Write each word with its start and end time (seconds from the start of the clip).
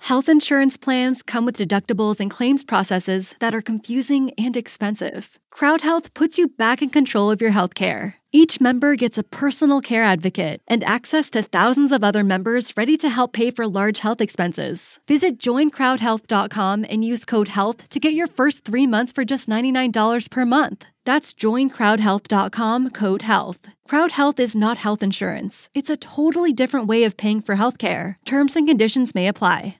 Health 0.00 0.30
insurance 0.30 0.78
plans 0.78 1.22
come 1.22 1.44
with 1.44 1.58
deductibles 1.58 2.20
and 2.20 2.30
claims 2.30 2.64
processes 2.64 3.34
that 3.38 3.54
are 3.54 3.60
confusing 3.60 4.32
and 4.38 4.56
expensive. 4.56 5.38
Crowd 5.50 5.82
Health 5.82 6.14
puts 6.14 6.38
you 6.38 6.48
back 6.48 6.80
in 6.80 6.88
control 6.88 7.30
of 7.30 7.42
your 7.42 7.50
health 7.50 7.74
care. 7.74 8.14
Each 8.32 8.60
member 8.60 8.96
gets 8.96 9.18
a 9.18 9.22
personal 9.22 9.80
care 9.80 10.02
advocate 10.02 10.62
and 10.66 10.82
access 10.84 11.30
to 11.30 11.42
thousands 11.42 11.92
of 11.92 12.02
other 12.02 12.24
members 12.24 12.76
ready 12.76 12.96
to 12.96 13.10
help 13.10 13.34
pay 13.34 13.50
for 13.50 13.68
large 13.68 14.00
health 14.00 14.20
expenses. 14.20 15.00
Visit 15.06 15.38
joincrowdhealth.com 15.38 16.86
and 16.88 17.04
use 17.04 17.24
code 17.24 17.48
HEALTH 17.48 17.88
to 17.90 18.00
get 18.00 18.14
your 18.14 18.26
first 18.26 18.64
three 18.64 18.86
months 18.86 19.12
for 19.12 19.24
just 19.24 19.48
$99 19.48 20.30
per 20.30 20.46
month. 20.46 20.86
That's 21.04 21.34
joincrowdhealth.com 21.34 22.90
code 22.90 23.22
HEALTH. 23.22 23.68
Crowd 23.90 24.12
Health 24.12 24.38
is 24.38 24.54
not 24.54 24.78
health 24.78 25.02
insurance, 25.02 25.68
it's 25.74 25.90
a 25.90 25.96
totally 25.96 26.52
different 26.52 26.86
way 26.86 27.02
of 27.02 27.16
paying 27.16 27.40
for 27.40 27.56
healthcare. 27.56 28.14
Terms 28.24 28.54
and 28.54 28.68
conditions 28.68 29.16
may 29.16 29.26
apply. 29.26 29.78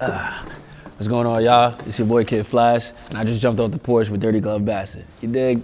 Ah, 0.00 0.44
what's 0.94 1.08
going 1.08 1.26
on, 1.26 1.44
y'all? 1.44 1.76
It's 1.88 1.98
your 1.98 2.06
boy 2.06 2.22
Kid 2.22 2.46
Flvsh, 2.46 2.92
and 3.08 3.18
I 3.18 3.24
just 3.24 3.42
jumped 3.42 3.58
off 3.58 3.72
the 3.72 3.78
porch 3.78 4.08
with 4.08 4.20
Dirty 4.20 4.38
Glove 4.38 4.64
Bastard. 4.64 5.04
You 5.20 5.28
dig? 5.28 5.62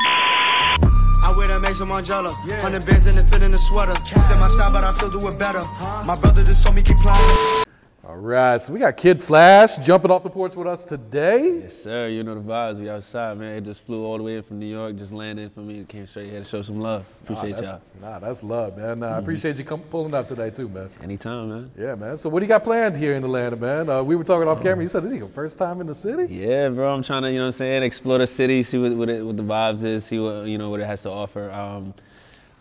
I 0.00 1.34
wear 1.36 1.48
that 1.48 1.60
Maison 1.60 1.88
Margiela. 1.88 2.32
Hundred 2.60 2.86
bands 2.86 3.08
in 3.08 3.16
the 3.16 3.24
fit 3.24 3.42
in 3.42 3.50
the 3.50 3.58
sweater. 3.58 3.96
Step 3.96 4.38
my 4.38 4.46
style, 4.46 4.70
but 4.70 4.84
I 4.84 4.92
still 4.92 5.10
do 5.10 5.26
it 5.26 5.36
better. 5.40 5.62
My 6.06 6.16
brother 6.20 6.44
just 6.44 6.62
told 6.62 6.76
me 6.76 6.84
keep 6.84 6.98
playing. 6.98 7.65
All 8.08 8.18
right, 8.18 8.60
so 8.60 8.72
we 8.72 8.78
got 8.78 8.96
Kid 8.96 9.18
Flvsh 9.18 9.84
jumping 9.84 10.12
off 10.12 10.22
the 10.22 10.30
porch 10.30 10.54
with 10.54 10.68
us 10.68 10.84
today. 10.84 11.62
Yes, 11.62 11.82
sir. 11.82 12.06
You 12.06 12.22
know 12.22 12.36
the 12.36 12.40
vibes. 12.40 12.78
We 12.78 12.88
outside, 12.88 13.36
man. 13.36 13.56
It 13.56 13.64
just 13.64 13.84
flew 13.84 14.04
all 14.04 14.16
the 14.16 14.22
way 14.22 14.36
in 14.36 14.44
from 14.44 14.60
New 14.60 14.66
York, 14.66 14.94
just 14.94 15.10
landed 15.10 15.50
for 15.52 15.58
me. 15.58 15.84
Came 15.88 16.06
straight 16.06 16.30
here 16.30 16.38
to 16.38 16.44
show 16.44 16.62
some 16.62 16.78
love. 16.78 17.04
Appreciate 17.24 17.56
nah, 17.56 17.62
y'all. 17.62 17.80
Nah, 18.00 18.18
that's 18.20 18.44
love, 18.44 18.76
man. 18.76 19.00
Nah, 19.00 19.16
I 19.16 19.18
appreciate 19.18 19.56
you 19.56 19.64
come 19.64 19.80
pulling 19.80 20.14
up 20.14 20.28
today 20.28 20.50
too, 20.50 20.68
man. 20.68 20.88
Anytime, 21.02 21.48
man. 21.48 21.70
Yeah, 21.76 21.96
man. 21.96 22.16
So 22.16 22.28
what 22.28 22.38
do 22.38 22.44
you 22.44 22.48
got 22.48 22.62
planned 22.62 22.96
here 22.96 23.14
in 23.14 23.24
Atlanta, 23.24 23.56
man? 23.56 23.90
Uh, 23.90 24.04
we 24.04 24.14
were 24.14 24.22
talking 24.22 24.46
off 24.46 24.62
camera. 24.62 24.84
You 24.84 24.88
said 24.88 25.02
this 25.02 25.10
is 25.10 25.18
your 25.18 25.26
first 25.26 25.58
time 25.58 25.80
in 25.80 25.88
the 25.88 25.94
city. 25.94 26.32
Yeah, 26.32 26.68
bro. 26.68 26.94
I'm 26.94 27.02
trying 27.02 27.22
to, 27.22 27.32
you 27.32 27.38
know 27.38 27.46
what 27.46 27.54
I'm 27.54 27.58
saying, 27.58 27.82
explore 27.82 28.18
the 28.18 28.28
city, 28.28 28.62
see 28.62 28.78
what 28.78 28.92
what, 28.92 29.08
it, 29.08 29.26
what 29.26 29.36
the 29.36 29.42
vibes 29.42 29.82
is, 29.82 30.04
see 30.04 30.20
what 30.20 30.46
you 30.46 30.58
know 30.58 30.70
what 30.70 30.78
it 30.78 30.86
has 30.86 31.02
to 31.02 31.10
offer. 31.10 31.50
Um, 31.50 31.92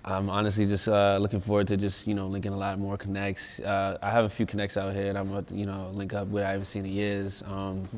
I'm 0.07 0.29
honestly 0.29 0.67
just 0.67 0.87
uh, 0.87 1.17
looking 1.19 1.41
forward 1.41 1.67
to 1.69 1.77
just 1.77 2.05
you 2.05 2.13
know 2.13 2.27
linking 2.27 2.53
a 2.53 2.57
lot 2.57 2.77
more 2.77 2.95
connects. 2.95 3.59
Uh, 3.59 3.97
I 4.03 4.11
have 4.11 4.25
a 4.25 4.29
few 4.29 4.45
connects 4.45 4.77
out 4.77 4.93
here, 4.93 5.07
and 5.09 5.17
I'm 5.17 5.31
about 5.31 5.47
to, 5.47 5.55
you 5.55 5.65
know 5.65 5.89
link 5.93 6.13
up 6.13 6.27
with 6.27 6.43
I 6.43 6.51
haven't 6.51 6.65
seen 6.65 6.85
in 6.85 6.91
years. 6.91 7.41
Um, 7.47 7.89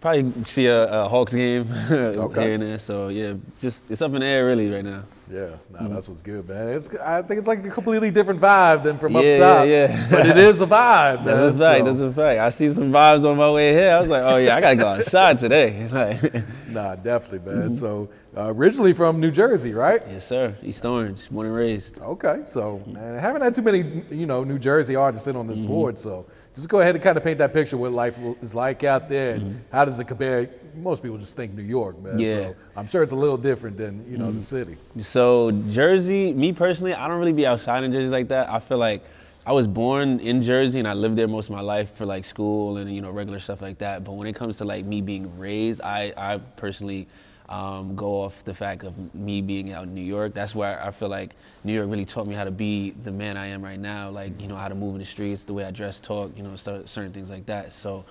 probably 0.00 0.32
see 0.44 0.66
a, 0.66 1.04
a 1.04 1.08
Hawks 1.08 1.34
game 1.34 1.70
Okay. 1.90 2.42
here 2.42 2.52
and 2.54 2.62
there. 2.62 2.78
So 2.78 3.08
yeah, 3.08 3.34
just 3.60 3.90
it's 3.90 4.00
up 4.02 4.12
in 4.14 4.20
the 4.20 4.26
air 4.26 4.46
really 4.46 4.70
right 4.70 4.84
now. 4.84 5.02
Yeah, 5.30 5.48
nah, 5.70 5.88
that's 5.88 6.08
what's 6.08 6.22
good, 6.22 6.48
man. 6.48 6.68
It's, 6.70 6.88
I 7.04 7.20
think 7.20 7.36
it's 7.38 7.46
like 7.46 7.62
a 7.62 7.68
completely 7.68 8.10
different 8.10 8.40
vibe 8.40 8.82
than 8.82 8.96
from 8.96 9.14
up 9.14 9.20
top. 9.22 9.28
yeah, 9.28 9.62
yeah. 9.64 10.06
but 10.10 10.24
it 10.26 10.38
is 10.38 10.62
a 10.62 10.66
vibe, 10.66 11.16
man. 11.24 11.26
That's 11.26 11.56
a 11.56 11.58
fact. 11.58 11.78
so- 11.80 11.84
That's 11.84 12.00
a 12.00 12.12
fact. 12.12 12.40
I 12.40 12.48
see 12.48 12.72
some 12.72 12.90
vibes 12.90 13.30
on 13.30 13.36
my 13.36 13.50
way 13.50 13.74
here. 13.74 13.92
I 13.92 13.98
was 13.98 14.08
like, 14.08 14.22
oh 14.22 14.36
yeah, 14.36 14.56
I 14.56 14.60
gotta 14.62 14.76
go 14.76 14.86
outside 14.86 15.38
today. 15.38 15.86
Like, 15.92 16.32
Nah, 16.68 16.94
definitely, 16.96 17.40
Mm-hmm. 17.40 17.58
man. 17.60 17.74
So 17.74 18.08
uh, 18.36 18.52
originally 18.54 18.94
from 18.94 19.20
New 19.20 19.30
Jersey, 19.30 19.74
right? 19.74 20.00
yes, 20.08 20.26
sir. 20.26 20.54
East 20.62 20.82
Orange, 20.84 21.28
born 21.30 21.46
and 21.46 21.54
raised. 21.54 21.98
Okay, 22.00 22.40
so 22.44 22.80
man, 22.86 23.16
I 23.16 23.20
haven't 23.20 23.42
had 23.42 23.54
too 23.54 23.62
many, 23.62 24.02
you 24.10 24.24
know, 24.26 24.44
New 24.44 24.58
Jersey 24.58 24.96
artists 24.96 25.24
sit 25.26 25.36
on 25.36 25.46
this 25.46 25.58
Mm-hmm. 25.58 25.68
board. 25.68 25.98
So 25.98 26.24
just 26.58 26.68
go 26.68 26.80
ahead 26.80 26.96
and 26.96 27.04
kind 27.04 27.16
of 27.16 27.22
paint 27.22 27.38
that 27.38 27.52
picture 27.52 27.76
what 27.76 27.92
life 27.92 28.18
is 28.42 28.52
like 28.52 28.82
out 28.82 29.08
there, 29.08 29.34
and 29.34 29.64
how 29.70 29.84
does 29.84 30.00
it 30.00 30.08
compare? 30.08 30.50
Most 30.74 31.04
people 31.04 31.16
just 31.16 31.36
think 31.36 31.54
New 31.54 31.62
York, 31.62 31.96
man. 32.02 32.14
Mm-hmm. 32.14 32.20
Yeah. 32.20 32.32
So 32.32 32.56
I'm 32.76 32.88
sure 32.88 33.04
it's 33.04 33.12
a 33.12 33.16
little 33.16 33.36
different 33.36 33.76
than 33.76 34.04
you 34.10 34.18
know 34.18 34.32
the 34.32 34.42
city. 34.42 34.76
So 35.00 35.52
Jersey, 35.70 36.32
me 36.32 36.52
personally, 36.52 36.94
I 36.94 37.06
don't 37.06 37.20
really 37.20 37.32
be 37.32 37.46
outside 37.46 37.84
in 37.84 37.92
Jersey 37.92 38.08
like 38.08 38.26
that. 38.28 38.50
I 38.50 38.58
feel 38.58 38.78
like 38.78 39.04
I 39.46 39.52
was 39.52 39.68
born 39.68 40.18
in 40.18 40.42
Jersey 40.42 40.80
and 40.80 40.88
I 40.88 40.94
lived 40.94 41.14
there 41.14 41.28
most 41.28 41.48
of 41.48 41.54
my 41.54 41.60
life 41.60 41.94
for 41.94 42.04
like 42.04 42.24
school 42.24 42.78
and 42.78 42.92
you 42.92 43.02
know 43.02 43.12
regular 43.12 43.38
stuff 43.38 43.62
like 43.62 43.78
that. 43.78 44.02
But 44.02 44.14
when 44.14 44.26
it 44.26 44.34
comes 44.34 44.58
to 44.58 44.64
like 44.64 44.84
me 44.84 45.00
being 45.00 45.38
raised, 45.38 45.80
I 45.82 46.12
I 46.16 46.38
personally 46.56 47.06
um, 47.48 47.96
go 47.96 48.22
off 48.22 48.44
the 48.44 48.54
fact 48.54 48.84
of 48.84 49.14
me 49.14 49.40
being 49.40 49.72
out 49.72 49.84
in 49.84 49.94
New 49.94 50.02
York. 50.02 50.34
That's 50.34 50.54
where 50.54 50.82
I 50.82 50.90
feel 50.90 51.08
like 51.08 51.30
New 51.64 51.72
York 51.72 51.90
really 51.90 52.04
taught 52.04 52.26
me 52.26 52.34
how 52.34 52.44
to 52.44 52.50
be 52.50 52.90
the 53.04 53.12
man 53.12 53.36
I 53.36 53.46
am 53.46 53.62
right 53.62 53.80
now. 53.80 54.10
Like 54.10 54.40
you 54.40 54.48
know 54.48 54.56
how 54.56 54.68
to 54.68 54.74
move 54.74 54.94
in 54.94 55.00
the 55.00 55.06
streets, 55.06 55.44
the 55.44 55.54
way 55.54 55.64
I 55.64 55.70
dress, 55.70 56.00
talk, 56.00 56.32
you 56.36 56.42
know, 56.42 56.56
certain 56.56 57.12
things 57.12 57.30
like 57.30 57.46
that. 57.46 57.72
So. 57.72 58.04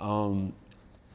Um, 0.00 0.54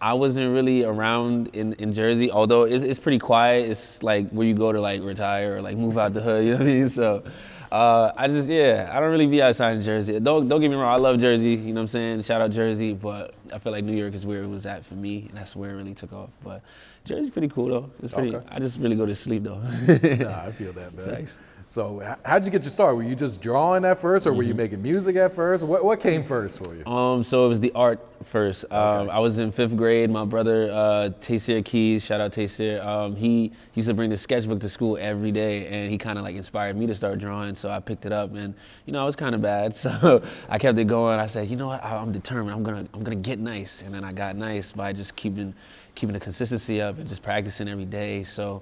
I 0.02 0.14
wasn't 0.14 0.54
really 0.54 0.84
around 0.84 1.48
in, 1.56 1.74
in 1.74 1.94
Jersey, 1.94 2.30
although 2.30 2.64
it's, 2.64 2.84
it's 2.84 3.00
pretty 3.00 3.18
quiet. 3.18 3.70
It's 3.70 4.04
like 4.04 4.30
where 4.30 4.46
you 4.46 4.54
go 4.54 4.72
to 4.72 4.82
like 4.82 5.02
retire 5.02 5.58
or 5.58 5.62
like 5.62 5.78
move 5.78 5.98
out 5.98 6.14
the 6.14 6.22
hood, 6.22 6.46
you 6.46 6.52
know 6.52 6.58
what 6.58 6.68
I 6.68 6.70
mean? 6.70 6.90
So 6.90 7.24
uh, 7.72 8.12
I 8.16 8.28
just, 8.28 8.50
yeah, 8.50 8.92
I 8.94 9.00
don't 9.00 9.10
really 9.10 9.26
be 9.26 9.42
outside 9.42 9.76
in 9.76 9.82
Jersey. 9.82 10.20
Don't, 10.20 10.48
don't 10.48 10.62
get 10.62 10.70
me 10.70 10.76
wrong, 10.76 10.94
I 10.94 10.98
love 10.98 11.20
Jersey, 11.20 11.56
you 11.56 11.74
know 11.74 11.76
what 11.76 11.82
I'm 11.82 11.88
saying? 11.88 12.22
Shout 12.24 12.42
out 12.42 12.52
Jersey, 12.52 12.94
but 12.94 13.34
I 13.54 13.58
feel 13.58 13.72
like 13.72 13.86
New 13.86 13.96
York 13.96 14.14
is 14.14 14.26
where 14.26 14.44
it 14.44 14.48
was 14.48 14.66
at 14.66 14.86
for 14.86 14.96
me, 14.96 15.28
and 15.30 15.38
that's 15.38 15.56
where 15.56 15.72
it 15.72 15.76
really 15.76 15.94
took 15.94 16.14
off. 16.14 16.30
But 16.44 16.62
Jersey's 17.06 17.30
pretty 17.32 17.50
cool 17.50 17.68
though. 17.70 17.90
It's 18.04 18.14
pretty, 18.14 18.36
Okay. 18.36 18.46
I 18.52 18.60
just 18.60 18.80
really 18.80 18.96
go 18.98 19.06
to 19.06 19.16
sleep 19.16 19.44
though. 19.44 19.60
Nah, 20.20 20.42
I 20.46 20.52
feel 20.52 20.74
that, 20.74 20.94
man. 20.94 21.06
Thanks. 21.08 21.38
So 21.68 22.16
how'd 22.24 22.46
you 22.46 22.52
get 22.52 22.62
your 22.62 22.70
start? 22.70 22.96
Were 22.96 23.02
you 23.02 23.16
just 23.16 23.42
drawing 23.42 23.86
at 23.86 23.98
first, 23.98 24.28
or 24.28 24.34
were 24.34 24.44
you 24.44 24.50
Mm-hmm. 24.50 24.58
making 24.58 24.82
music 24.84 25.16
at 25.16 25.34
first? 25.34 25.64
What 25.64 25.84
what 25.84 26.00
came 26.00 26.24
first 26.24 26.64
for 26.64 26.76
you? 26.76 26.86
Um, 26.86 27.24
so 27.24 27.44
it 27.46 27.50
was 27.50 27.60
the 27.60 27.72
art 27.74 28.06
first. 28.24 28.66
Um, 28.72 29.10
I 29.10 29.18
was 29.18 29.40
in 29.40 29.52
fifth 29.52 29.76
grade. 29.76 30.12
My 30.12 30.26
brother, 30.26 30.70
uh, 30.72 31.10
Taysir 31.20 31.66
Keys, 31.66 32.04
shout 32.06 32.22
out 32.22 32.32
Taysir. 32.34 32.86
Um, 32.86 33.16
he 33.16 33.52
used 33.74 33.90
to 33.90 33.96
bring 33.96 34.12
the 34.12 34.18
sketchbook 34.18 34.60
to 34.60 34.70
school 34.70 34.96
every 35.02 35.32
day, 35.32 35.66
and 35.66 35.90
he 35.92 35.98
kind 35.98 36.20
of 36.20 36.24
like 36.24 36.36
inspired 36.36 36.78
me 36.78 36.86
to 36.86 36.94
start 36.94 37.18
drawing. 37.18 37.56
So 37.56 37.70
I 37.72 37.80
picked 37.80 38.06
it 38.06 38.12
up, 38.12 38.36
and 38.36 38.54
you 38.86 38.94
know 38.94 39.02
I 39.02 39.06
was 39.06 39.16
kind 39.16 39.34
of 39.34 39.42
bad, 39.42 39.76
so 39.84 40.22
I 40.48 40.60
kept 40.60 40.78
it 40.78 40.86
going. 40.86 41.20
I 41.20 41.26
said, 41.26 41.48
you 41.48 41.56
know 41.56 41.68
what, 41.68 41.84
I, 41.84 41.96
I'm 41.98 42.12
determined. 42.12 42.56
I'm 42.56 42.62
gonna 42.64 42.86
I'm 42.94 43.04
gonna 43.04 43.16
get 43.16 43.40
nice, 43.40 43.82
and 43.82 43.92
then 43.92 44.04
I 44.04 44.12
got 44.14 44.36
nice 44.36 44.72
by 44.72 44.94
just 44.94 45.16
keeping 45.16 45.52
keeping 45.96 46.14
the 46.14 46.20
consistency 46.20 46.82
up 46.82 46.98
and 47.00 47.08
just 47.08 47.24
practicing 47.24 47.68
every 47.68 47.86
day. 47.86 48.24
So. 48.24 48.62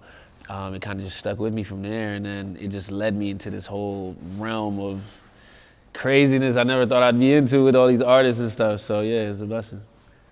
Um, 0.50 0.74
it 0.76 0.82
kind 0.82 1.00
of 1.00 1.06
just 1.06 1.18
stuck 1.20 1.40
with 1.40 1.54
me 1.54 1.64
from 1.64 1.82
there, 1.82 2.16
and 2.16 2.26
then 2.26 2.58
it 2.60 2.68
just 2.68 2.92
led 2.92 3.16
me 3.16 3.30
into 3.30 3.50
this 3.50 3.66
whole 3.66 4.14
realm 4.38 4.78
of 4.78 5.02
craziness 5.94 6.58
I 6.58 6.64
never 6.64 6.86
thought 6.86 7.02
I'd 7.04 7.18
be 7.18 7.34
into 7.34 7.64
with 7.64 7.78
all 7.78 7.88
these 7.88 8.02
artists 8.02 8.42
and 8.42 8.52
stuff. 8.52 8.82
So 8.82 9.00
yeah, 9.02 9.30
it's 9.30 9.40
a 9.40 9.46
blessing. 9.46 9.82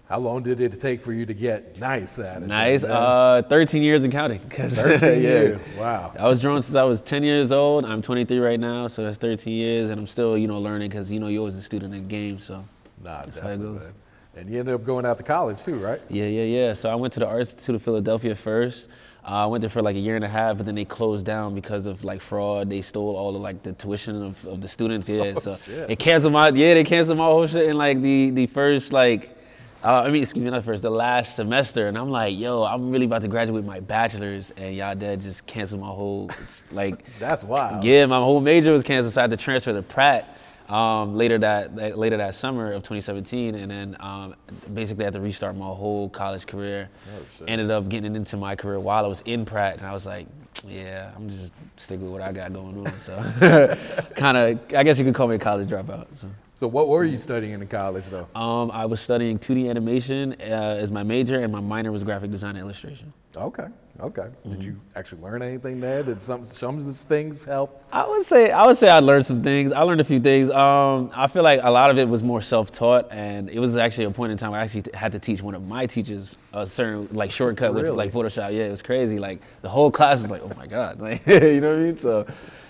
How 0.10 0.20
long 0.20 0.44
did 0.44 0.60
it 0.60 0.78
take 0.82 1.00
for 1.00 1.14
you 1.14 1.26
to 1.26 1.34
get 1.34 1.80
nice 1.80 2.20
at 2.20 2.44
it? 2.44 2.48
Nice. 2.48 2.84
Uh, 2.84 3.42
13 3.48 3.82
years 3.82 4.04
and 4.04 4.12
counting. 4.12 4.40
'Cause- 4.50 4.74
13 4.76 5.10
yeah. 5.24 5.30
years. 5.30 5.70
Wow. 5.78 6.12
I 6.20 6.28
was 6.28 6.42
drawing 6.42 6.62
since 6.62 6.76
I 6.76 6.84
was 6.84 7.02
10 7.02 7.24
years 7.24 7.54
old. 7.54 7.86
I'm 7.86 8.02
23 8.02 8.40
right 8.40 8.60
now, 8.60 8.88
so 8.88 9.06
that's 9.06 9.18
13 9.18 9.54
years, 9.54 9.90
and 9.92 9.98
I'm 9.98 10.08
still, 10.08 10.38
you 10.38 10.48
know, 10.48 10.60
learning 10.60 10.90
because 10.90 11.10
you 11.10 11.22
know 11.22 11.28
you're 11.28 11.40
always 11.40 11.56
a 11.56 11.62
student 11.62 11.94
in 11.94 12.02
the 12.02 12.10
game. 12.10 12.38
So 12.40 12.66
Nah, 13.02 13.12
how 13.12 13.22
it 13.22 13.62
goes. 13.62 13.80
man. 13.80 13.94
And 14.36 14.50
you 14.50 14.60
ended 14.60 14.74
up 14.74 14.86
going 14.86 15.06
out 15.06 15.18
to 15.18 15.24
college 15.24 15.62
too, 15.62 15.76
right? 15.76 16.02
yeah, 16.10 16.26
yeah, 16.26 16.44
yeah. 16.44 16.74
So 16.74 16.90
I 16.90 16.96
went 16.96 17.14
to 17.14 17.20
the 17.20 17.28
Art 17.28 17.42
Institute 17.42 17.76
of 17.76 17.84
Philadelphia 17.84 18.34
first. 18.36 18.88
Uh, 19.24 19.44
I 19.44 19.46
went 19.46 19.62
there 19.62 19.70
for 19.70 19.82
like 19.82 19.96
a 19.96 20.00
year 20.00 20.16
and 20.16 20.24
a 20.26 20.28
half, 20.30 20.58
but 20.58 20.66
then 20.66 20.74
they 20.74 20.86
closed 20.86 21.26
down 21.26 21.54
because 21.54 21.86
of 21.86 22.04
like 22.04 22.22
fraud. 22.22 22.70
They 22.70 22.82
stole 22.82 23.16
all 23.16 23.36
of 23.36 23.42
like 23.42 23.62
the 23.62 23.74
tuition 23.74 24.24
of, 24.24 24.46
of 24.46 24.62
the 24.62 24.68
students. 24.68 25.08
Yeah, 25.10 25.34
Oh, 25.36 25.40
so 25.40 25.56
shit. 25.56 25.88
they 25.88 25.96
canceled 25.96 26.34
my 26.34 26.50
yeah 26.50 26.74
they 26.74 26.84
canceled 26.84 27.18
my 27.18 27.26
whole 27.26 27.46
shit 27.46 27.68
in 27.70 27.78
like 27.78 28.02
the 28.02 28.32
the 28.32 28.48
first 28.48 28.94
like 28.94 29.38
uh, 29.84 30.02
I 30.04 30.10
mean 30.12 30.24
excuse 30.24 30.44
me 30.46 30.50
not 30.50 30.64
first 30.64 30.82
the 30.82 30.90
last 30.90 31.36
semester, 31.36 31.88
and 31.88 31.98
I'm 31.98 32.10
like 32.10 32.36
yo 32.38 32.64
I'm 32.64 32.90
really 32.90 33.06
about 33.06 33.22
to 33.24 33.28
graduate 33.28 33.56
with 33.58 33.66
my 33.66 33.80
bachelor's, 33.82 34.52
and 34.58 34.74
y'all 34.76 34.96
dad 34.96 35.22
just 35.22 35.46
canceled 35.46 35.82
my 35.82 35.88
whole 35.90 36.32
like 36.72 37.04
That's 37.20 37.44
wild. 37.44 37.84
yeah 37.84 38.06
my 38.08 38.18
whole 38.18 38.40
major 38.40 38.72
was 38.72 38.82
canceled, 38.84 39.14
so 39.14 39.22
I 39.22 39.24
had 39.24 39.32
to 39.32 39.38
transfer 39.38 39.74
to 39.74 39.82
Pratt. 39.84 40.38
Um, 40.72 41.16
later 41.16 41.38
that, 41.40 41.76
that 41.76 41.98
later 41.98 42.16
that 42.16 42.34
summer 42.34 42.72
of 42.72 42.82
2017, 42.82 43.56
and 43.56 43.70
then 43.70 43.98
um, 44.00 44.36
basically 44.74 45.04
I 45.04 45.08
had 45.08 45.14
to 45.14 45.20
restart 45.20 45.58
my 45.58 45.66
whole 45.66 46.08
college 46.08 46.48
career. 46.48 46.90
shit. 47.38 47.50
Ended 47.50 47.70
up 47.72 47.90
getting 47.90 48.16
into 48.16 48.38
my 48.38 48.56
career 48.56 48.80
while 48.80 49.04
I 49.04 49.08
was 49.08 49.22
in 49.26 49.46
Pratt, 49.46 49.78
and 49.78 49.86
I 49.86 49.92
was 49.92 50.06
like, 50.06 50.28
yeah, 50.66 51.12
I'm 51.16 51.30
just 51.30 51.54
stick 51.76 52.00
with 52.00 52.10
what 52.10 52.22
I 52.22 52.32
got 52.32 52.54
going 52.54 52.88
on. 52.88 52.94
So, 52.94 53.78
kind 54.16 54.38
of, 54.38 54.60
I 54.74 54.84
guess 54.84 54.98
you 54.98 55.04
could 55.04 55.16
call 55.16 55.28
me 55.28 55.36
a 55.36 55.40
college 55.40 55.70
dropout. 55.70 56.08
So. 56.16 56.28
So 56.56 56.68
what 56.68 56.90
were 56.90 57.04
you 57.04 57.18
studying 57.18 57.54
in 57.54 57.68
college 57.68 58.06
though? 58.06 58.28
Um, 58.40 58.70
I 58.70 58.86
was 58.86 59.02
studying 59.02 59.40
2D 59.40 59.68
animation 59.68 60.36
uh, 60.40 60.78
as 60.80 60.92
my 60.92 61.02
major, 61.02 61.40
and 61.40 61.52
my 61.52 61.60
minor 61.60 61.92
was 61.92 62.04
graphic 62.04 62.30
design 62.30 62.52
and 62.52 62.60
illustration. 62.60 63.12
Okay, 63.36 63.66
okay. 64.02 64.24
Did 64.44 64.52
Mm-hmm. 64.60 64.62
you 64.62 64.82
actually 64.96 65.22
learn 65.22 65.42
anything 65.42 65.80
there? 65.80 66.04
Did 66.04 66.20
some 66.22 66.46
some 66.46 66.78
of 66.78 66.86
these 66.86 67.04
things 67.04 67.46
help? 67.46 67.84
I 67.92 68.08
would 68.08 68.26
say 68.26 68.52
I 68.52 68.66
would 68.66 68.78
say 68.78 68.90
I 68.90 69.00
learned 69.00 69.26
some 69.26 69.42
things. 69.44 69.72
I 69.72 69.82
learned 69.82 70.02
a 70.02 70.04
few 70.04 70.20
things. 70.20 70.50
Um, 70.50 71.12
I 71.16 71.28
feel 71.28 71.44
like 71.44 71.60
a 71.64 71.70
lot 71.72 71.90
of 71.92 71.98
it 71.98 72.08
was 72.08 72.24
more 72.24 72.42
self-taught, 72.42 73.08
and 73.12 73.50
it 73.50 73.60
was 73.60 73.76
actually 73.76 74.06
a 74.06 74.12
point 74.12 74.32
in 74.32 74.38
time 74.38 74.54
I 74.54 74.60
actually 74.62 74.86
had 74.94 75.12
to 75.14 75.20
teach 75.20 75.42
one 75.42 75.56
of 75.56 75.68
my 75.68 75.86
teachers 75.86 76.36
a 76.54 76.66
certain 76.68 77.08
like 77.12 77.32
shortcut 77.32 77.74
with 77.74 77.88
like 77.90 78.12
Photoshop. 78.12 78.52
Yeah, 78.54 78.66
it 78.66 78.72
was 78.72 78.82
crazy. 78.82 79.20
Like 79.20 79.40
the 79.62 79.70
whole 79.70 79.92
class 79.92 80.22
was 80.22 80.32
like, 80.32 80.42
oh 80.44 80.52
my 80.58 80.68
god, 80.68 81.00
like 81.08 81.22
you 81.28 81.62
know 81.62 81.70
what 81.72 81.80
I 81.80 81.84
mean? 81.84 81.98
So 81.98 82.26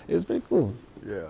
it 0.08 0.14
was 0.14 0.24
pretty 0.24 0.44
cool. 0.48 0.74
Yeah. 1.06 1.24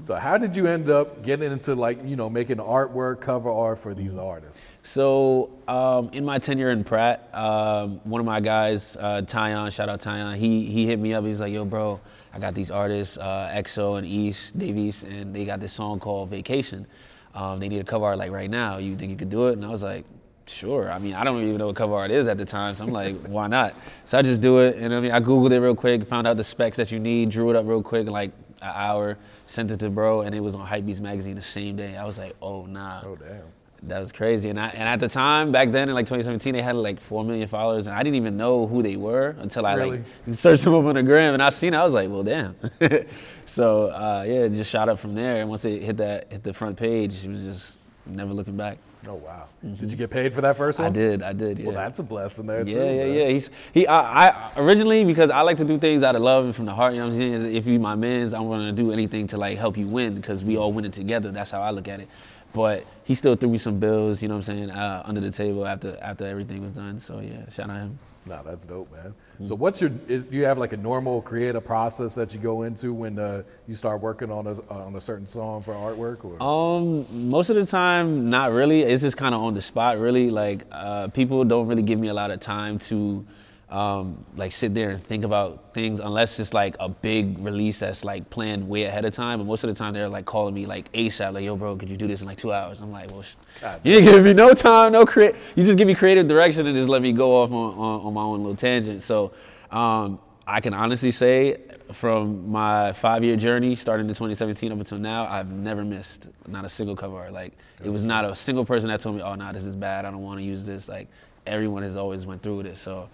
So 0.00 0.14
how 0.14 0.38
did 0.38 0.56
you 0.56 0.66
end 0.66 0.90
up 0.90 1.22
getting 1.22 1.50
into 1.50 1.74
like 1.74 2.04
you 2.04 2.16
know 2.16 2.28
making 2.28 2.56
artwork, 2.56 3.20
cover 3.20 3.50
art 3.50 3.78
for 3.78 3.94
these 3.94 4.16
artists? 4.16 4.64
So 4.82 5.50
um, 5.68 6.10
in 6.12 6.24
my 6.24 6.38
tenure 6.38 6.70
in 6.70 6.84
Pratt, 6.84 7.28
um, 7.34 8.00
one 8.04 8.20
of 8.20 8.26
my 8.26 8.40
guys, 8.40 8.96
uh, 8.98 9.22
Tyon, 9.22 9.72
shout 9.72 9.88
out 9.88 10.00
Tyon, 10.00 10.36
he 10.36 10.66
he 10.66 10.86
hit 10.86 10.98
me 10.98 11.14
up. 11.14 11.24
He's 11.24 11.40
like, 11.40 11.52
"Yo, 11.52 11.64
bro, 11.64 12.00
I 12.32 12.38
got 12.38 12.54
these 12.54 12.70
artists, 12.70 13.16
uh, 13.18 13.52
EXO 13.54 13.98
and 13.98 14.06
East 14.06 14.58
Davies, 14.58 15.02
and 15.04 15.34
they 15.34 15.44
got 15.44 15.60
this 15.60 15.72
song 15.72 15.98
called 15.98 16.30
Vacation. 16.30 16.86
Um, 17.34 17.58
they 17.58 17.68
need 17.68 17.80
a 17.80 17.84
cover 17.84 18.06
art 18.06 18.18
like 18.18 18.30
right 18.30 18.50
now. 18.50 18.78
You 18.78 18.96
think 18.96 19.10
you 19.10 19.16
could 19.16 19.30
do 19.30 19.48
it?" 19.48 19.52
And 19.54 19.64
I 19.64 19.68
was 19.68 19.82
like, 19.82 20.04
"Sure." 20.46 20.90
I 20.90 20.98
mean, 20.98 21.14
I 21.14 21.24
don't 21.24 21.42
even 21.42 21.58
know 21.58 21.66
what 21.66 21.76
cover 21.76 21.94
art 21.94 22.10
is 22.10 22.28
at 22.28 22.38
the 22.38 22.44
time, 22.44 22.74
so 22.74 22.84
I'm 22.84 22.90
like, 22.90 23.16
"Why 23.26 23.46
not?" 23.46 23.74
So 24.04 24.18
I 24.18 24.22
just 24.22 24.40
do 24.40 24.58
it, 24.58 24.76
and 24.76 24.94
I 24.94 25.00
mean, 25.00 25.12
I 25.12 25.20
googled 25.20 25.52
it 25.52 25.60
real 25.60 25.74
quick, 25.74 26.06
found 26.06 26.26
out 26.26 26.36
the 26.36 26.44
specs 26.44 26.76
that 26.76 26.90
you 26.92 26.98
need, 26.98 27.30
drew 27.30 27.50
it 27.50 27.56
up 27.56 27.66
real 27.66 27.82
quick 27.82 28.06
in 28.06 28.12
like 28.12 28.32
an 28.62 28.72
hour, 28.74 29.18
sent 29.46 29.70
it 29.70 29.80
to 29.80 29.90
bro, 29.90 30.22
and 30.22 30.34
it 30.34 30.40
was 30.40 30.54
on 30.54 30.66
Hypebeast 30.66 31.00
magazine 31.00 31.36
the 31.36 31.42
same 31.42 31.76
day. 31.76 31.96
I 31.96 32.04
was 32.04 32.18
like, 32.18 32.34
"Oh 32.42 32.66
nah." 32.66 33.02
Oh 33.04 33.16
damn. 33.16 33.42
That 33.82 34.00
was 34.00 34.10
crazy. 34.10 34.48
And 34.48 34.58
I, 34.58 34.68
and 34.68 34.82
at 34.88 35.00
the 35.00 35.06
time, 35.06 35.52
back 35.52 35.70
then 35.70 35.88
in 35.88 35.94
like 35.94 36.06
2017, 36.06 36.54
they 36.54 36.62
had 36.62 36.74
like 36.76 36.98
four 37.00 37.22
million 37.24 37.46
followers, 37.46 37.86
and 37.86 37.94
I 37.94 38.02
didn't 38.02 38.16
even 38.16 38.36
know 38.36 38.66
who 38.66 38.82
they 38.82 38.96
were 38.96 39.36
until 39.38 39.66
I 39.66 39.74
Really? 39.74 40.02
like 40.26 40.36
searched 40.38 40.64
them 40.64 40.74
up 40.74 40.84
on 40.86 40.94
the 40.94 41.02
gram, 41.02 41.34
and 41.34 41.42
I 41.42 41.50
seen 41.50 41.74
it. 41.74 41.76
I 41.76 41.84
was 41.84 41.92
like, 41.92 42.08
well, 42.10 42.24
damn. 42.24 42.56
so 43.46 43.88
uh, 43.90 44.24
yeah, 44.26 44.34
it 44.44 44.52
just 44.52 44.70
shot 44.70 44.88
up 44.88 44.98
from 44.98 45.14
there. 45.14 45.40
And 45.42 45.48
once 45.50 45.64
it 45.64 45.82
hit 45.82 45.98
that 45.98 46.32
hit 46.32 46.42
the 46.42 46.54
front 46.54 46.76
page, 46.76 47.22
it 47.24 47.28
was 47.28 47.42
just 47.42 47.80
never 48.06 48.32
looking 48.32 48.56
back. 48.56 48.78
Oh 49.08 49.14
wow. 49.14 49.46
Did 49.62 49.90
you 49.90 49.96
get 49.96 50.10
paid 50.10 50.34
for 50.34 50.40
that 50.40 50.56
first 50.56 50.78
one? 50.78 50.92
Mm-hmm. 50.92 51.00
I 51.00 51.08
did, 51.08 51.22
I 51.22 51.32
did. 51.32 51.58
Yeah. 51.58 51.66
Well, 51.66 51.74
that's 51.74 51.98
a 51.98 52.02
blessing 52.02 52.46
there 52.46 52.66
yeah, 52.66 52.74
too. 52.74 52.80
yeah, 52.80 53.04
man. 53.04 53.14
yeah. 53.14 53.28
He's 53.28 53.50
he. 53.72 53.86
I, 53.86 54.28
I 54.28 54.52
originally 54.56 55.04
because 55.04 55.30
I 55.30 55.42
like 55.42 55.56
to 55.58 55.64
do 55.64 55.78
things 55.78 56.02
out 56.02 56.16
of 56.16 56.22
love 56.22 56.44
and 56.44 56.54
from 56.54 56.64
the 56.64 56.74
heart. 56.74 56.94
You 56.94 57.00
know 57.00 57.06
what 57.06 57.14
I'm 57.14 57.18
saying? 57.18 57.54
If 57.54 57.66
you 57.66 57.78
my 57.78 57.94
mans, 57.94 58.34
I'm 58.34 58.48
gonna 58.48 58.72
do 58.72 58.92
anything 58.92 59.26
to 59.28 59.38
like 59.38 59.58
help 59.58 59.76
you 59.76 59.86
win 59.86 60.14
because 60.14 60.44
we 60.44 60.56
all 60.56 60.72
win 60.72 60.84
it 60.84 60.92
together. 60.92 61.30
That's 61.30 61.50
how 61.50 61.62
I 61.62 61.70
look 61.70 61.88
at 61.88 62.00
it. 62.00 62.08
But 62.56 62.86
he 63.04 63.14
still 63.14 63.36
threw 63.36 63.50
me 63.50 63.58
some 63.58 63.78
bills. 63.78 64.22
You 64.22 64.28
know 64.28 64.36
what 64.36 64.48
I'm 64.48 64.56
saying? 64.56 64.70
Uh, 64.70 65.02
under 65.04 65.20
the 65.20 65.30
table 65.30 65.66
after 65.66 65.98
after 66.00 66.26
everything 66.26 66.62
was 66.62 66.72
done. 66.72 66.98
So 66.98 67.20
yeah, 67.20 67.46
shout 67.50 67.68
out 67.68 67.76
him. 67.76 67.98
No, 68.24 68.40
that's 68.42 68.64
dope, 68.66 68.90
man. 68.90 69.14
So 69.44 69.54
what's 69.54 69.78
your? 69.80 69.90
Is, 70.08 70.24
do 70.24 70.36
you 70.36 70.46
have 70.46 70.56
like 70.56 70.72
a 70.72 70.76
normal 70.78 71.20
creative 71.20 71.64
process 71.64 72.14
that 72.14 72.32
you 72.32 72.40
go 72.40 72.62
into 72.62 72.94
when 72.94 73.18
uh, 73.18 73.42
you 73.68 73.76
start 73.76 74.00
working 74.00 74.30
on 74.32 74.46
a 74.46 74.54
on 74.72 74.96
a 74.96 75.00
certain 75.00 75.26
song 75.26 75.62
for 75.62 75.74
artwork? 75.74 76.24
Or 76.24 76.42
Um, 76.42 77.06
most 77.30 77.50
of 77.50 77.56
the 77.56 77.66
time, 77.66 78.30
not 78.30 78.52
really. 78.52 78.82
It's 78.82 79.02
just 79.02 79.18
kind 79.18 79.34
of 79.34 79.42
on 79.42 79.52
the 79.54 79.60
spot, 79.60 79.98
really. 79.98 80.30
Like, 80.30 80.64
uh, 80.72 81.08
people 81.08 81.44
don't 81.44 81.68
really 81.68 81.82
give 81.82 82.00
me 82.00 82.08
a 82.08 82.14
lot 82.14 82.30
of 82.30 82.40
time 82.40 82.78
to, 82.88 83.24
um, 83.68 84.24
like, 84.36 84.52
sit 84.52 84.74
there 84.74 84.90
and 84.90 85.04
think 85.04 85.24
about 85.24 85.74
things 85.74 85.98
unless 85.98 86.38
it's 86.38 86.54
like 86.54 86.76
a 86.78 86.88
big 86.88 87.38
release 87.38 87.80
that's 87.80 88.04
like 88.04 88.30
planned 88.30 88.68
way 88.68 88.84
ahead 88.84 89.04
of 89.04 89.12
time. 89.12 89.40
But 89.40 89.46
most 89.46 89.64
of 89.64 89.68
the 89.68 89.74
time, 89.74 89.92
they're 89.92 90.08
like 90.08 90.24
calling 90.24 90.54
me 90.54 90.66
like 90.66 90.90
ASAP, 90.92 91.32
like, 91.32 91.44
yo, 91.44 91.56
bro, 91.56 91.76
could 91.76 91.88
you 91.90 91.96
do 91.96 92.06
this 92.06 92.20
in 92.20 92.28
like 92.28 92.38
two 92.38 92.52
hours? 92.52 92.80
I'm 92.80 92.92
like, 92.92 93.10
well, 93.10 93.22
sh- 93.22 93.34
you 93.82 93.94
didn't 93.94 94.12
give 94.12 94.24
me 94.24 94.34
no 94.34 94.54
time, 94.54 94.92
no 94.92 95.04
create. 95.04 95.34
You 95.56 95.64
just 95.64 95.78
give 95.78 95.88
me 95.88 95.94
creative 95.94 96.28
direction 96.28 96.66
and 96.66 96.76
just 96.76 96.88
let 96.88 97.02
me 97.02 97.12
go 97.12 97.42
off 97.42 97.50
on, 97.50 97.74
on, 97.74 98.06
on 98.06 98.14
my 98.14 98.22
own 98.22 98.38
little 98.38 98.56
tangent. 98.56 99.02
So, 99.02 99.32
um, 99.72 100.20
I 100.46 100.60
can 100.60 100.72
honestly 100.72 101.10
say, 101.10 101.56
from 101.92 102.48
my 102.48 102.92
five-year 102.92 103.34
journey, 103.36 103.74
starting 103.74 104.06
in 104.06 104.14
2017 104.14 104.70
up 104.70 104.78
until 104.78 104.98
now, 104.98 105.24
I've 105.24 105.50
never 105.50 105.84
missed 105.84 106.28
not 106.46 106.64
a 106.64 106.68
single 106.68 106.94
cover 106.94 107.16
art. 107.18 107.32
Like, 107.32 107.52
it 107.82 107.88
was 107.88 108.04
not 108.04 108.24
a 108.24 108.32
single 108.34 108.64
person 108.64 108.88
that 108.88 109.00
told 109.00 109.16
me, 109.16 109.22
"Oh, 109.22 109.34
no, 109.34 109.52
this 109.52 109.64
is 109.64 109.74
bad. 109.74 110.04
I 110.04 110.10
don't 110.12 110.22
want 110.22 110.38
to 110.38 110.44
use 110.44 110.64
this." 110.64 110.88
Like, 110.88 111.08
everyone 111.48 111.82
has 111.82 111.96
always 111.96 112.26
went 112.26 112.42
through 112.42 112.62
this. 112.62 112.80
So, 112.80 113.08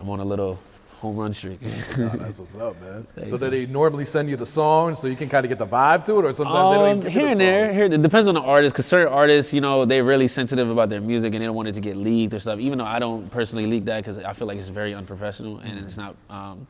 I'm 0.00 0.08
on 0.10 0.20
a 0.20 0.24
little 0.24 0.58
home 0.96 1.16
run 1.16 1.32
streak. 1.32 1.60
That's 1.96 2.38
what's 2.38 2.56
up, 2.56 2.80
man. 2.80 3.06
Thanks, 3.14 3.30
so 3.30 3.36
do 3.36 3.50
they 3.50 3.66
normally 3.66 4.04
send 4.04 4.30
you 4.30 4.36
the 4.36 4.46
song 4.46 4.96
so 4.96 5.08
you 5.08 5.16
can 5.16 5.28
kind 5.28 5.44
of 5.44 5.48
get 5.50 5.58
the 5.58 5.66
vibe 5.66 6.04
to 6.06 6.18
it, 6.18 6.24
or 6.24 6.32
sometimes 6.32 6.70
they 6.70 6.76
don't 6.76 6.88
even 6.88 6.96
Um, 6.96 7.00
give 7.00 7.12
here 7.12 7.24
the 7.24 7.30
and 7.30 7.40
there, 7.40 7.72
here 7.72 7.84
it 7.84 8.02
depends 8.02 8.28
on 8.28 8.34
the 8.34 8.40
artist. 8.40 8.74
Because 8.74 8.86
certain 8.86 9.12
artists, 9.12 9.52
you 9.52 9.60
know, 9.60 9.84
they're 9.84 10.04
really 10.04 10.28
sensitive 10.28 10.70
about 10.70 10.88
their 10.88 11.00
music 11.02 11.34
and 11.34 11.42
they 11.42 11.46
don't 11.46 11.54
want 11.54 11.68
it 11.68 11.74
to 11.74 11.80
get 11.80 11.96
leaked 11.96 12.32
or 12.34 12.40
stuff. 12.40 12.58
Even 12.58 12.78
though 12.78 12.84
I 12.86 12.98
don't 12.98 13.30
personally 13.30 13.66
leak 13.66 13.84
that 13.86 13.98
because 14.04 14.18
I 14.18 14.32
feel 14.32 14.46
like 14.48 14.58
it's 14.58 14.68
very 14.68 14.94
unprofessional 14.94 15.58
and 15.58 15.78
it's 15.84 15.98
not 15.98 16.16
um, 16.30 16.66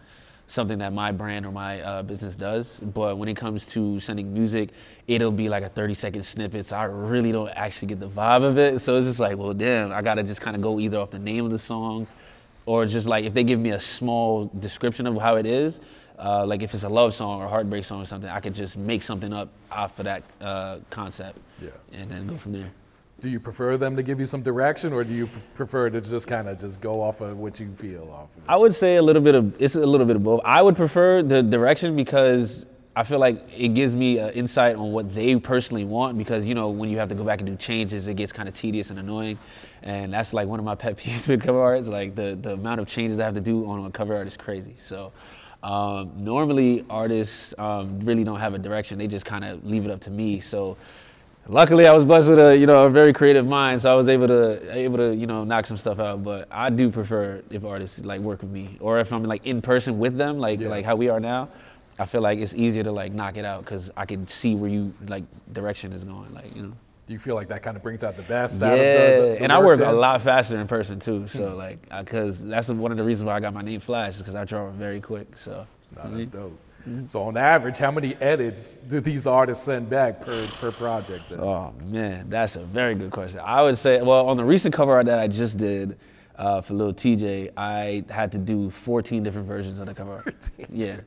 something 0.49 0.79
that 0.79 0.93
my 0.93 1.13
brand 1.13 1.47
or 1.47 1.53
my 1.53 1.81
uh, 1.81 2.03
business 2.03 2.35
does. 2.35 2.79
But 2.83 3.19
when 3.19 3.29
it 3.29 3.37
comes 3.37 3.65
to 3.67 4.01
sending 4.01 4.35
music, 4.35 4.71
it'll 5.07 5.31
be 5.31 5.49
like 5.49 5.63
a 5.63 5.69
30 5.69 5.95
second 5.95 6.23
snippet. 6.25 6.67
So 6.67 6.77
I 6.77 6.85
really 6.85 7.31
don't 7.31 7.51
actually 7.51 7.89
get 7.89 8.01
the 8.01 8.09
vibe 8.09 8.43
of 8.43 8.59
it. 8.59 8.81
So 8.81 8.97
it's 8.97 9.07
just 9.07 9.21
like, 9.21 9.39
well, 9.39 9.55
damn, 9.55 9.93
I 9.93 10.03
gotta 10.03 10.25
just 10.25 10.41
kind 10.41 10.57
of 10.57 10.63
go 10.63 10.81
either 10.81 10.99
off 10.99 11.11
the 11.13 11.19
name 11.21 11.45
of 11.45 11.53
the 11.53 11.59
song 11.61 12.09
or 12.67 12.85
just 12.85 13.07
like 13.07 13.25
if 13.25 13.33
they 13.33 13.45
give 13.45 13.59
me 13.61 13.71
a 13.71 13.81
small 13.81 14.51
description 14.59 15.07
of 15.07 15.17
how 15.21 15.37
it 15.37 15.47
is, 15.47 15.81
uh, 16.19 16.45
like 16.45 16.63
if 16.63 16.75
it's 16.75 16.83
a 16.83 16.89
love 16.89 17.15
song 17.15 17.41
or 17.41 17.49
heartbreak 17.49 17.85
song 17.85 18.03
or 18.03 18.07
something, 18.07 18.29
I 18.29 18.41
could 18.41 18.55
just 18.55 18.77
make 18.77 19.03
something 19.03 19.33
up 19.33 19.49
off 19.71 19.99
of 19.99 20.05
that 20.05 20.25
uh, 20.41 20.79
concept, 20.91 21.39
Yeah. 21.63 21.71
and 21.93 22.11
then 22.11 22.27
go 22.27 22.35
from 22.35 22.53
there. 22.53 22.71
Do 23.21 23.31
you 23.31 23.41
prefer 23.41 23.77
them 23.79 23.97
to 23.97 24.03
give 24.03 24.21
you 24.21 24.27
some 24.27 24.43
direction, 24.43 24.93
or 24.93 25.03
do 25.03 25.15
you 25.15 25.29
prefer 25.55 25.89
to 25.89 26.01
just 26.03 26.27
kind 26.29 26.49
of 26.49 26.61
just 26.61 26.81
go 26.83 27.01
off 27.01 27.23
of 27.23 27.39
what 27.39 27.59
you 27.59 27.69
feel 27.75 28.11
off 28.13 28.37
of 28.37 28.43
it? 28.45 28.49
I 28.49 28.57
would 28.57 28.75
say 28.75 28.97
a 28.97 29.03
little 29.03 29.23
bit 29.23 29.35
of 29.35 29.61
it's 29.61 29.75
a 29.75 29.87
little 29.87 30.05
bit 30.07 30.17
of 30.17 30.23
both. 30.25 30.41
I 30.45 30.61
would 30.61 30.77
prefer 30.77 31.23
the 31.23 31.43
direction 31.43 31.97
because 31.97 32.67
I 32.95 33.05
feel 33.05 33.19
like 33.19 33.43
it 33.57 33.69
gives 33.69 33.95
me 33.97 34.19
uh, 34.19 34.31
insight 34.31 34.77
on 34.77 34.93
what 34.93 35.15
they 35.15 35.35
personally 35.37 35.85
want. 35.85 36.19
Because 36.19 36.45
you 36.45 36.55
know 36.55 36.69
when 36.69 36.91
you 36.91 36.99
have 36.99 37.09
to 37.09 37.15
go 37.15 37.25
back 37.25 37.41
and 37.41 37.47
do 37.49 37.57
changes, 37.57 38.07
it 38.07 38.15
gets 38.15 38.33
kind 38.35 38.49
of 38.51 38.55
tedious 38.55 38.91
and 38.91 38.99
annoying, 38.99 39.39
and 39.87 40.13
that's 40.13 40.35
like 40.35 40.47
one 40.49 40.59
of 40.59 40.65
my 40.67 40.75
pet 40.75 40.97
peeves 41.01 41.27
with 41.27 41.43
cover 41.43 41.63
arts. 41.63 41.89
Like 41.89 42.15
the 42.15 42.39
the 42.41 42.53
amount 42.53 42.81
of 42.81 42.87
changes 42.87 43.19
I 43.21 43.25
have 43.25 43.35
to 43.35 43.41
do 43.41 43.67
on 43.67 43.87
a 43.87 43.91
cover 43.91 44.15
art 44.17 44.27
is 44.27 44.37
crazy. 44.37 44.77
So. 44.85 45.13
Um, 45.63 46.13
normally, 46.17 46.85
artists 46.89 47.53
um, 47.59 47.99
really 48.01 48.23
don't 48.23 48.39
have 48.39 48.55
a 48.55 48.59
direction; 48.59 48.99
they 48.99 49.09
just 49.09 49.25
kind 49.25 49.45
of 49.45 49.65
leave 49.65 49.85
it 49.85 49.91
up 49.91 50.01
to 50.03 50.11
me. 50.11 50.39
So, 50.39 50.77
luckily, 51.49 51.89
I 51.89 51.95
was 51.95 52.05
blessed 52.05 52.29
with 52.29 52.39
a 52.39 52.57
you 52.57 52.67
know 52.67 52.85
a 52.85 52.91
very 52.91 53.13
creative 53.13 53.47
mind, 53.47 53.83
so 53.83 53.91
I 53.91 53.97
was 53.97 54.09
able 54.09 54.29
to 54.29 54.77
able 54.77 54.99
to 54.99 55.15
you 55.15 55.27
know 55.27 55.43
knock 55.45 55.67
some 55.67 55.79
stuff 55.79 55.99
out. 55.99 56.23
But 56.23 56.47
I 56.53 56.71
do 56.71 56.91
prefer 56.91 57.43
if 57.51 57.65
artists 57.65 57.99
like 58.01 58.21
work 58.21 58.43
with 58.43 58.51
me, 58.51 58.77
or 58.81 59.01
if 59.01 59.13
I'm 59.13 59.25
like 59.25 59.45
in 59.47 59.61
person 59.61 59.99
with 59.99 60.17
them, 60.17 60.39
like 60.39 60.61
Yeah. 60.61 60.69
like 60.69 60.85
how 60.85 60.95
we 60.95 61.09
are 61.09 61.19
now. 61.19 61.49
I 61.99 62.05
feel 62.07 62.21
like 62.21 62.39
it's 62.39 62.55
easier 62.55 62.85
to 62.85 62.93
like 62.93 63.13
knock 63.13 63.37
it 63.37 63.45
out 63.47 63.65
because 63.65 63.91
I 63.97 64.05
can 64.05 64.27
see 64.29 64.55
where 64.55 64.71
you 64.71 64.93
like 65.09 65.25
direction 65.53 65.93
is 65.93 66.05
going, 66.05 66.33
like 66.35 66.55
you 66.55 66.63
know. 66.63 66.73
Do 67.07 67.13
you 67.13 67.19
feel 67.19 67.37
like 67.37 67.49
that 67.49 67.63
kind 67.63 67.77
of 67.77 67.83
brings 67.83 68.03
out 68.03 68.17
the 68.17 68.23
best 68.25 68.61
Yeah, 68.61 68.67
out 68.67 68.73
of 68.73 68.79
the, 68.79 68.85
the, 68.85 69.29
the 69.29 69.43
and 69.43 69.53
I 69.53 69.61
work 69.61 69.81
a 69.81 69.93
lot 69.93 70.21
faster 70.23 70.59
in 70.59 70.67
person 70.67 70.99
too. 70.99 71.29
So 71.29 71.51
hmm. 71.51 71.57
like, 71.57 71.89
because 72.01 72.45
that's 72.45 72.69
one 72.69 72.91
of 72.91 72.99
the 72.99 73.05
reasons 73.05 73.27
why 73.27 73.37
I 73.37 73.41
got 73.41 73.55
my 73.55 73.63
name 73.63 73.81
Flash, 73.81 74.15
is 74.15 74.19
because 74.19 74.35
I 74.35 74.45
draw 74.45 74.71
very 74.71 75.01
quick. 75.01 75.39
So. 75.39 75.67
That's 75.93 76.09
mm-hmm. 76.09 76.39
dope. 76.39 76.59
Mm-hmm. 76.89 77.07
So 77.07 77.23
on 77.23 77.37
average, 77.37 77.79
how 77.79 77.91
many 77.91 78.15
edits 78.17 78.77
do 78.77 79.01
these 79.01 79.27
artists 79.27 79.65
send 79.65 79.91
back 79.91 80.21
per, 80.21 80.47
per 80.61 80.71
project? 80.71 81.29
then? 81.31 81.41
Oh 81.41 81.75
man, 81.85 82.29
that's 82.29 82.57
a 82.57 82.65
very 82.65 82.95
good 82.95 83.11
question. 83.11 83.41
I 83.41 83.63
would 83.63 83.77
say, 83.77 84.01
well, 84.03 84.29
on 84.29 84.37
the 84.37 84.45
recent 84.45 84.75
cover 84.75 84.93
art 84.93 85.07
that 85.07 85.19
I 85.19 85.27
just 85.27 85.59
did 85.59 85.99
uh, 86.39 86.61
for 86.61 86.75
Lil 86.75 86.93
Tjay, 86.93 87.51
I 87.57 88.05
had 88.11 88.33
to 88.33 88.39
do 88.39 88.71
14 88.71 89.23
different 89.23 89.47
versions 89.47 89.79
of 89.79 89.87
the 89.87 89.95
cover 89.95 90.13
art. 90.27 90.51
Yeah, 90.71 91.01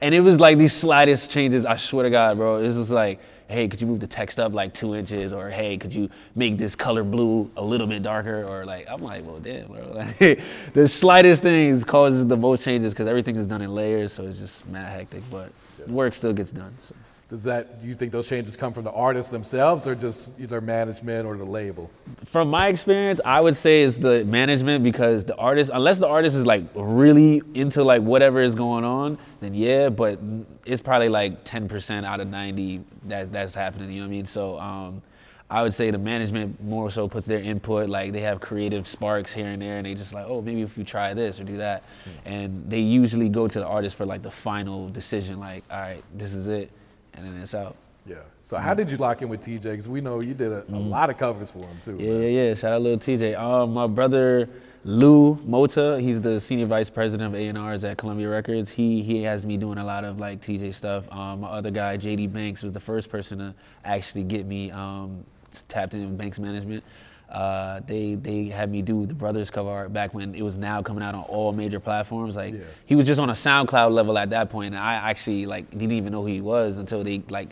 and 0.00 0.14
it 0.14 0.20
was 0.20 0.40
like 0.40 0.58
these 0.58 0.72
slightest 0.72 1.30
changes. 1.30 1.66
I 1.66 1.76
swear 1.76 2.04
to 2.04 2.10
God, 2.10 2.36
bro, 2.36 2.58
it 2.58 2.62
was 2.62 2.76
just 2.76 2.90
like, 2.90 3.20
hey, 3.48 3.66
could 3.66 3.80
you 3.80 3.86
move 3.86 4.00
the 4.00 4.06
text 4.06 4.38
up 4.38 4.52
like 4.52 4.74
two 4.74 4.94
inches, 4.94 5.32
or 5.32 5.50
hey, 5.50 5.76
could 5.76 5.92
you 5.92 6.08
make 6.34 6.58
this 6.58 6.76
color 6.76 7.02
blue 7.02 7.50
a 7.56 7.64
little 7.64 7.86
bit 7.86 8.02
darker, 8.02 8.44
or 8.48 8.64
like, 8.64 8.86
I'm 8.88 9.02
like, 9.02 9.24
well, 9.26 9.40
damn, 9.40 9.66
bro, 9.66 9.92
like, 10.20 10.40
the 10.74 10.86
slightest 10.86 11.42
things 11.42 11.84
causes 11.84 12.26
the 12.26 12.36
most 12.36 12.62
changes 12.62 12.92
because 12.92 13.08
everything 13.08 13.36
is 13.36 13.46
done 13.46 13.62
in 13.62 13.74
layers, 13.74 14.12
so 14.12 14.24
it's 14.24 14.38
just 14.38 14.66
mad 14.68 14.92
hectic, 14.92 15.22
but 15.30 15.50
work 15.88 16.14
still 16.14 16.32
gets 16.32 16.52
done. 16.52 16.74
So. 16.80 16.94
Does 17.28 17.44
that, 17.44 17.82
do 17.82 17.86
you 17.86 17.94
think 17.94 18.10
those 18.10 18.26
changes 18.26 18.56
come 18.56 18.72
from 18.72 18.84
the 18.84 18.92
artists 18.92 19.30
themselves 19.30 19.86
or 19.86 19.94
just 19.94 20.40
either 20.40 20.62
management 20.62 21.26
or 21.26 21.36
the 21.36 21.44
label? 21.44 21.90
from 22.28 22.50
my 22.50 22.68
experience, 22.68 23.20
I 23.24 23.40
would 23.40 23.56
say 23.56 23.82
it's 23.82 23.98
the 23.98 24.24
management 24.24 24.84
because 24.84 25.24
the 25.24 25.36
artist, 25.36 25.70
unless 25.72 25.98
the 25.98 26.06
artist 26.06 26.36
is 26.36 26.44
like 26.44 26.64
really 26.74 27.42
into 27.54 27.82
like 27.82 28.02
whatever 28.02 28.42
is 28.42 28.54
going 28.54 28.84
on, 28.84 29.18
then 29.40 29.54
yeah, 29.54 29.88
but 29.88 30.18
it's 30.66 30.82
probably 30.82 31.08
like 31.08 31.44
10% 31.44 32.04
out 32.04 32.20
of 32.20 32.28
90 32.28 32.82
that 33.04 33.32
that's 33.32 33.54
happening. 33.54 33.90
You 33.90 34.00
know 34.00 34.06
what 34.06 34.08
I 34.08 34.16
mean? 34.16 34.26
So 34.26 34.58
um, 34.58 35.02
I 35.50 35.62
would 35.62 35.72
say 35.72 35.90
the 35.90 35.98
management 35.98 36.62
more 36.62 36.90
so 36.90 37.08
puts 37.08 37.26
their 37.26 37.40
input, 37.40 37.88
like 37.88 38.12
they 38.12 38.20
have 38.20 38.40
creative 38.40 38.86
sparks 38.86 39.32
here 39.32 39.46
and 39.46 39.62
there, 39.62 39.78
and 39.78 39.86
they 39.86 39.94
just 39.94 40.12
like, 40.12 40.26
oh, 40.28 40.42
maybe 40.42 40.60
if 40.60 40.76
we 40.76 40.84
try 40.84 41.14
this 41.14 41.40
or 41.40 41.44
do 41.44 41.56
that, 41.56 41.82
and 42.26 42.68
they 42.68 42.80
usually 42.80 43.30
go 43.30 43.48
to 43.48 43.58
the 43.58 43.66
artist 43.66 43.96
for 43.96 44.04
like 44.04 44.22
the 44.22 44.30
final 44.30 44.90
decision, 44.90 45.40
like, 45.40 45.64
all 45.70 45.80
right, 45.80 46.02
this 46.14 46.34
is 46.34 46.48
it, 46.48 46.70
and 47.18 47.34
then 47.34 47.42
it's 47.42 47.54
out. 47.54 47.76
Yeah. 48.06 48.16
So 48.40 48.56
how 48.56 48.74
did 48.74 48.90
you 48.90 48.96
lock 48.96 49.20
in 49.20 49.28
with 49.28 49.40
Tjay? 49.40 49.62
Because 49.62 49.88
we 49.88 50.00
know 50.00 50.20
you 50.20 50.32
did 50.32 50.50
a, 50.50 50.64
a 50.70 50.76
lot 50.76 51.10
of 51.10 51.18
covers 51.18 51.50
for 51.50 51.58
him 51.58 51.78
too. 51.82 51.92
Mm-hmm. 51.92 52.00
Yeah, 52.00 52.10
man. 52.12 52.22
yeah, 52.22 52.28
yeah. 52.28 52.54
Shout 52.54 52.72
out 52.72 52.82
little 52.82 52.98
Tjay. 52.98 53.38
Um, 53.38 53.74
my 53.74 53.86
brother 53.86 54.48
Lou 54.84 55.38
Mota, 55.44 56.00
he's 56.00 56.22
the 56.22 56.40
senior 56.40 56.66
vice 56.66 56.88
president 56.88 57.34
of 57.34 57.38
A&Rs 57.38 57.84
at 57.84 57.98
Columbia 57.98 58.28
Records. 58.28 58.70
He 58.70 59.02
he 59.02 59.22
has 59.22 59.44
me 59.44 59.56
doing 59.56 59.78
a 59.78 59.84
lot 59.84 60.04
of 60.04 60.18
like 60.18 60.40
Tjay 60.40 60.72
stuff. 60.74 61.10
Um, 61.12 61.40
my 61.40 61.48
other 61.48 61.70
guy, 61.70 61.98
JD 61.98 62.32
Banks, 62.32 62.62
was 62.62 62.72
the 62.72 62.80
first 62.80 63.10
person 63.10 63.38
to 63.38 63.54
actually 63.84 64.24
get 64.24 64.46
me 64.46 64.70
um, 64.70 65.24
tapped 65.68 65.94
into 65.94 66.06
Banks 66.08 66.38
Management. 66.38 66.82
Uh, 67.30 67.80
they 67.86 68.14
they 68.14 68.46
had 68.46 68.70
me 68.70 68.80
do 68.80 69.04
the 69.04 69.12
Brothers 69.14 69.50
cover 69.50 69.68
art 69.68 69.92
back 69.92 70.14
when 70.14 70.34
it 70.34 70.42
was 70.42 70.56
now 70.56 70.80
coming 70.82 71.02
out 71.02 71.14
on 71.14 71.22
all 71.24 71.52
major 71.52 71.78
platforms. 71.78 72.36
Like 72.36 72.54
Yeah. 72.54 72.60
he 72.86 72.94
was 72.96 73.06
just 73.06 73.20
on 73.20 73.28
a 73.28 73.34
SoundCloud 73.34 73.92
level 73.92 74.16
at 74.16 74.30
that 74.30 74.48
point, 74.48 74.74
and 74.74 74.82
I 74.82 74.94
actually 74.94 75.44
like 75.44 75.70
didn't 75.70 75.92
even 75.92 76.12
know 76.12 76.22
who 76.22 76.28
he 76.28 76.40
was 76.40 76.78
until 76.78 77.04
they 77.04 77.22
like 77.28 77.50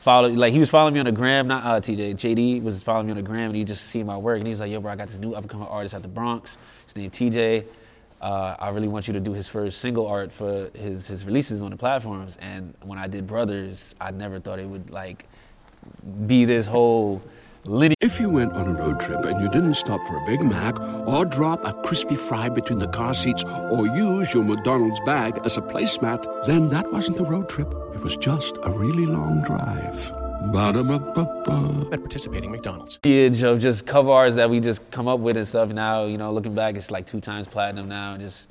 followed. 0.00 0.36
Like 0.36 0.52
he 0.52 0.58
was 0.58 0.70
following 0.70 0.94
me 0.94 1.00
on 1.00 1.06
the 1.06 1.12
gram, 1.12 1.46
not 1.46 1.64
uh, 1.64 1.80
Tjay. 1.80 2.14
JD 2.16 2.62
was 2.64 2.82
following 2.82 3.06
me 3.06 3.12
on 3.12 3.16
the 3.16 3.22
gram, 3.22 3.46
and 3.50 3.56
he 3.56 3.64
just 3.64 3.84
see 3.86 4.02
my 4.02 4.16
work, 4.16 4.38
and 4.38 4.46
he's 4.46 4.58
like, 4.58 4.72
"Yo, 4.72 4.80
bro, 4.80 4.90
I 4.90 4.96
got 4.96 5.06
this 5.06 5.20
new 5.20 5.34
up 5.34 5.42
and 5.42 5.50
coming 5.50 5.68
artist 5.68 5.94
at 5.94 6.02
the 6.02 6.08
Bronx. 6.08 6.56
His 6.86 6.96
name 6.96 7.10
Tjay. 7.10 7.64
Uh, 8.20 8.56
I 8.58 8.70
really 8.70 8.88
want 8.88 9.06
you 9.08 9.12
to 9.14 9.20
do 9.20 9.32
his 9.32 9.46
first 9.48 9.78
single 9.80 10.06
art 10.08 10.32
for 10.32 10.68
his 10.74 11.06
his 11.06 11.24
releases 11.24 11.62
on 11.62 11.70
the 11.70 11.76
platforms." 11.76 12.38
And 12.40 12.74
when 12.82 12.98
I 12.98 13.06
did 13.06 13.28
Brothers, 13.28 13.94
I 14.00 14.10
never 14.10 14.40
thought 14.40 14.58
it 14.58 14.66
would 14.66 14.90
like 14.90 15.26
be 16.26 16.44
this 16.44 16.66
whole 16.66 17.22
linear. 17.64 17.94
If 18.00 18.20
you 18.20 18.28
went 18.30 18.52
on 18.52 18.68
a 18.68 18.74
road 18.74 19.00
trip 19.00 19.24
and 19.24 19.40
you 19.40 19.48
didn't 19.48 19.74
stop 19.74 20.04
for 20.06 20.16
a 20.16 20.26
Big 20.26 20.42
Mac 20.42 20.78
or 21.06 21.24
drop 21.24 21.64
a 21.64 21.72
crispy 21.82 22.16
fry 22.16 22.48
between 22.48 22.78
the 22.78 22.88
car 22.88 23.14
seats 23.14 23.44
or 23.44 23.86
use 23.86 24.34
your 24.34 24.44
McDonald's 24.44 25.00
bag 25.00 25.40
as 25.44 25.56
a 25.56 25.62
placemat, 25.62 26.46
then 26.46 26.68
that 26.70 26.90
wasn't 26.92 27.18
a 27.18 27.24
road 27.24 27.48
trip. 27.48 27.72
It 27.94 28.00
was 28.02 28.16
just 28.16 28.56
a 28.62 28.70
really 28.70 29.06
long 29.06 29.42
drive. 29.42 30.12
Ba-da-ba-ba-ba. 30.52 31.88
At 31.92 32.00
participating 32.00 32.50
McDonald's. 32.50 32.98
lineage 33.04 33.44
of 33.44 33.60
just 33.60 33.86
cover 33.86 34.10
arts 34.10 34.34
that 34.34 34.50
we 34.50 34.58
just 34.58 34.90
come 34.90 35.06
up 35.06 35.20
with 35.20 35.36
and 35.36 35.46
stuff. 35.46 35.68
Now, 35.68 36.06
you 36.06 36.18
know, 36.18 36.32
looking 36.32 36.54
back, 36.54 36.74
it's 36.74 36.90
like 36.90 37.06
two 37.06 37.20
times 37.20 37.46
platinum 37.46 37.88
now. 37.88 38.14
And 38.14 38.22
just, 38.22 38.48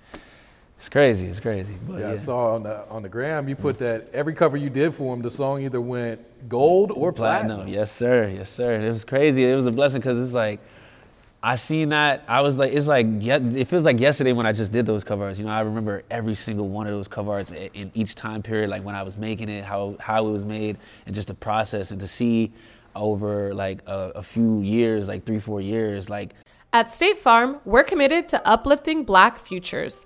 it's 0.82 0.90
crazy. 0.90 1.28
It's 1.28 1.40
crazy. 1.40 1.76
But 1.88 2.00
Yeah, 2.00 2.08
yeah, 2.08 2.12
I 2.12 2.16
saw 2.16 2.56
on 2.56 2.64
the 2.64 2.90
on 2.90 3.04
the 3.04 3.10
gram 3.10 3.48
you 3.48 3.56
put 3.56 3.78
that 3.78 4.10
every 4.14 4.34
cover 4.34 4.58
you 4.58 4.72
did 4.72 4.96
for 4.96 5.14
him, 5.14 5.22
the 5.22 5.30
song 5.30 5.62
either 5.62 5.80
went 5.80 6.20
gold 6.50 6.92
or 6.92 7.14
platinum. 7.14 7.58
platinum. 7.58 7.74
Yes, 7.74 7.92
sir. 7.92 8.28
Yes, 8.36 8.50
sir. 8.50 8.74
It 8.74 8.90
was 8.90 9.06
crazy. 9.06 9.46
It 9.46 9.56
was 9.56 9.68
a 9.68 9.72
blessing 9.72 10.02
because 10.02 10.20
it's 10.20 10.34
like, 10.34 10.60
I 11.44 11.56
seen 11.56 11.90
that. 11.90 12.24
I 12.28 12.42
was 12.42 12.58
like, 12.58 12.74
it's 12.74 12.88
like, 12.88 13.06
it 13.08 13.66
feels 13.66 13.86
like 13.86 14.00
yesterday 14.00 14.32
when 14.32 14.48
I 14.48 14.54
just 14.54 14.72
did 14.72 14.88
those 14.88 15.04
cover 15.04 15.26
arts. 15.26 15.38
You 15.38 15.46
know, 15.46 15.52
I 15.52 15.62
remember 15.62 16.02
every 16.10 16.34
single 16.34 16.68
one 16.68 16.88
of 16.88 16.94
those 16.94 17.08
cover 17.08 17.32
arts 17.32 17.52
in 17.52 17.92
each 17.94 18.16
time 18.16 18.42
period, 18.42 18.72
like 18.72 18.84
when 18.84 18.96
I 18.96 19.04
was 19.04 19.18
making 19.18 19.50
it, 19.50 19.64
how 19.64 19.96
how 20.00 20.28
it 20.28 20.32
was 20.32 20.46
made, 20.46 20.78
and 21.06 21.14
just 21.14 21.28
the 21.28 21.36
process, 21.36 21.92
and 21.92 22.00
to 22.02 22.08
see 22.08 22.52
over 22.96 23.54
like 23.54 23.80
a, 23.88 24.14
a 24.16 24.24
few 24.24 24.62
years, 24.62 25.08
like 25.08 25.26
three, 25.26 25.40
four 25.40 25.62
years, 25.62 26.10
like 26.10 26.34
At 26.74 26.94
State 26.94 27.20
Farm, 27.20 27.60
we're 27.66 27.84
committed 27.84 28.28
to 28.30 28.48
uplifting 28.48 29.04
Black 29.04 29.38
futures. 29.40 30.06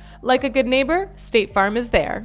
Like 0.21 0.43
a 0.43 0.49
good 0.49 0.67
neighbor, 0.67 1.09
State 1.15 1.53
Farm 1.53 1.77
is 1.77 1.89
there. 1.89 2.23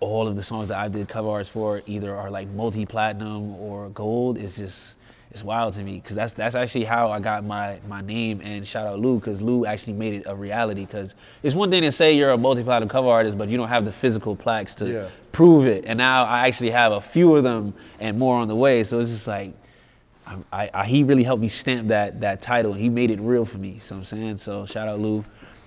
all 0.00 0.28
of 0.28 0.36
the 0.36 0.42
songs 0.42 0.68
that 0.68 0.78
I 0.78 0.88
did 0.88 1.08
cover 1.08 1.28
arts 1.30 1.48
for 1.48 1.82
either 1.86 2.14
are 2.14 2.30
like 2.30 2.48
multi-platinum 2.50 3.54
or 3.56 3.88
gold. 3.88 4.36
It's 4.36 4.54
just 4.56 4.96
it's 5.30 5.42
wild 5.42 5.72
to 5.74 5.82
me 5.82 5.96
because 5.96 6.14
that's 6.14 6.32
that's 6.34 6.54
actually 6.54 6.84
how 6.84 7.10
I 7.10 7.18
got 7.18 7.44
my 7.44 7.78
my 7.88 8.02
name. 8.02 8.40
And 8.44 8.66
shout 8.68 8.86
out 8.86 9.00
Lou 9.00 9.18
because 9.18 9.40
Lou 9.40 9.64
actually 9.64 9.94
made 9.94 10.14
it 10.14 10.22
a 10.26 10.34
reality. 10.34 10.82
Because 10.84 11.14
it's 11.42 11.54
one 11.54 11.70
thing 11.70 11.82
to 11.82 11.90
say 11.90 12.12
you're 12.12 12.30
a 12.30 12.38
multi-platinum 12.38 12.88
cover 12.90 13.08
artist, 13.08 13.38
but 13.38 13.48
you 13.48 13.56
don't 13.56 13.68
have 13.68 13.84
the 13.84 13.92
physical 13.92 14.36
plaques 14.36 14.74
to 14.76 14.92
Yeah. 14.92 15.08
prove 15.32 15.66
it. 15.66 15.84
And 15.86 15.96
now 15.98 16.24
I 16.24 16.46
actually 16.46 16.70
have 16.70 16.92
a 16.92 17.00
few 17.00 17.34
of 17.34 17.42
them 17.42 17.72
and 17.98 18.18
more 18.18 18.36
on 18.36 18.48
the 18.48 18.56
way. 18.56 18.84
So 18.84 19.00
it's 19.00 19.10
just 19.10 19.26
like. 19.26 19.54
I, 20.26 20.36
I, 20.52 20.70
I, 20.74 20.86
he 20.86 21.02
really 21.02 21.24
helped 21.24 21.40
me 21.40 21.48
stamp 21.48 21.88
that 21.88 22.20
that 22.20 22.42
title. 22.42 22.72
He 22.72 22.88
made 22.88 23.10
it 23.10 23.20
real 23.20 23.44
for 23.44 23.58
me. 23.58 23.78
So 23.78 23.96
I'm 23.96 24.04
saying. 24.04 24.38
So 24.38 24.66
shout 24.66 24.88
out 24.88 24.98
Lou, 24.98 25.24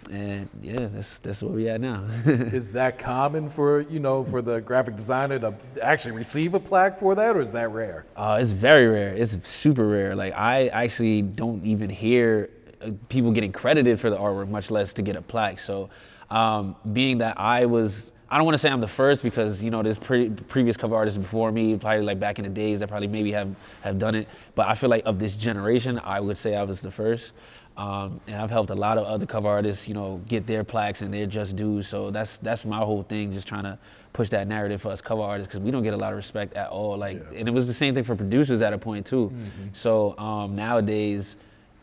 and 0.09 0.49
yeah, 0.61 0.87
that's 0.87 1.19
that's 1.19 1.41
where 1.41 1.51
we 1.51 1.69
at 1.69 1.81
now. 1.81 2.03
Is 2.25 2.71
that 2.73 2.99
common 2.99 3.49
for 3.49 3.81
you 3.81 3.99
know 3.99 4.23
for 4.23 4.41
the 4.41 4.59
graphic 4.61 4.95
designer 4.95 5.39
to 5.39 5.53
actually 5.81 6.11
receive 6.13 6.53
a 6.53 6.59
plaque 6.59 6.99
for 6.99 7.15
that, 7.15 7.35
or 7.35 7.41
is 7.41 7.51
that 7.53 7.71
rare? 7.71 8.05
Uh, 8.15 8.37
it's 8.41 8.51
very 8.51 8.87
rare. 8.87 9.13
It's 9.15 9.47
super 9.47 9.87
rare. 9.87 10.15
Like 10.15 10.33
I 10.33 10.67
actually 10.67 11.21
don't 11.21 11.63
even 11.65 11.89
hear 11.89 12.49
uh, 12.81 12.91
people 13.09 13.31
getting 13.31 13.51
credited 13.51 13.99
for 13.99 14.09
the 14.09 14.17
artwork, 14.17 14.49
much 14.49 14.71
less 14.71 14.93
to 14.93 15.01
get 15.01 15.15
a 15.15 15.21
plaque. 15.21 15.59
So, 15.59 15.89
um, 16.29 16.75
being 16.93 17.17
that 17.19 17.39
I 17.39 17.65
was, 17.65 18.11
I 18.31 18.37
don't 18.37 18.45
want 18.45 18.53
to 18.53 18.59
say 18.59 18.69
I'm 18.69 18.79
the 18.81 18.87
first 18.87 19.23
because 19.23 19.63
you 19.63 19.71
know 19.71 19.81
there's 19.81 19.97
pre- 19.97 20.29
previous 20.29 20.77
cover 20.77 20.95
artists 20.95 21.17
before 21.17 21.51
me, 21.51 21.75
probably 21.77 22.03
like 22.03 22.19
back 22.19 22.37
in 22.37 22.43
the 22.43 22.49
days 22.49 22.79
that 22.79 22.87
probably 22.87 23.07
maybe 23.07 23.31
have 23.31 23.55
have 23.81 23.97
done 23.97 24.15
it. 24.15 24.27
But 24.55 24.67
I 24.67 24.75
feel 24.75 24.89
like 24.89 25.03
of 25.05 25.19
this 25.19 25.35
generation, 25.35 25.99
I 26.03 26.19
would 26.19 26.37
say 26.37 26.55
I 26.55 26.63
was 26.63 26.81
the 26.81 26.91
first. 26.91 27.31
Um, 27.77 28.19
and 28.27 28.35
I've 28.41 28.49
helped 28.49 28.71
a 28.71 28.75
lot 28.75 28.97
of 28.97 29.05
other 29.05 29.25
cover 29.25 29.47
artists, 29.47 29.87
you 29.87 29.93
know, 29.93 30.19
get 30.27 30.45
their 30.45 30.65
plaques 30.65 31.01
and 31.01 31.13
their 31.13 31.25
just 31.25 31.55
dues. 31.55 31.87
So 31.87 32.11
that's 32.11 32.35
that's 32.37 32.65
my 32.65 32.79
whole 32.79 33.03
thing, 33.03 33.31
just 33.31 33.47
trying 33.47 33.63
to 33.63 33.77
push 34.11 34.27
that 34.29 34.47
narrative 34.47 34.81
for 34.81 34.89
us 34.91 35.01
cover 35.01 35.21
artists 35.21 35.47
because 35.47 35.63
we 35.63 35.71
don't 35.71 35.83
get 35.83 35.93
a 35.93 35.97
lot 35.97 36.11
of 36.11 36.17
respect 36.17 36.53
at 36.55 36.69
all. 36.69 36.97
Like, 36.97 37.21
and 37.33 37.47
it 37.47 37.51
was 37.51 37.67
the 37.67 37.73
same 37.73 37.93
thing 37.95 38.03
for 38.03 38.15
producers 38.17 38.61
at 38.61 38.73
a 38.73 38.77
point 38.77 39.05
too. 39.05 39.31
So 39.71 40.17
um, 40.19 40.55
nowadays, 40.57 41.37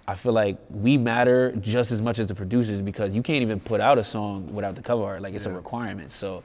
I 0.09 0.15
feel 0.15 0.33
like 0.33 0.57
we 0.71 0.97
matter 0.97 1.53
just 1.61 1.91
as 1.91 2.01
much 2.01 2.19
as 2.19 2.29
the 2.29 2.35
producers 2.35 2.81
because 2.81 3.15
you 3.15 3.23
can't 3.23 3.43
even 3.43 3.59
put 3.59 3.81
out 3.81 3.99
a 3.99 4.05
song 4.05 4.55
without 4.55 4.75
the 4.77 4.83
cover 4.83 5.03
art. 5.05 5.23
Like 5.23 5.35
it's 5.35 5.47
a 5.47 5.53
requirement. 5.53 6.13
So. 6.13 6.43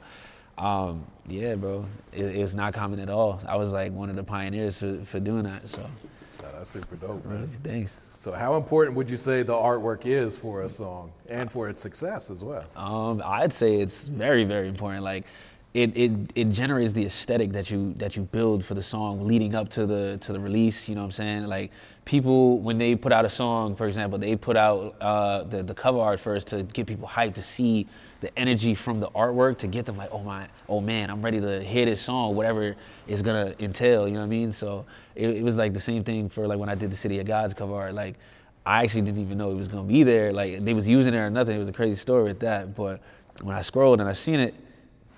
Um, 0.58 1.06
yeah, 1.26 1.54
bro, 1.54 1.86
it, 2.12 2.26
it 2.36 2.42
was 2.42 2.54
not 2.54 2.74
common 2.74 3.00
at 3.00 3.08
all. 3.08 3.40
I 3.48 3.56
was 3.56 3.70
like 3.72 3.90
one 3.92 4.10
of 4.10 4.16
the 4.16 4.22
pioneers 4.22 4.76
for, 4.76 4.98
for 5.04 5.18
doing 5.18 5.44
that. 5.44 5.66
So, 5.66 5.80
No, 6.42 6.48
that's 6.52 6.68
super 6.68 6.94
dope, 6.96 7.24
man. 7.24 7.48
thanks. 7.64 7.94
So 8.18 8.32
how 8.32 8.56
important 8.56 8.94
would 8.96 9.08
you 9.08 9.16
say 9.16 9.42
the 9.42 9.54
artwork 9.54 10.04
is 10.04 10.36
for 10.36 10.62
a 10.62 10.68
song 10.68 11.10
and 11.28 11.50
for 11.50 11.70
its 11.70 11.80
success 11.80 12.30
as 12.30 12.44
well? 12.44 12.64
Um, 12.76 13.22
I'd 13.24 13.52
say 13.52 13.80
it's 13.80 14.08
very, 14.08 14.44
very 14.44 14.68
important. 14.68 15.02
Like, 15.02 15.24
it, 15.72 15.96
it, 15.96 16.12
it 16.34 16.50
generates 16.50 16.92
the 16.92 17.06
aesthetic 17.06 17.50
that 17.52 17.70
you 17.70 17.94
that 17.94 18.14
you 18.14 18.22
build 18.24 18.62
for 18.62 18.74
the 18.74 18.82
song 18.82 19.26
leading 19.26 19.54
up 19.54 19.70
to 19.70 19.86
the 19.86 20.18
to 20.20 20.34
the 20.34 20.38
release. 20.38 20.86
You 20.86 20.96
know 20.96 21.00
what 21.00 21.06
I'm 21.06 21.12
saying? 21.12 21.46
Like, 21.46 21.70
people 22.04 22.58
when 22.58 22.78
they 22.78 22.94
put 22.94 23.12
out 23.12 23.24
a 23.24 23.30
song, 23.30 23.76
for 23.76 23.86
example, 23.86 24.18
they 24.18 24.36
put 24.36 24.56
out 24.56 24.96
uh, 25.00 25.44
the 25.44 25.62
the 25.62 25.74
cover 25.74 26.00
art 26.00 26.20
first 26.20 26.48
to 26.48 26.62
get 26.62 26.86
people 26.86 27.08
hyped 27.08 27.34
to 27.34 27.42
see 27.42 27.86
the 28.20 28.36
energy 28.38 28.74
from 28.74 29.00
the 29.00 29.08
artwork 29.10 29.58
to 29.58 29.66
get 29.66 29.84
them 29.84 29.96
like, 29.96 30.08
oh 30.12 30.22
my, 30.22 30.46
oh 30.68 30.80
man, 30.80 31.10
I'm 31.10 31.20
ready 31.20 31.40
to 31.40 31.62
hear 31.62 31.84
this 31.84 32.00
song, 32.00 32.36
whatever 32.36 32.76
it's 33.08 33.22
gonna 33.22 33.54
entail. 33.58 34.06
You 34.06 34.14
know 34.14 34.20
what 34.20 34.26
I 34.26 34.28
mean? 34.28 34.52
So 34.52 34.84
it, 35.14 35.28
it 35.28 35.42
was 35.42 35.56
like 35.56 35.72
the 35.72 35.80
same 35.80 36.04
thing 36.04 36.28
for 36.28 36.46
like 36.46 36.58
when 36.58 36.68
I 36.68 36.74
did 36.74 36.90
the 36.90 36.96
City 36.96 37.18
of 37.18 37.26
Gods 37.26 37.52
cover 37.52 37.74
art. 37.74 37.94
Like, 37.94 38.14
I 38.64 38.84
actually 38.84 39.02
didn't 39.02 39.20
even 39.20 39.38
know 39.38 39.50
it 39.50 39.56
was 39.56 39.68
gonna 39.68 39.82
be 39.82 40.02
there. 40.04 40.32
Like 40.32 40.64
they 40.64 40.74
was 40.74 40.86
using 40.86 41.14
it 41.14 41.18
or 41.18 41.30
nothing. 41.30 41.56
It 41.56 41.58
was 41.58 41.68
a 41.68 41.72
crazy 41.72 41.96
story 41.96 42.24
with 42.24 42.40
that. 42.40 42.76
But 42.76 43.00
when 43.42 43.56
I 43.56 43.62
scrolled 43.62 44.00
and 44.00 44.08
I 44.08 44.12
seen 44.12 44.38
it, 44.38 44.54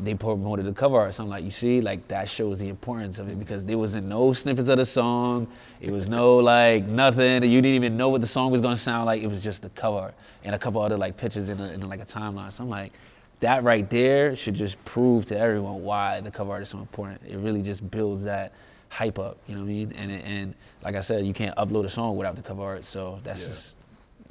they 0.00 0.14
promoted 0.14 0.66
the 0.66 0.72
cover 0.72 0.98
art. 0.98 1.14
So 1.14 1.22
I'm 1.22 1.28
like, 1.28 1.44
you 1.44 1.50
see, 1.52 1.80
like 1.80 2.06
that 2.08 2.28
shows 2.28 2.58
the 2.58 2.68
importance 2.68 3.18
of 3.18 3.28
it 3.28 3.38
because 3.38 3.64
there 3.64 3.78
wasn't 3.78 4.06
no 4.06 4.32
snippets 4.32 4.68
of 4.68 4.78
the 4.78 4.86
song. 4.86 5.46
It 5.80 5.90
was 5.90 6.08
no 6.08 6.36
like 6.38 6.84
nothing. 6.86 7.42
You 7.44 7.62
didn't 7.62 7.76
even 7.76 7.96
know 7.96 8.08
what 8.08 8.20
the 8.20 8.26
song 8.26 8.50
was 8.50 8.60
gonna 8.60 8.76
sound 8.76 9.06
like. 9.06 9.22
It 9.22 9.28
was 9.28 9.40
just 9.40 9.62
the 9.62 9.68
cover 9.70 9.98
art 9.98 10.14
and 10.42 10.54
a 10.54 10.58
couple 10.58 10.82
other 10.82 10.96
like 10.96 11.16
pictures 11.16 11.48
in, 11.48 11.60
a, 11.60 11.68
in 11.72 11.88
like 11.88 12.00
a 12.00 12.04
timeline. 12.04 12.52
So 12.52 12.64
I'm 12.64 12.70
like, 12.70 12.92
that 13.40 13.62
right 13.62 13.88
there 13.88 14.34
should 14.34 14.54
just 14.54 14.82
prove 14.84 15.26
to 15.26 15.38
everyone 15.38 15.82
why 15.82 16.20
the 16.20 16.30
cover 16.30 16.52
art 16.52 16.62
is 16.62 16.68
so 16.70 16.78
important. 16.78 17.20
It 17.26 17.36
really 17.36 17.62
just 17.62 17.88
builds 17.90 18.24
that 18.24 18.52
hype 18.88 19.18
up. 19.18 19.38
You 19.46 19.54
know 19.54 19.60
what 19.60 19.66
I 19.66 19.72
mean? 19.72 19.92
And 19.96 20.10
and 20.10 20.54
like 20.82 20.96
I 20.96 21.00
said, 21.02 21.24
you 21.24 21.32
can't 21.34 21.56
upload 21.56 21.84
a 21.84 21.88
song 21.88 22.16
without 22.16 22.34
the 22.36 22.42
cover 22.42 22.62
art. 22.62 22.84
So 22.84 23.20
that's 23.22 23.42
Yeah. 23.42 23.48
just 23.48 23.76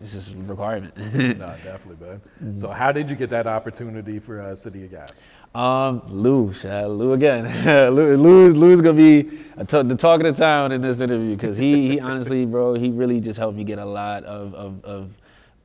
it's 0.02 0.14
just 0.14 0.34
a 0.34 0.36
requirement. 0.38 0.98
no, 0.98 1.56
definitely, 1.64 2.06
man. 2.06 2.56
So 2.56 2.70
how 2.70 2.92
did 2.92 3.10
you 3.10 3.16
get 3.16 3.30
that 3.30 3.46
opportunity 3.48 4.20
for 4.20 4.42
uh, 4.42 4.56
City 4.56 4.84
of 4.86 4.92
Gods? 4.92 5.14
Um, 5.56 6.02
Lou, 6.10 6.52
out 6.66 6.90
Lou 6.90 7.14
again. 7.14 7.44
Lou, 7.94 8.18
Lou, 8.18 8.54
Lou's 8.54 8.82
gonna 8.82 8.94
be 8.94 9.22
the 9.56 9.96
talk 9.96 10.22
of 10.22 10.36
the 10.36 10.40
town 10.40 10.72
in 10.72 10.82
this 10.82 11.00
interview 11.00 11.36
because 11.36 11.56
he, 11.58 11.90
he 11.90 12.00
honestly, 12.00 12.46
bro, 12.46 12.74
he 12.74 12.90
really 12.90 13.20
just 13.20 13.38
helped 13.38 13.56
me 13.56 13.64
get 13.64 13.78
a 13.78 13.86
lot 13.86 14.24
of, 14.24 14.56
of, 14.56 14.84
of 14.84 15.10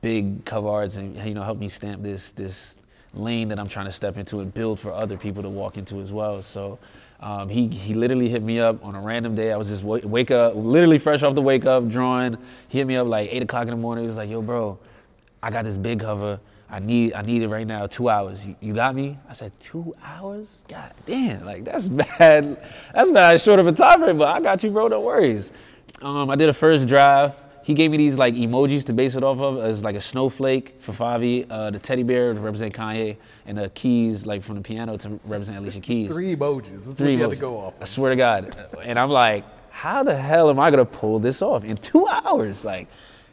big 0.01 0.45
cover 0.45 0.69
arts 0.69 0.95
and 0.95 1.15
you 1.27 1.33
know 1.33 1.41
helped 1.41 1.59
me 1.59 1.67
stamp 1.69 2.03
this 2.03 2.31
this 2.33 2.79
lane 3.15 3.49
that 3.49 3.59
I'm 3.59 3.67
trying 3.67 3.87
to 3.87 3.91
step 3.91 4.17
into 4.17 4.41
and 4.41 4.53
build 4.53 4.79
for 4.79 4.91
other 4.93 5.17
people 5.17 5.41
to 5.41 5.49
walk 5.49 5.77
into 5.77 5.99
as 6.01 6.11
well. 6.11 6.43
So 6.43 6.77
Um, 7.21 7.49
he 7.49 7.67
he 7.67 7.95
literally 7.95 8.29
hit 8.29 8.43
me 8.43 8.59
up 8.59 8.85
on 8.85 8.93
a 8.95 9.01
random 9.01 9.33
day. 9.35 9.51
I 9.51 9.57
was 9.57 9.69
just 9.69 9.83
wa- 9.83 9.99
wake 10.03 10.29
up, 10.31 10.53
literally 10.55 10.99
fresh 10.99 11.23
off 11.23 11.33
the 11.35 11.41
wake 11.41 11.65
up, 11.65 11.89
drawing. 11.89 12.37
He 12.67 12.77
hit 12.77 12.87
me 12.87 12.95
up 12.95 13.07
like 13.07 13.29
eight 13.31 13.41
o'clock 13.41 13.63
in 13.63 13.71
the 13.71 13.75
morning. 13.75 14.03
He 14.03 14.07
was 14.07 14.17
like, 14.17 14.29
"Yo, 14.29 14.41
bro, 14.43 14.77
I 15.41 15.49
got 15.51 15.65
this 15.65 15.77
big 15.77 15.99
cover. 15.99 16.39
I 16.71 16.79
need 16.79 17.13
I 17.13 17.21
need 17.21 17.41
it 17.41 17.47
right 17.47 17.65
now. 17.65 17.87
Two 17.87 18.09
hours. 18.09 18.45
You, 18.45 18.55
you 18.59 18.73
got 18.73 18.95
me?" 18.95 19.17
I 19.27 19.33
said, 19.33 19.51
two 19.59 19.95
hours? 20.03 20.59
God 20.67 20.93
damn, 21.05 21.45
like 21.45 21.65
that's 21.65 21.87
bad. 21.89 22.61
That's 22.93 23.11
bad 23.11 23.41
short 23.41 23.59
of 23.59 23.67
a 23.67 23.71
time 23.71 24.01
frame, 24.03 24.17
but 24.17 24.29
I 24.29 24.41
got 24.41 24.63
you, 24.63 24.71
bro. 24.71 24.87
No 24.87 25.01
worries. 25.01 25.51
Um, 26.01 26.29
I 26.29 26.35
did 26.35 26.49
a 26.49 26.53
first 26.53 26.87
draft. 26.87 27.37
He 27.63 27.73
gave 27.73 27.91
me 27.91 27.97
these 27.97 28.17
like 28.17 28.33
emojis 28.33 28.83
to 28.85 28.93
base 28.93 29.15
it 29.15 29.23
off 29.23 29.39
of. 29.39 29.57
It's 29.57 29.83
like 29.83 29.95
a 29.95 30.01
snowflake 30.01 30.75
for 30.79 30.91
Fivio, 30.91 31.45
uh, 31.49 31.69
the 31.71 31.79
teddy 31.79 32.03
bear 32.03 32.33
to 32.33 32.39
represent 32.39 32.73
Kanye, 32.73 33.17
and 33.45 33.57
the 33.57 33.69
keys 33.69 34.25
like 34.25 34.41
from 34.41 34.55
the 34.55 34.61
piano 34.61 34.97
to 34.97 35.19
represent 35.25 35.57
Alicia 35.57 35.79
Keys. 35.79 36.09
Three 36.09 36.35
emojis. 36.35 36.71
This 36.71 36.87
is 36.87 36.95
Three 36.95 37.09
what 37.09 37.15
you 37.15 37.21
had 37.21 37.29
to 37.31 37.35
go 37.35 37.57
off. 37.57 37.75
I 37.81 37.85
swear 37.85 38.09
to 38.11 38.15
God. 38.15 38.55
And 38.81 38.97
I'm 38.97 39.09
like, 39.09 39.43
how 39.69 40.03
the 40.03 40.15
hell 40.15 40.49
am 40.49 40.59
I 40.59 40.71
gonna 40.71 40.85
pull 40.85 41.19
this 41.19 41.41
off 41.41 41.63
in 41.63 41.77
two 41.77 42.07
hours? 42.07 42.65
Like, 42.65 42.87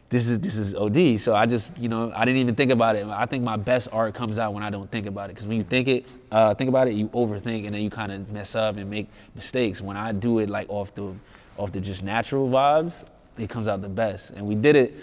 this 0.09 0.29
is 0.29 0.39
this 0.41 0.57
is 0.57 0.75
OD. 0.75 1.19
So 1.19 1.35
I 1.35 1.47
just, 1.47 1.69
you 1.79 1.89
know, 1.89 2.13
I 2.15 2.25
didn't 2.25 2.41
even 2.41 2.55
think 2.55 2.71
about 2.71 2.97
it. 2.97 3.07
I 3.07 3.27
think 3.27 3.43
my 3.43 3.57
best 3.57 3.89
art 3.93 4.15
comes 4.15 4.39
out 4.39 4.55
when 4.55 4.63
I 4.63 4.71
don't 4.71 4.91
think 4.91 5.07
about 5.07 5.31
it. 5.31 5.35
Because 5.35 5.49
when 5.49 5.57
you 5.57 5.65
think 5.65 5.89
it, 5.89 6.07
uh, 6.31 6.55
think 6.55 6.69
about 6.69 6.87
it, 6.87 6.95
you 6.95 7.09
overthink 7.09 7.67
and 7.67 7.75
then 7.75 7.83
you 7.83 7.91
kind 7.91 8.13
of 8.13 8.31
mess 8.31 8.55
up 8.55 8.77
and 8.77 8.89
make 8.89 9.09
mistakes. 9.35 9.81
When 9.81 9.97
I 9.97 10.13
do 10.13 10.39
it 10.39 10.49
like 10.49 10.69
off 10.71 10.95
the 10.95 11.13
off 11.57 11.73
the 11.73 11.81
just 11.81 12.05
natural 12.05 12.49
vibes, 12.49 13.05
it 13.39 13.51
comes 13.51 13.67
out 13.67 13.83
the 13.83 13.89
best. 13.89 14.31
And 14.31 14.47
we 14.47 14.55
did 14.55 14.77
it, 14.77 14.95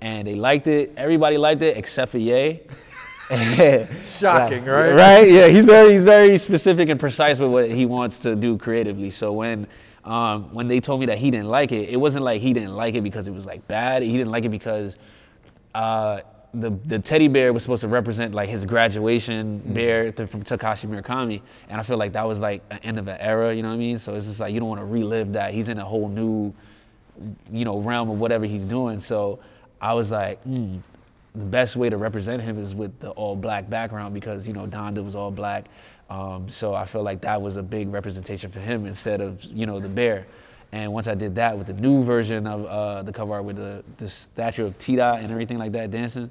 and 0.00 0.26
they 0.26 0.34
liked 0.34 0.66
it. 0.66 0.92
Everybody 0.96 1.38
liked 1.38 1.62
it 1.62 1.76
except 1.76 2.12
for 2.12 2.18
Ye. 2.18 2.60
Shocking, 4.06 4.64
right? 4.64 4.92
Right? 4.92 5.30
Yeah, 5.30 5.46
he's 5.46 5.64
very 5.64 5.92
he's 5.92 6.04
very 6.04 6.36
specific 6.36 6.88
and 6.88 6.98
precise 6.98 7.38
with 7.38 7.50
what 7.50 7.70
he 7.70 7.86
wants 7.86 8.18
to 8.20 8.34
do 8.34 8.58
creatively. 8.58 9.10
So 9.10 9.32
when 9.32 9.68
um, 10.04 10.54
when 10.54 10.68
they 10.68 10.80
told 10.80 11.00
me 11.00 11.06
that 11.06 11.18
he 11.18 11.30
didn't 11.30 11.48
like 11.48 11.72
it, 11.72 11.88
it 11.90 11.96
wasn't 11.96 12.24
like 12.24 12.40
he 12.40 12.52
didn't 12.52 12.74
like 12.74 12.94
it 12.94 13.02
because 13.02 13.28
it 13.28 13.32
was 13.32 13.44
like 13.44 13.66
bad. 13.68 14.02
He 14.02 14.12
didn't 14.12 14.30
like 14.30 14.44
it 14.44 14.50
because 14.50 14.98
uh, 15.74 16.20
the 16.54 16.70
the 16.86 16.98
teddy 16.98 17.28
bear 17.28 17.52
was 17.52 17.62
supposed 17.62 17.82
to 17.82 17.88
represent 17.88 18.34
like 18.34 18.48
his 18.48 18.64
graduation 18.64 19.58
bear 19.66 20.10
th- 20.10 20.28
from 20.28 20.42
Takashi 20.42 20.88
Murakami, 20.88 21.42
and 21.68 21.80
I 21.80 21.84
feel 21.84 21.96
like 21.96 22.12
that 22.12 22.26
was 22.26 22.40
like 22.40 22.62
an 22.70 22.78
end 22.82 22.98
of 22.98 23.08
an 23.08 23.18
era. 23.20 23.54
You 23.54 23.62
know 23.62 23.68
what 23.68 23.74
I 23.74 23.78
mean? 23.78 23.98
So 23.98 24.14
it's 24.14 24.26
just 24.26 24.40
like 24.40 24.52
you 24.52 24.60
don't 24.60 24.68
want 24.68 24.80
to 24.80 24.86
relive 24.86 25.32
that. 25.34 25.52
He's 25.52 25.68
in 25.68 25.78
a 25.78 25.84
whole 25.84 26.08
new 26.08 26.52
you 27.52 27.64
know 27.64 27.78
realm 27.78 28.10
of 28.10 28.18
whatever 28.18 28.46
he's 28.46 28.64
doing. 28.64 29.00
So 29.00 29.38
I 29.80 29.94
was 29.94 30.10
like, 30.10 30.42
hmm, 30.42 30.78
the 31.34 31.44
best 31.44 31.76
way 31.76 31.88
to 31.88 31.96
represent 31.96 32.42
him 32.42 32.58
is 32.58 32.74
with 32.74 32.98
the 33.00 33.10
all 33.10 33.36
black 33.36 33.70
background 33.70 34.14
because 34.14 34.46
you 34.46 34.52
know 34.52 34.66
Donda 34.66 35.04
was 35.04 35.14
all 35.14 35.30
black. 35.30 35.66
Um, 36.10 36.48
so 36.48 36.74
I 36.74 36.86
feel 36.86 37.02
like 37.04 37.20
that 37.20 37.40
was 37.40 37.56
a 37.56 37.62
big 37.62 37.92
representation 37.92 38.50
for 38.50 38.58
him 38.60 38.84
instead 38.86 39.20
of 39.20 39.42
you 39.44 39.64
know 39.66 39.78
the 39.78 39.88
bear. 39.88 40.26
And 40.72 40.92
once 40.92 41.06
I 41.08 41.14
did 41.14 41.34
that 41.36 41.56
with 41.56 41.66
the 41.68 41.72
new 41.72 42.02
version 42.04 42.46
of 42.46 42.66
uh, 42.66 43.02
the 43.02 43.12
cover 43.12 43.34
art 43.34 43.44
with 43.44 43.56
the, 43.56 43.82
the 43.98 44.08
statue 44.08 44.66
of 44.66 44.78
Tita 44.78 45.14
and 45.20 45.30
everything 45.30 45.58
like 45.58 45.72
that 45.72 45.90
dancing, 45.90 46.30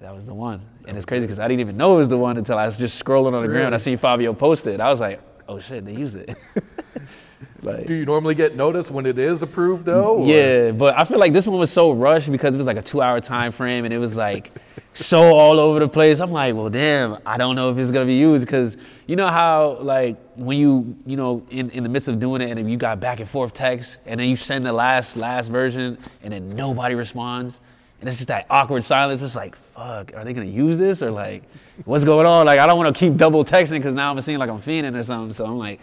that 0.00 0.14
was 0.14 0.26
the 0.26 0.34
one. 0.34 0.60
And 0.86 0.96
it's 0.96 1.04
crazy 1.06 1.26
because 1.26 1.40
I 1.40 1.48
didn't 1.48 1.60
even 1.60 1.76
know 1.76 1.94
it 1.94 1.98
was 1.98 2.08
the 2.08 2.18
one 2.18 2.36
until 2.38 2.56
I 2.56 2.66
was 2.66 2.78
just 2.78 3.02
scrolling 3.04 3.34
on 3.34 3.42
the 3.42 3.48
ground. 3.48 3.66
I 3.74 3.78
Really? 3.78 3.78
seen 3.80 3.98
Fivio 3.98 4.36
post 4.38 4.66
it. 4.68 4.80
I 4.80 4.90
was 4.90 5.00
like, 5.00 5.20
oh 5.48 5.58
shit, 5.58 5.84
they 5.84 5.92
used 5.94 6.14
it. 6.16 6.36
like, 7.62 7.86
Do 7.86 7.94
you 7.94 8.04
normally 8.04 8.36
get 8.36 8.54
notice 8.54 8.90
when 8.92 9.06
it 9.06 9.18
is 9.18 9.42
approved 9.42 9.84
though? 9.86 10.18
or- 10.18 10.26
yeah, 10.26 10.70
but 10.70 10.98
I 11.00 11.04
feel 11.04 11.18
like 11.18 11.32
this 11.32 11.46
one 11.46 11.58
was 11.58 11.72
so 11.72 11.90
rushed 11.92 12.30
because 12.30 12.54
it 12.54 12.58
was 12.58 12.66
like 12.66 12.76
a 12.76 12.82
two-hour 12.82 13.20
time 13.20 13.50
frame 13.52 13.84
and 13.84 13.92
it 13.92 13.98
was 13.98 14.14
like 14.16 14.52
so 14.94 15.34
all 15.34 15.58
over 15.58 15.78
the 15.80 15.88
place. 15.88 16.20
I'm 16.20 16.32
like, 16.32 16.54
well, 16.54 16.68
damn, 16.68 17.18
I 17.24 17.36
don't 17.36 17.56
know 17.56 17.70
if 17.70 17.78
it's 17.78 17.90
gonna 17.90 18.06
be 18.06 18.14
used 18.14 18.44
because 18.44 18.76
you 19.06 19.16
know 19.16 19.28
how 19.28 19.78
like 19.80 20.16
when 20.36 20.58
you 20.58 20.96
you 21.06 21.16
know 21.16 21.44
in, 21.50 21.70
in 21.70 21.82
the 21.82 21.88
midst 21.88 22.08
of 22.08 22.18
doing 22.18 22.42
it 22.42 22.56
and 22.56 22.70
you 22.70 22.76
got 22.76 23.00
back 23.00 23.20
and 23.20 23.28
forth 23.28 23.54
text 23.54 23.96
and 24.06 24.20
then 24.20 24.28
you 24.28 24.36
send 24.36 24.66
the 24.66 24.72
last 24.72 25.16
last 25.16 25.48
version 25.48 25.98
and 26.22 26.32
then 26.32 26.48
nobody 26.50 26.94
responds 26.94 27.60
and 28.00 28.08
it's 28.08 28.18
just 28.18 28.28
that 28.28 28.46
awkward 28.50 28.84
silence. 28.84 29.22
It's 29.22 29.36
like, 29.36 29.56
fuck, 29.74 30.12
are 30.14 30.24
they 30.24 30.32
gonna 30.32 30.46
use 30.46 30.78
this 30.78 31.02
or 31.02 31.10
like 31.10 31.42
what's 31.84 32.04
going 32.04 32.26
on? 32.26 32.46
Like 32.46 32.58
I 32.58 32.66
don't 32.66 32.76
want 32.76 32.94
to 32.94 32.98
keep 32.98 33.16
double 33.16 33.44
texting 33.44 33.78
because 33.78 33.94
now 33.94 34.10
I'm 34.10 34.20
seeing 34.20 34.38
like 34.38 34.50
I'm 34.50 34.60
fiending 34.60 34.98
or 34.98 35.04
something. 35.04 35.32
So 35.32 35.46
I'm 35.46 35.58
like. 35.58 35.80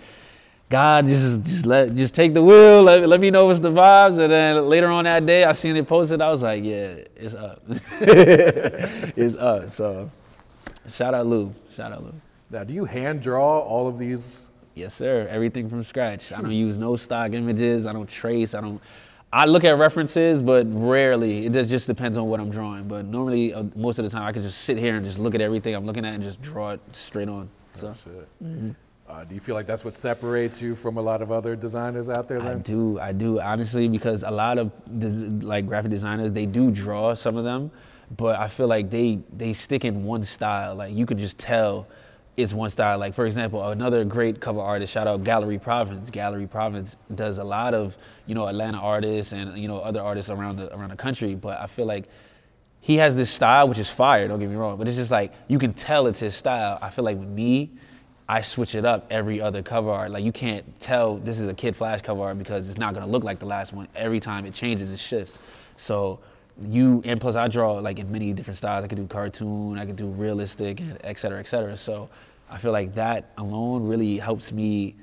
God, 0.69 1.07
just 1.07 1.41
just 1.43 1.65
let 1.65 1.95
just 1.95 2.13
take 2.13 2.35
the 2.35 2.43
wheel. 2.43 2.83
Let, 2.83 3.07
let 3.09 3.19
me 3.19 3.31
know 3.31 3.47
what's 3.47 3.59
the 3.59 3.71
vibes, 3.71 4.19
and 4.19 4.31
then 4.31 4.67
later 4.67 4.87
on 4.87 5.05
that 5.05 5.25
day, 5.25 5.43
I 5.43 5.53
seen 5.53 5.75
it 5.75 5.87
posted. 5.87 6.21
I 6.21 6.29
was 6.29 6.43
like, 6.43 6.63
yeah, 6.63 6.97
it's 7.15 7.33
up. 7.33 7.63
it's 7.99 9.35
up. 9.35 9.71
So, 9.71 10.11
shout 10.87 11.15
out 11.15 11.25
Lou. 11.25 11.51
Shout 11.71 11.91
out 11.91 12.03
Lou. 12.03 12.13
Now, 12.51 12.63
do 12.63 12.75
you 12.75 12.85
hand 12.85 13.19
draw 13.19 13.59
all 13.59 13.87
of 13.87 13.97
these? 13.97 14.51
Yes, 14.75 14.93
sir. 14.93 15.27
Everything 15.31 15.67
from 15.69 15.83
scratch. 15.83 16.31
I 16.31 16.39
don't 16.39 16.51
use 16.51 16.77
no 16.77 16.95
stock 16.95 17.33
images. 17.33 17.87
I 17.87 17.93
don't 17.93 18.09
trace. 18.09 18.53
I 18.53 18.61
don't. 18.61 18.79
I 19.33 19.45
look 19.45 19.63
at 19.63 19.71
references, 19.71 20.43
but 20.43 20.67
rarely. 20.69 21.47
It 21.47 21.63
just 21.65 21.87
depends 21.87 22.15
on 22.15 22.27
what 22.29 22.39
I'm 22.39 22.51
drawing. 22.51 22.87
But 22.87 23.05
normally, 23.05 23.55
uh, 23.55 23.63
most 23.75 23.97
of 23.97 24.05
the 24.05 24.11
time, 24.11 24.23
I 24.23 24.31
can 24.31 24.43
just 24.43 24.59
sit 24.59 24.77
here 24.77 24.95
and 24.95 25.05
just 25.05 25.17
look 25.17 25.33
at 25.33 25.41
everything 25.41 25.73
I'm 25.75 25.85
looking 25.87 26.05
at 26.05 26.13
and 26.13 26.23
just 26.23 26.41
draw 26.43 26.71
it 26.71 26.79
straight 26.91 27.27
on. 27.27 27.49
So. 27.73 27.93
Shit. 27.93 28.75
Uh, 29.09 29.23
do 29.23 29.33
you 29.33 29.41
feel 29.41 29.55
like 29.55 29.65
that's 29.65 29.83
what 29.83 29.93
separates 29.95 30.61
you 30.61 30.75
from 30.75 30.97
a 30.97 31.01
lot 31.01 31.23
of 31.23 31.31
other 31.31 31.55
designers 31.55 32.09
out 32.09 32.27
there? 32.27 32.41
I 32.43 32.53
do, 32.53 32.99
I 32.99 33.11
do, 33.11 33.41
honestly, 33.41 33.87
because 33.87 34.21
a 34.21 34.29
lot 34.29 34.59
of 34.59 34.71
des- 34.99 35.45
like 35.45 35.65
graphic 35.65 35.89
designers, 35.89 36.31
they 36.31 36.45
do 36.45 36.69
draw 36.69 37.15
some 37.15 37.35
of 37.35 37.43
them, 37.43 37.71
but 38.17 38.39
I 38.39 38.47
feel 38.47 38.67
like 38.67 38.91
they 38.91 39.19
they 39.35 39.53
stick 39.53 39.83
in 39.83 40.03
one 40.03 40.23
style. 40.23 40.75
Like 40.75 40.93
you 40.93 41.07
could 41.07 41.17
just 41.17 41.39
tell 41.39 41.87
it's 42.37 42.53
one 42.53 42.69
style. 42.69 42.99
Like 42.99 43.15
for 43.15 43.25
example, 43.25 43.67
another 43.69 44.05
great 44.05 44.39
cover 44.39 44.61
artist, 44.61 44.93
shout 44.93 45.07
out 45.07 45.23
Gallery 45.23 45.57
Province. 45.57 46.11
Gallery 46.11 46.45
Province 46.45 46.95
does 47.15 47.39
a 47.39 47.43
lot 47.43 47.73
of 47.73 47.97
you 48.27 48.35
know 48.35 48.47
Atlanta 48.47 48.77
artists 48.77 49.33
and 49.33 49.57
you 49.57 49.67
know 49.67 49.79
other 49.79 50.01
artists 50.01 50.29
around 50.29 50.57
the 50.57 50.71
around 50.75 50.91
the 50.91 50.95
country, 50.95 51.33
but 51.33 51.59
I 51.59 51.65
feel 51.65 51.85
like 51.85 52.05
he 52.79 52.97
has 52.97 53.15
this 53.15 53.31
style 53.31 53.67
which 53.67 53.79
is 53.79 53.89
fire. 53.89 54.27
Don't 54.27 54.39
get 54.39 54.49
me 54.49 54.55
wrong, 54.55 54.77
but 54.77 54.87
it's 54.87 54.97
just 54.97 55.11
like 55.11 55.33
you 55.47 55.57
can 55.57 55.73
tell 55.73 56.05
it's 56.05 56.19
his 56.19 56.35
style. 56.35 56.77
I 56.79 56.91
feel 56.91 57.03
like 57.03 57.17
with 57.17 57.27
me. 57.29 57.71
I 58.29 58.41
switch 58.41 58.75
it 58.75 58.85
up 58.85 59.07
every 59.09 59.41
other 59.41 59.63
cover 59.63 59.89
art. 59.89 60.11
Like 60.11 60.23
you 60.23 60.31
can't 60.31 60.79
tell 60.79 61.17
this 61.17 61.39
is 61.39 61.47
a 61.47 61.53
Kid 61.53 61.75
Flvsh 61.75 62.03
cover 62.03 62.21
art 62.21 62.37
because 62.37 62.69
it's 62.69 62.77
not 62.77 62.93
gonna 62.93 63.07
look 63.07 63.23
like 63.23 63.39
the 63.39 63.47
last 63.47 63.73
one. 63.73 63.87
Every 63.95 64.19
time 64.19 64.45
it 64.45 64.53
changes, 64.53 64.91
it 64.91 64.99
shifts. 64.99 65.39
So 65.77 66.19
you 66.69 67.01
and 67.05 67.19
plus 67.19 67.35
I 67.35 67.47
draw 67.47 67.73
like 67.79 67.97
in 67.97 68.11
many 68.11 68.31
different 68.33 68.57
styles. 68.59 68.85
I 68.85 68.87
could 68.87 68.99
do 68.99 69.07
cartoon, 69.07 69.79
I 69.79 69.85
could 69.87 69.95
do 69.95 70.05
realistic, 70.05 70.79
and 70.79 70.97
et 71.03 71.17
cetera, 71.17 71.39
et 71.39 71.47
cetera. 71.47 71.75
So 71.75 72.07
I 72.51 72.59
feel 72.59 72.71
like 72.71 72.93
that 72.95 73.31
alone 73.39 73.87
really 73.87 74.19
helps 74.19 74.51
me 74.51 74.95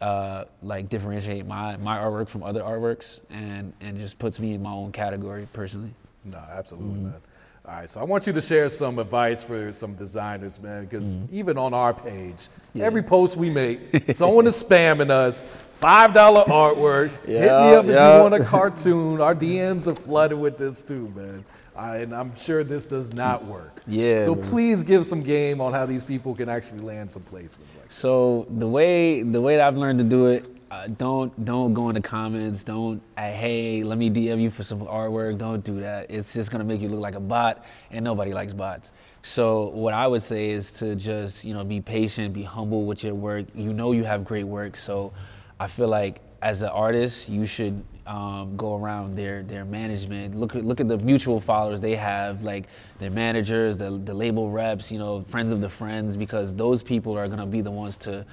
uh, 0.00 0.44
like 0.62 0.88
differentiate 0.88 1.44
my 1.46 1.76
my 1.76 1.98
artwork 1.98 2.28
from 2.28 2.42
other 2.42 2.62
artworks 2.62 3.20
and 3.28 3.74
and 3.82 3.98
just 3.98 4.18
puts 4.18 4.40
me 4.40 4.54
in 4.54 4.62
my 4.62 4.72
own 4.72 4.90
category 4.90 5.46
personally. 5.52 5.90
no, 6.24 6.38
absolutely, 6.38 6.88
Mm-hmm. 7.00 7.04
man. 7.10 7.20
All 7.66 7.74
right, 7.74 7.88
so 7.88 7.98
I 7.98 8.04
want 8.04 8.26
you 8.26 8.32
to 8.34 8.42
share 8.42 8.68
some 8.68 8.98
advice 8.98 9.42
for 9.42 9.72
some 9.72 9.94
designers, 9.94 10.60
man, 10.60 10.84
because 10.84 11.16
Mm-hmm. 11.16 11.34
even 11.36 11.56
on 11.56 11.72
our 11.72 11.94
page, 11.94 12.48
every 12.78 13.02
post 13.02 13.36
we 13.38 13.48
make, 13.48 13.80
someone 14.12 14.46
is 14.46 14.62
spamming 14.62 15.08
us. 15.10 15.44
Five 15.80 16.12
dollar 16.14 16.44
artwork. 16.44 17.08
Hit 17.24 17.28
me 17.40 17.44
Yeah, 17.46 17.78
up 17.78 17.84
if 17.86 17.90
you 17.90 18.20
want 18.22 18.34
a 18.34 18.44
cartoon. 18.44 19.20
Our 19.20 19.34
DMs 19.34 19.86
are 19.86 19.94
flooded 19.94 20.38
with 20.38 20.58
this 20.58 20.82
too, 20.82 21.08
man. 21.16 21.44
I, 21.76 21.96
and 21.98 22.14
I'm 22.14 22.36
sure 22.36 22.62
this 22.64 22.84
does 22.86 23.12
not 23.12 23.44
work. 23.46 23.80
Yeah, 23.86 24.24
So 24.24 24.34
man. 24.34 24.44
please 24.44 24.82
give 24.82 25.04
some 25.04 25.22
game 25.22 25.60
on 25.60 25.72
how 25.72 25.84
these 25.86 26.04
people 26.04 26.34
can 26.34 26.48
actually 26.48 26.80
land 26.80 27.10
some 27.10 27.22
placements. 27.22 27.58
Like 27.80 27.90
So 27.90 28.46
the 28.50 28.68
way 28.68 29.22
the 29.22 29.40
way 29.40 29.56
that 29.56 29.66
I've 29.66 29.76
learned 29.76 29.98
to 29.98 30.04
do 30.04 30.26
it, 30.26 30.44
uh, 30.74 30.88
don't 30.98 31.44
don't 31.44 31.72
go 31.72 31.88
in 31.88 31.94
the 31.94 32.00
comments. 32.00 32.64
Don't 32.64 33.00
uh, 33.16 33.22
hey, 33.22 33.84
let 33.84 33.96
me 33.96 34.10
DM 34.10 34.40
you 34.40 34.50
for 34.50 34.64
some 34.64 34.80
artwork. 34.80 35.38
Don't 35.38 35.64
do 35.64 35.78
that. 35.80 36.10
It's 36.10 36.32
just 36.32 36.50
gonna 36.50 36.64
make 36.64 36.80
you 36.80 36.88
look 36.88 37.00
like 37.00 37.14
a 37.14 37.20
bot, 37.20 37.64
and 37.92 38.04
nobody 38.04 38.32
likes 38.32 38.52
bots. 38.52 38.90
So 39.22 39.68
what 39.68 39.94
I 39.94 40.06
would 40.06 40.22
say 40.22 40.50
is 40.50 40.72
to 40.74 40.96
just 40.96 41.44
you 41.44 41.54
know 41.54 41.62
be 41.64 41.80
patient, 41.80 42.34
be 42.34 42.42
humble 42.42 42.86
with 42.86 43.04
your 43.04 43.14
work. 43.14 43.46
You 43.54 43.72
know 43.72 43.92
you 43.92 44.02
have 44.04 44.24
great 44.24 44.44
work, 44.44 44.76
so 44.76 45.12
I 45.60 45.68
feel 45.68 45.88
like 45.88 46.20
as 46.42 46.62
an 46.62 46.70
artist, 46.70 47.28
you 47.28 47.46
should 47.46 47.82
um, 48.06 48.56
go 48.56 48.76
around 48.76 49.16
their 49.16 49.44
their 49.44 49.64
management. 49.64 50.34
Look 50.34 50.56
at 50.56 50.64
look 50.64 50.80
at 50.80 50.88
the 50.88 50.98
mutual 50.98 51.40
followers 51.40 51.80
they 51.80 51.94
have, 51.94 52.42
like 52.42 52.64
their 52.98 53.10
managers, 53.10 53.78
the 53.78 53.92
the 54.04 54.12
label 54.12 54.50
reps, 54.50 54.90
you 54.90 54.98
know, 54.98 55.24
friends 55.28 55.52
of 55.52 55.60
the 55.60 55.70
friends, 55.70 56.16
because 56.16 56.52
those 56.52 56.82
people 56.82 57.16
are 57.16 57.28
gonna 57.28 57.46
be 57.46 57.60
the 57.60 57.70
ones 57.70 57.96
to 57.98 58.26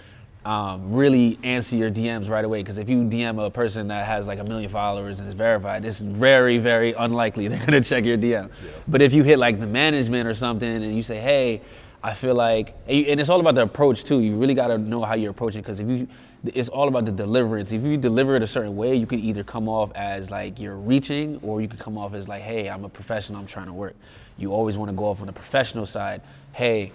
um, 0.45 0.91
really 0.91 1.37
answer 1.43 1.75
your 1.75 1.91
DMs 1.91 2.29
right 2.29 2.43
away. 2.43 2.61
Because 2.61 2.77
if 2.77 2.89
you 2.89 2.97
DM 2.97 3.45
a 3.45 3.49
person 3.49 3.87
that 3.89 4.05
has 4.05 4.27
like 4.27 4.39
a 4.39 4.43
million 4.43 4.69
followers 4.69 5.19
and 5.19 5.27
is 5.27 5.35
verified, 5.35 5.85
it's 5.85 5.99
very 5.99 6.57
very 6.57 6.93
unlikely 6.93 7.47
they're 7.49 7.65
gonna 7.65 7.81
check 7.81 8.05
your 8.05 8.17
DM. 8.17 8.49
But 8.87 9.01
if 9.01 9.13
you 9.13 9.23
hit 9.23 9.39
like 9.39 9.59
the 9.59 9.67
management 9.67 10.27
or 10.27 10.33
something 10.33 10.83
and 10.83 10.95
you 10.95 11.03
say, 11.03 11.19
hey. 11.19 11.61
I 12.03 12.15
feel 12.15 12.33
like, 12.33 12.75
and 12.87 13.19
it's 13.19 13.29
all 13.29 13.39
about 13.39 13.53
the 13.53 13.61
approach 13.61 14.03
too. 14.03 14.21
You 14.21 14.35
really 14.35 14.55
got 14.55 14.69
to 14.69 14.79
know 14.79 15.03
how 15.03 15.13
you're 15.13 15.29
approaching 15.29 15.61
because 15.61 15.79
if 15.79 15.87
you, 15.87 16.07
it's 16.45 16.69
all 16.69 16.87
about 16.87 17.05
the 17.05 17.11
deliverance. 17.11 17.71
If 17.71 17.83
you 17.83 17.97
deliver 17.97 18.35
it 18.35 18.41
a 18.41 18.47
certain 18.47 18.75
way, 18.75 18.95
you 18.95 19.05
can 19.05 19.19
either 19.19 19.43
come 19.43 19.69
off 19.69 19.91
as 19.93 20.31
like 20.31 20.59
you're 20.59 20.77
reaching, 20.77 21.39
or 21.43 21.61
you 21.61 21.67
can 21.67 21.77
come 21.77 21.97
off 21.97 22.13
as 22.13 22.27
like, 22.27 22.41
hey, 22.41 22.69
I'm 22.69 22.83
a 22.85 22.89
professional. 22.89 23.39
I'm 23.39 23.45
trying 23.45 23.67
to 23.67 23.73
work. 23.73 23.95
You 24.37 24.51
always 24.51 24.77
want 24.77 24.89
to 24.89 24.97
go 24.97 25.05
off 25.05 25.21
on 25.21 25.27
the 25.27 25.33
professional 25.33 25.85
side. 25.85 26.21
Hey, 26.53 26.91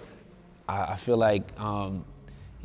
I, 0.67 0.93
I 0.93 0.95
feel 0.97 1.15
like 1.15 1.57
um, 1.57 2.03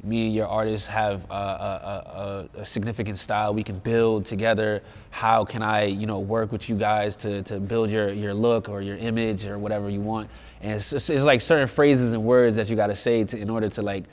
me 0.04 0.26
and 0.26 0.34
your 0.34 0.48
artist 0.48 0.88
have 0.88 1.24
a, 1.30 1.34
a, 1.34 2.48
a, 2.56 2.60
a, 2.60 2.66
significant 2.66 3.16
style 3.16 3.54
we 3.54 3.62
can 3.62 3.78
build 3.78 4.24
together. 4.24 4.82
How 5.10 5.44
can 5.44 5.62
I, 5.62 5.84
you 5.84 6.06
know, 6.06 6.18
work 6.18 6.50
with 6.50 6.68
you 6.68 6.74
guys 6.74 7.16
to, 7.18 7.42
to 7.44 7.60
build 7.60 7.88
your, 7.88 8.12
your 8.12 8.34
look 8.34 8.68
or 8.68 8.82
your 8.82 8.96
image 8.96 9.46
or 9.46 9.58
whatever 9.58 9.88
you 9.88 10.00
want? 10.00 10.28
And 10.60 10.72
it's, 10.72 10.90
just, 10.90 11.08
it's 11.08 11.22
like 11.22 11.40
certain 11.40 11.68
phrases 11.68 12.14
and 12.14 12.24
words 12.24 12.56
that 12.56 12.68
you 12.68 12.74
got 12.74 12.88
to 12.88 12.96
say 12.96 13.20
in 13.20 13.48
order 13.48 13.68
to 13.68 13.82
like 13.82 14.04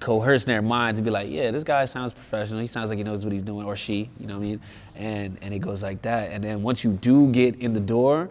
coerce 0.00 0.44
their 0.44 0.62
mind 0.62 0.96
to 0.98 1.02
be 1.02 1.10
like, 1.10 1.30
yeah, 1.30 1.50
this 1.50 1.64
guy 1.64 1.86
sounds 1.86 2.12
professional. 2.12 2.60
He 2.60 2.66
sounds 2.66 2.90
like 2.90 2.98
he 2.98 3.04
knows 3.04 3.24
what 3.24 3.32
he's 3.32 3.42
doing, 3.42 3.66
or 3.66 3.76
she, 3.76 4.10
you 4.20 4.26
know 4.26 4.34
what 4.34 4.44
I 4.44 4.48
mean? 4.48 4.60
And 4.94 5.38
and 5.42 5.54
it 5.54 5.60
goes 5.60 5.82
like 5.82 6.02
that. 6.02 6.30
And 6.30 6.44
then 6.44 6.62
once 6.62 6.84
you 6.84 6.92
do 6.92 7.30
get 7.32 7.56
in 7.56 7.72
the 7.72 7.80
door, 7.80 8.28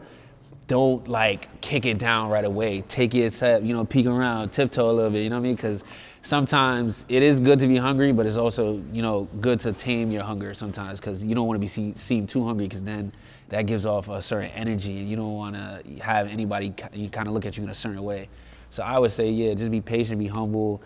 don't 0.68 1.08
like 1.08 1.62
kick 1.62 1.86
it 1.86 1.98
down 1.98 2.30
right 2.30 2.46
away. 2.46 2.82
Take 2.84 3.14
your 3.14 3.30
step, 3.32 3.64
you 3.64 3.74
know, 3.74 3.84
peek 3.84 4.06
around, 4.06 4.50
tiptoe 4.52 4.90
a 4.90 4.94
little 4.94 5.12
bit, 5.12 5.24
you 5.24 5.30
know 5.30 5.36
what 5.36 5.42
I 5.42 5.44
mean? 5.44 5.56
Because 5.56 5.84
sometimes 6.24 7.04
it 7.10 7.22
is 7.22 7.40
good 7.40 7.60
to 7.60 7.68
be 7.68 7.78
hungry, 7.78 8.12
but 8.12 8.26
it's 8.26 8.38
also, 8.38 8.82
you 8.92 9.02
know, 9.02 9.28
good 9.42 9.60
to 9.60 9.74
tame 9.74 10.10
your 10.10 10.24
hunger 10.24 10.54
sometimes 10.54 11.00
because 11.00 11.24
you 11.24 11.36
don't 11.36 11.48
want 11.48 11.58
to 11.58 11.60
be 11.60 11.68
seen, 11.68 11.96
seen 11.96 12.26
too 12.26 12.44
hungry 12.44 12.68
because 12.68 12.84
then 12.84 13.12
that 13.50 13.64
gives 13.64 13.86
off 13.86 14.08
a 14.08 14.22
certain 14.22 14.50
energy 14.52 15.00
and 15.00 15.10
you 15.10 15.16
don't 15.16 15.36
want 15.36 15.54
to 15.54 15.84
have 16.02 16.28
anybody 16.28 16.74
you 16.94 17.10
kind 17.10 17.28
of 17.28 17.34
look 17.34 17.46
at 17.46 17.58
you 17.58 17.64
in 17.64 17.70
a 17.70 17.76
certain 17.76 18.02
way. 18.02 18.30
So 18.72 18.82
I 18.82 18.98
would 18.98 19.12
say, 19.12 19.30
yeah, 19.30 19.54
just 19.54 19.70
be 19.70 19.82
patient, 19.82 20.18
be 20.18 20.28
humble, 20.28 20.82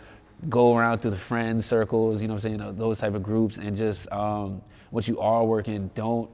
go 0.50 0.76
around 0.76 1.00
through 1.00 1.12
the 1.12 1.18
friend 1.18 1.64
circles, 1.64 2.20
you 2.22 2.28
know 2.28 2.34
what 2.34 2.46
I'm 2.46 2.60
saying, 2.60 2.78
those 2.78 3.00
type 3.00 3.14
of 3.14 3.24
groups, 3.24 3.58
and 3.58 3.78
just 3.78 4.12
um, 4.12 4.62
once 4.92 5.08
you 5.08 5.20
are 5.20 5.46
working, 5.46 5.90
don't 5.96 6.30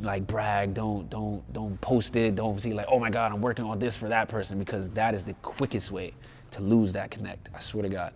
like 0.00 0.26
brag, 0.26 0.74
don't 0.74 1.08
don't 1.08 1.40
don't 1.52 1.80
post 1.80 2.16
it, 2.16 2.34
don't 2.34 2.60
see 2.60 2.74
like, 2.74 2.86
oh 2.90 2.98
my 2.98 3.10
God, 3.10 3.32
I'm 3.32 3.40
working 3.40 3.64
on 3.64 3.78
this 3.78 3.96
for 3.96 4.08
that 4.08 4.28
person 4.28 4.58
because 4.58 4.90
that 4.90 5.14
is 5.14 5.22
the 5.22 5.34
quickest 5.34 5.90
way 5.90 6.12
to 6.54 6.62
lose 6.62 6.92
that 6.92 7.10
connect. 7.10 7.48
I 7.54 7.60
swear 7.60 7.82
to 7.82 7.88
God. 7.88 8.12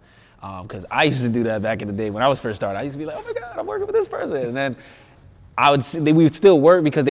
Because 0.63 0.85
um, 0.85 0.91
I 0.91 1.05
used 1.05 1.21
to 1.21 1.29
do 1.29 1.43
that 1.45 1.63
back 1.63 1.83
in 1.83 1.89
the 1.89 1.95
day 1.95 2.11
when 2.11 2.23
I 2.23 2.29
was 2.29 2.41
first 2.41 2.57
started. 2.57 2.79
I 2.79 2.83
used 2.83 2.95
to 2.95 2.99
be 2.99 3.07
like, 3.07 3.17
oh 3.19 3.25
my 3.27 3.39
God, 3.39 3.59
I'm 3.59 3.67
working 3.67 3.87
with 3.87 3.97
this 3.97 4.09
person. 4.09 4.37
And 4.37 4.57
then 4.57 4.77
I 5.57 5.71
would 5.71 5.83
see, 5.83 6.01
we 6.01 6.13
would 6.13 6.35
still 6.35 6.61
work 6.61 6.85
because 6.85 7.05
they. 7.05 7.11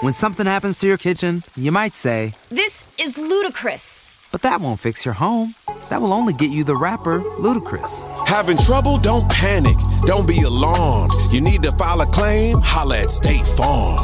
When 0.00 0.12
something 0.12 0.46
happens 0.46 0.78
to 0.80 0.86
your 0.86 0.96
kitchen, 0.96 1.42
you 1.56 1.72
might 1.72 1.92
say, 1.92 2.34
This 2.50 2.94
is 2.98 3.18
ludicrous. 3.18 4.14
But 4.30 4.42
that 4.42 4.60
won't 4.60 4.78
fix 4.78 5.04
your 5.04 5.14
home. 5.14 5.54
That 5.88 6.00
will 6.00 6.12
only 6.12 6.34
get 6.34 6.50
you 6.50 6.62
the 6.62 6.76
rapper, 6.76 7.20
Ludacris. 7.20 8.04
Having 8.28 8.58
trouble? 8.58 8.98
Don't 8.98 9.28
panic. 9.30 9.76
Don't 10.02 10.28
be 10.28 10.42
alarmed. 10.42 11.12
You 11.32 11.40
need 11.40 11.62
to 11.64 11.72
file 11.72 12.00
a 12.02 12.06
claim? 12.06 12.58
Holla 12.60 12.98
at 12.98 13.10
State 13.10 13.46
Farm. 13.46 13.98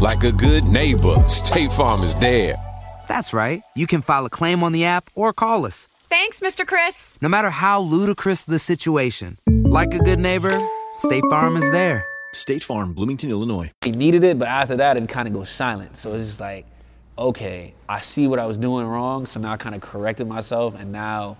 Like 0.00 0.24
a 0.24 0.32
good 0.32 0.64
neighbor, 0.64 1.16
State 1.28 1.72
Farm 1.72 2.02
is 2.02 2.16
there. 2.16 2.56
That's 3.10 3.32
right. 3.32 3.64
You 3.74 3.88
can 3.88 4.02
file 4.02 4.24
a 4.24 4.30
claim 4.30 4.62
on 4.62 4.70
the 4.70 4.84
app 4.84 5.10
or 5.16 5.32
call 5.32 5.66
us. 5.66 5.88
Thanks, 6.08 6.38
Mr. 6.38 6.64
Chris. 6.64 7.18
No 7.20 7.28
matter 7.28 7.50
how 7.50 7.80
ludicrous 7.80 8.42
the 8.42 8.60
situation, 8.60 9.36
like 9.48 9.92
a 9.94 9.98
good 9.98 10.20
neighbor, 10.20 10.56
State 10.94 11.24
Farm 11.28 11.56
is 11.56 11.68
there. 11.72 12.06
State 12.34 12.62
Farm, 12.62 12.92
Bloomington, 12.92 13.28
Illinois. 13.28 13.72
He 13.84 13.90
needed 13.90 14.22
it, 14.22 14.38
but 14.38 14.46
after 14.46 14.76
that, 14.76 14.96
it 14.96 15.08
kind 15.08 15.26
of 15.26 15.34
goes 15.34 15.50
silent. 15.50 15.96
So 15.96 16.14
it's 16.14 16.26
just 16.28 16.38
like, 16.38 16.66
okay, 17.18 17.74
I 17.88 18.00
see 18.00 18.28
what 18.28 18.38
I 18.38 18.46
was 18.46 18.56
doing 18.56 18.86
wrong. 18.86 19.26
So 19.26 19.40
now 19.40 19.54
I 19.54 19.56
kind 19.56 19.74
of 19.74 19.80
corrected 19.80 20.28
myself, 20.28 20.76
and 20.78 20.92
now 20.92 21.36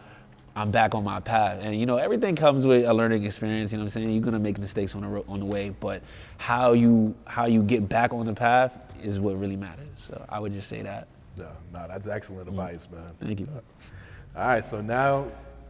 I'm 0.57 0.73
back 0.73 0.97
on 0.97 1.05
my 1.05 1.21
path. 1.21 1.61
And 1.63 1.79
you 1.79 1.87
know, 1.87 1.99
everything 1.99 2.35
comes 2.35 2.67
with 2.67 2.85
a 2.85 2.93
learning 2.93 3.23
experience. 3.23 3.71
You 3.71 3.79
know 3.79 3.85
what 3.85 3.95
I'm 3.95 4.03
saying? 4.03 4.11
You're 4.11 4.25
gonna 4.25 4.41
make 4.41 4.59
mistakes 4.59 4.97
on 4.97 5.03
the 5.03 5.25
on 5.29 5.39
the 5.39 5.47
way, 5.47 5.71
but 5.79 6.03
how 6.37 6.73
you 6.73 7.15
how 7.27 7.47
you 7.47 7.63
get 7.63 7.89
back 7.89 8.13
on 8.13 8.27
the 8.27 8.35
path 8.35 8.93
is 9.05 9.21
what 9.21 9.39
really 9.39 9.55
matters. 9.55 9.87
So 9.99 10.27
I 10.29 10.41
would 10.41 10.53
just 10.53 10.69
say 10.69 10.83
that. 10.83 11.07
No, 11.37 11.49
no, 11.73 11.87
that's 11.89 12.07
excellent 12.07 12.49
advice, 12.49 12.89
man. 12.91 13.13
Thank 13.21 13.41
you. 13.41 13.49
All 14.37 14.47
right, 14.47 14.65
so 14.65 14.81
now 14.81 15.27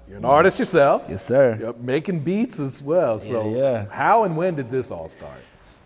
you're 0.09 0.19
an 0.19 0.25
artist 0.25 0.59
yourself. 0.59 1.07
Yes, 1.09 1.25
sir. 1.25 1.57
You're 1.61 1.73
making 1.75 2.21
beats 2.21 2.59
as 2.59 2.83
well. 2.83 3.19
So 3.19 3.51
yeah, 3.51 3.57
yeah. 3.57 3.85
how 3.91 4.25
and 4.25 4.37
when 4.37 4.55
did 4.55 4.69
this 4.69 4.91
all 4.91 5.09
start? 5.09 5.41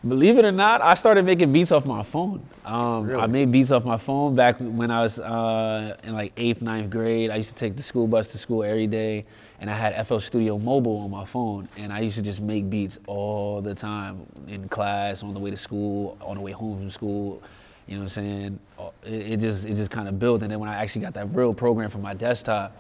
Believe 0.07 0.37
it 0.37 0.45
or 0.45 0.53
not, 0.53 0.83
I 0.83 0.95
started 0.95 1.25
making 1.25 1.51
beats 1.51 1.73
off 1.73 1.87
my 1.87 2.03
phone. 2.03 2.47
Um, 2.67 3.07
Really? 3.07 3.23
I 3.23 3.27
made 3.27 3.51
beats 3.51 3.71
off 3.71 3.87
my 3.87 3.97
phone 3.97 4.35
back 4.35 4.57
when 4.59 4.91
I 4.91 5.03
was 5.03 5.19
uh, 5.19 5.97
in 6.03 6.13
like 6.13 6.33
eighth, 6.37 6.61
ninth 6.61 6.91
grade. 6.91 7.31
I 7.31 7.37
used 7.37 7.49
to 7.49 7.55
take 7.55 7.75
the 7.75 7.83
school 7.83 8.07
bus 8.07 8.31
to 8.33 8.39
school 8.39 8.63
every 8.63 8.87
day, 8.87 9.25
and 9.61 9.71
I 9.71 9.75
had 9.75 10.07
FL 10.07 10.19
Studio 10.19 10.59
Mobile 10.59 10.99
on 10.99 11.11
my 11.11 11.25
phone, 11.25 11.69
and 11.79 11.91
I 11.91 12.01
used 12.01 12.17
to 12.17 12.23
just 12.23 12.43
make 12.43 12.69
beats 12.69 12.99
all 13.07 13.63
the 13.63 13.75
time 13.75 14.27
in 14.47 14.69
class, 14.69 15.23
on 15.23 15.33
the 15.33 15.41
way 15.41 15.51
to 15.51 15.57
school, 15.57 16.19
on 16.21 16.37
the 16.37 16.43
way 16.43 16.53
home 16.53 16.77
from 16.77 16.91
school. 16.91 17.43
You 17.87 17.97
know 17.97 18.05
what 18.05 18.05
I'm 18.05 18.25
saying? 18.25 18.59
Uh, 18.79 18.91
It, 19.05 19.33
it 19.33 19.37
just 19.41 19.67
it 19.67 19.75
just 19.75 19.91
kind 19.91 20.09
of 20.09 20.19
built, 20.19 20.43
and 20.43 20.51
then 20.51 20.59
when 20.59 20.71
I 20.71 20.77
actually 20.77 21.03
got 21.03 21.15
that 21.15 21.35
real 21.35 21.53
program 21.55 21.91
for 21.91 21.99
my 21.99 22.15
desktop, 22.15 22.77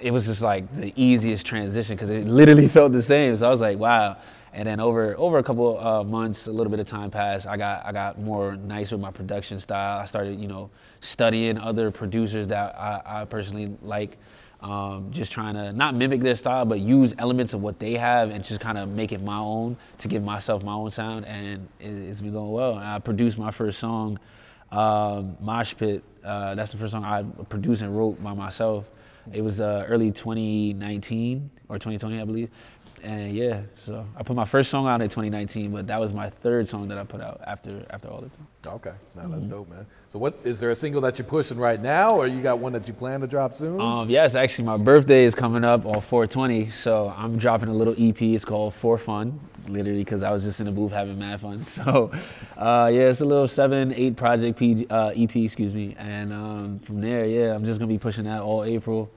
it 0.00 0.10
was 0.10 0.26
just 0.26 0.40
like 0.42 0.64
the 0.76 0.92
easiest 0.96 1.46
transition 1.46 1.96
because 1.96 2.10
it 2.10 2.26
literally 2.26 2.68
felt 2.76 2.92
the 2.92 3.02
same. 3.02 3.36
So 3.36 3.46
I 3.46 3.50
was 3.50 3.60
like, 3.60 3.78
wow. 3.78 4.16
And 4.54 4.66
then 4.66 4.80
over 4.80 5.14
over 5.18 5.38
a 5.38 5.42
couple 5.42 5.78
uh, 5.78 6.02
months, 6.02 6.46
a 6.46 6.52
little 6.52 6.70
bit 6.70 6.80
of 6.80 6.86
time 6.86 7.10
passed. 7.10 7.46
I 7.46 7.56
got 7.56 7.84
I 7.84 7.92
got 7.92 8.18
more 8.18 8.56
nice 8.56 8.90
with 8.90 9.00
my 9.00 9.10
production 9.10 9.60
style. 9.60 9.98
I 9.98 10.06
started, 10.06 10.40
you 10.40 10.48
know, 10.48 10.70
studying 11.00 11.58
other 11.58 11.90
producers 11.90 12.48
that 12.48 12.74
I, 12.76 13.02
I 13.04 13.24
personally 13.26 13.76
like. 13.82 14.16
Um, 14.60 15.12
just 15.12 15.30
trying 15.30 15.54
to 15.54 15.72
not 15.72 15.94
mimic 15.94 16.20
their 16.20 16.34
style, 16.34 16.64
but 16.64 16.80
use 16.80 17.14
elements 17.18 17.54
of 17.54 17.62
what 17.62 17.78
they 17.78 17.92
have 17.92 18.30
and 18.30 18.44
just 18.44 18.60
kind 18.60 18.76
of 18.76 18.88
make 18.88 19.12
it 19.12 19.22
my 19.22 19.38
own 19.38 19.76
to 19.98 20.08
give 20.08 20.24
myself 20.24 20.64
my 20.64 20.72
own 20.72 20.90
sound. 20.90 21.26
And 21.26 21.68
it, 21.78 21.86
it's 21.86 22.20
been 22.20 22.32
going 22.32 22.50
well. 22.50 22.76
And 22.76 22.84
I 22.84 22.98
produced 22.98 23.38
my 23.38 23.52
first 23.52 23.78
song, 23.78 24.18
um, 24.72 25.36
Mosh 25.40 25.76
Pit. 25.76 26.02
Uh, 26.24 26.56
that's 26.56 26.72
the 26.72 26.78
first 26.78 26.90
song 26.90 27.04
I 27.04 27.22
produced 27.44 27.82
and 27.82 27.96
wrote 27.96 28.20
by 28.20 28.34
myself. 28.34 28.86
It 29.32 29.42
was 29.42 29.60
uh, 29.60 29.84
early 29.88 30.10
2019 30.10 31.50
or 31.68 31.76
2020, 31.76 32.20
I 32.20 32.24
believe. 32.24 32.50
And 33.02 33.32
yeah, 33.34 33.62
so 33.76 34.06
I 34.16 34.22
put 34.22 34.34
my 34.36 34.44
first 34.44 34.70
song 34.70 34.86
out 34.86 35.00
in 35.00 35.08
2019, 35.08 35.70
but 35.72 35.86
that 35.86 35.98
was 36.00 36.12
my 36.12 36.28
third 36.30 36.68
song 36.68 36.88
that 36.88 36.98
I 36.98 37.04
put 37.04 37.20
out 37.20 37.40
after 37.46 37.84
after 37.90 38.08
all 38.08 38.20
the 38.20 38.28
time. 38.28 38.46
Okay, 38.66 38.92
now 39.14 39.28
that's 39.28 39.42
Mm-hmm. 39.44 39.50
dope, 39.50 39.68
man. 39.70 39.86
So 40.08 40.18
what 40.18 40.38
is 40.44 40.58
there 40.60 40.70
a 40.70 40.74
single 40.74 41.00
that 41.02 41.18
you're 41.18 41.26
pushing 41.26 41.58
right 41.58 41.80
now, 41.80 42.16
or 42.16 42.26
you 42.26 42.40
got 42.42 42.58
one 42.58 42.72
that 42.72 42.86
you 42.88 42.94
plan 42.94 43.20
to 43.20 43.26
drop 43.26 43.54
soon? 43.54 43.80
Um, 43.80 44.10
yes, 44.10 44.34
actually, 44.34 44.64
my 44.64 44.76
birthday 44.76 45.24
is 45.24 45.34
coming 45.34 45.64
up 45.64 45.86
on 45.86 46.00
420, 46.00 46.70
so 46.70 47.14
I'm 47.16 47.38
dropping 47.38 47.68
a 47.68 47.72
little 47.74 47.94
EP. 47.98 48.20
It's 48.20 48.44
called 48.44 48.74
For 48.74 48.98
Fun, 48.98 49.38
literally 49.68 50.00
because 50.00 50.22
I 50.22 50.30
was 50.30 50.42
just 50.44 50.60
in 50.60 50.66
the 50.66 50.72
booth 50.72 50.92
having 50.92 51.18
mad 51.18 51.40
fun. 51.40 51.62
So, 51.64 52.10
uh, 52.56 52.90
yeah, 52.92 53.02
it's 53.02 53.20
a 53.20 53.24
little 53.24 53.48
seven, 53.48 53.92
eight 53.94 54.16
project 54.16 54.58
P, 54.58 54.86
uh, 54.90 55.12
EP, 55.16 55.36
excuse 55.36 55.72
me. 55.74 55.94
And 55.98 56.32
um, 56.32 56.78
from 56.80 57.00
there, 57.00 57.24
yeah, 57.26 57.54
I'm 57.54 57.64
just 57.64 57.78
gonna 57.78 57.88
be 57.88 57.98
pushing 57.98 58.24
that 58.24 58.40
all 58.42 58.64
April. 58.64 59.10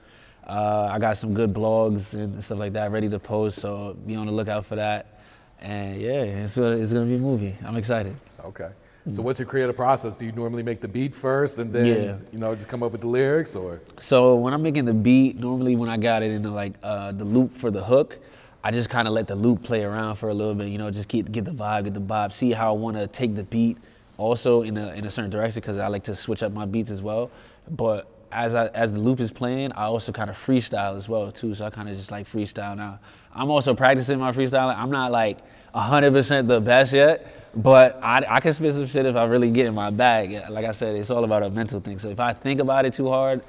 Uh, 0.46 0.88
I 0.90 0.98
got 0.98 1.16
some 1.16 1.34
good 1.34 1.52
blogs 1.54 2.14
and 2.14 2.42
stuff 2.42 2.58
like 2.58 2.72
that 2.72 2.90
ready 2.90 3.08
to 3.08 3.18
post, 3.18 3.60
so 3.60 3.96
be 4.06 4.14
on 4.16 4.26
the 4.26 4.32
lookout 4.32 4.66
for 4.66 4.76
that. 4.76 5.20
And 5.60 6.00
yeah, 6.00 6.22
it's, 6.22 6.56
it's 6.58 6.92
gonna 6.92 7.06
be 7.06 7.14
a 7.14 7.18
movie. 7.18 7.54
I'm 7.64 7.76
excited. 7.76 8.16
Okay. 8.44 8.70
So 9.10 9.20
what's 9.22 9.40
your 9.40 9.46
creative 9.48 9.74
process? 9.74 10.16
Do 10.16 10.24
you 10.24 10.30
normally 10.32 10.62
make 10.62 10.80
the 10.80 10.86
beat 10.88 11.12
first 11.14 11.58
and 11.58 11.72
then 11.72 11.86
Yeah. 11.86 12.16
you 12.32 12.38
know 12.38 12.54
just 12.54 12.68
come 12.68 12.82
up 12.84 12.92
with 12.92 13.00
the 13.00 13.08
lyrics, 13.08 13.56
or 13.56 13.80
So 13.98 14.36
when 14.36 14.52
I'm 14.54 14.62
making 14.62 14.84
the 14.84 14.94
beat, 14.94 15.38
normally 15.40 15.74
when 15.76 15.88
I 15.88 15.96
got 15.96 16.22
it 16.22 16.30
into 16.30 16.50
like 16.50 16.74
uh, 16.82 17.10
the 17.12 17.24
loop 17.24 17.52
for 17.52 17.70
the 17.72 17.82
hook, 17.82 18.18
I 18.64 18.70
just 18.70 18.88
kind 18.90 19.08
of 19.08 19.14
let 19.14 19.26
the 19.26 19.34
loop 19.34 19.62
play 19.64 19.82
around 19.82 20.16
for 20.16 20.28
a 20.28 20.34
little 20.34 20.54
bit. 20.54 20.68
You 20.68 20.78
know, 20.78 20.90
just 20.90 21.08
get 21.08 21.30
get 21.32 21.44
the 21.44 21.50
vibe, 21.52 21.84
get 21.84 21.94
the 21.94 22.00
vibe, 22.00 22.32
see 22.32 22.52
how 22.52 22.72
I 22.74 22.76
want 22.78 22.96
to 22.96 23.06
take 23.08 23.34
the 23.34 23.42
beat, 23.44 23.76
also 24.18 24.62
in 24.62 24.76
a 24.76 24.90
in 24.92 25.04
a 25.04 25.10
certain 25.10 25.30
direction 25.30 25.60
because 25.60 25.78
I 25.78 25.88
like 25.88 26.04
to 26.04 26.14
switch 26.14 26.42
up 26.44 26.52
my 26.52 26.64
beats 26.64 26.90
as 26.90 27.02
well. 27.02 27.30
But 27.70 28.08
as 28.32 28.54
I, 28.54 28.66
as 28.68 28.92
the 28.92 28.98
loop 28.98 29.20
is 29.20 29.30
playing, 29.30 29.72
I 29.72 29.84
also 29.84 30.10
kind 30.12 30.30
of 30.30 30.36
freestyle 30.36 30.96
as 30.96 31.08
well 31.08 31.30
too. 31.30 31.54
So 31.54 31.66
I 31.66 31.70
kind 31.70 31.88
of 31.88 31.96
just 31.96 32.10
like 32.10 32.30
freestyle 32.30 32.76
now. 32.76 32.98
I'm 33.34 33.50
also 33.50 33.74
practicing 33.74 34.18
my 34.18 34.32
freestyle. 34.32 34.74
I'm 34.76 34.90
not 34.90 35.12
like 35.12 35.38
100% 35.74 36.46
the 36.46 36.60
best 36.60 36.92
yet, 36.92 37.52
but 37.54 37.98
I, 38.02 38.24
I 38.28 38.40
can 38.40 38.52
spit 38.54 38.74
some 38.74 38.86
shit 38.86 39.06
if 39.06 39.16
I 39.16 39.24
really 39.24 39.50
get 39.50 39.66
in 39.66 39.74
my 39.74 39.90
bag. 39.90 40.50
Like 40.50 40.64
I 40.64 40.72
said, 40.72 40.96
it's 40.96 41.10
all 41.10 41.24
about 41.24 41.42
a 41.42 41.50
mental 41.50 41.80
thing. 41.80 41.98
So 41.98 42.08
if 42.08 42.20
I 42.20 42.32
think 42.32 42.60
about 42.60 42.84
it 42.84 42.94
too 42.94 43.08
hard, 43.08 43.42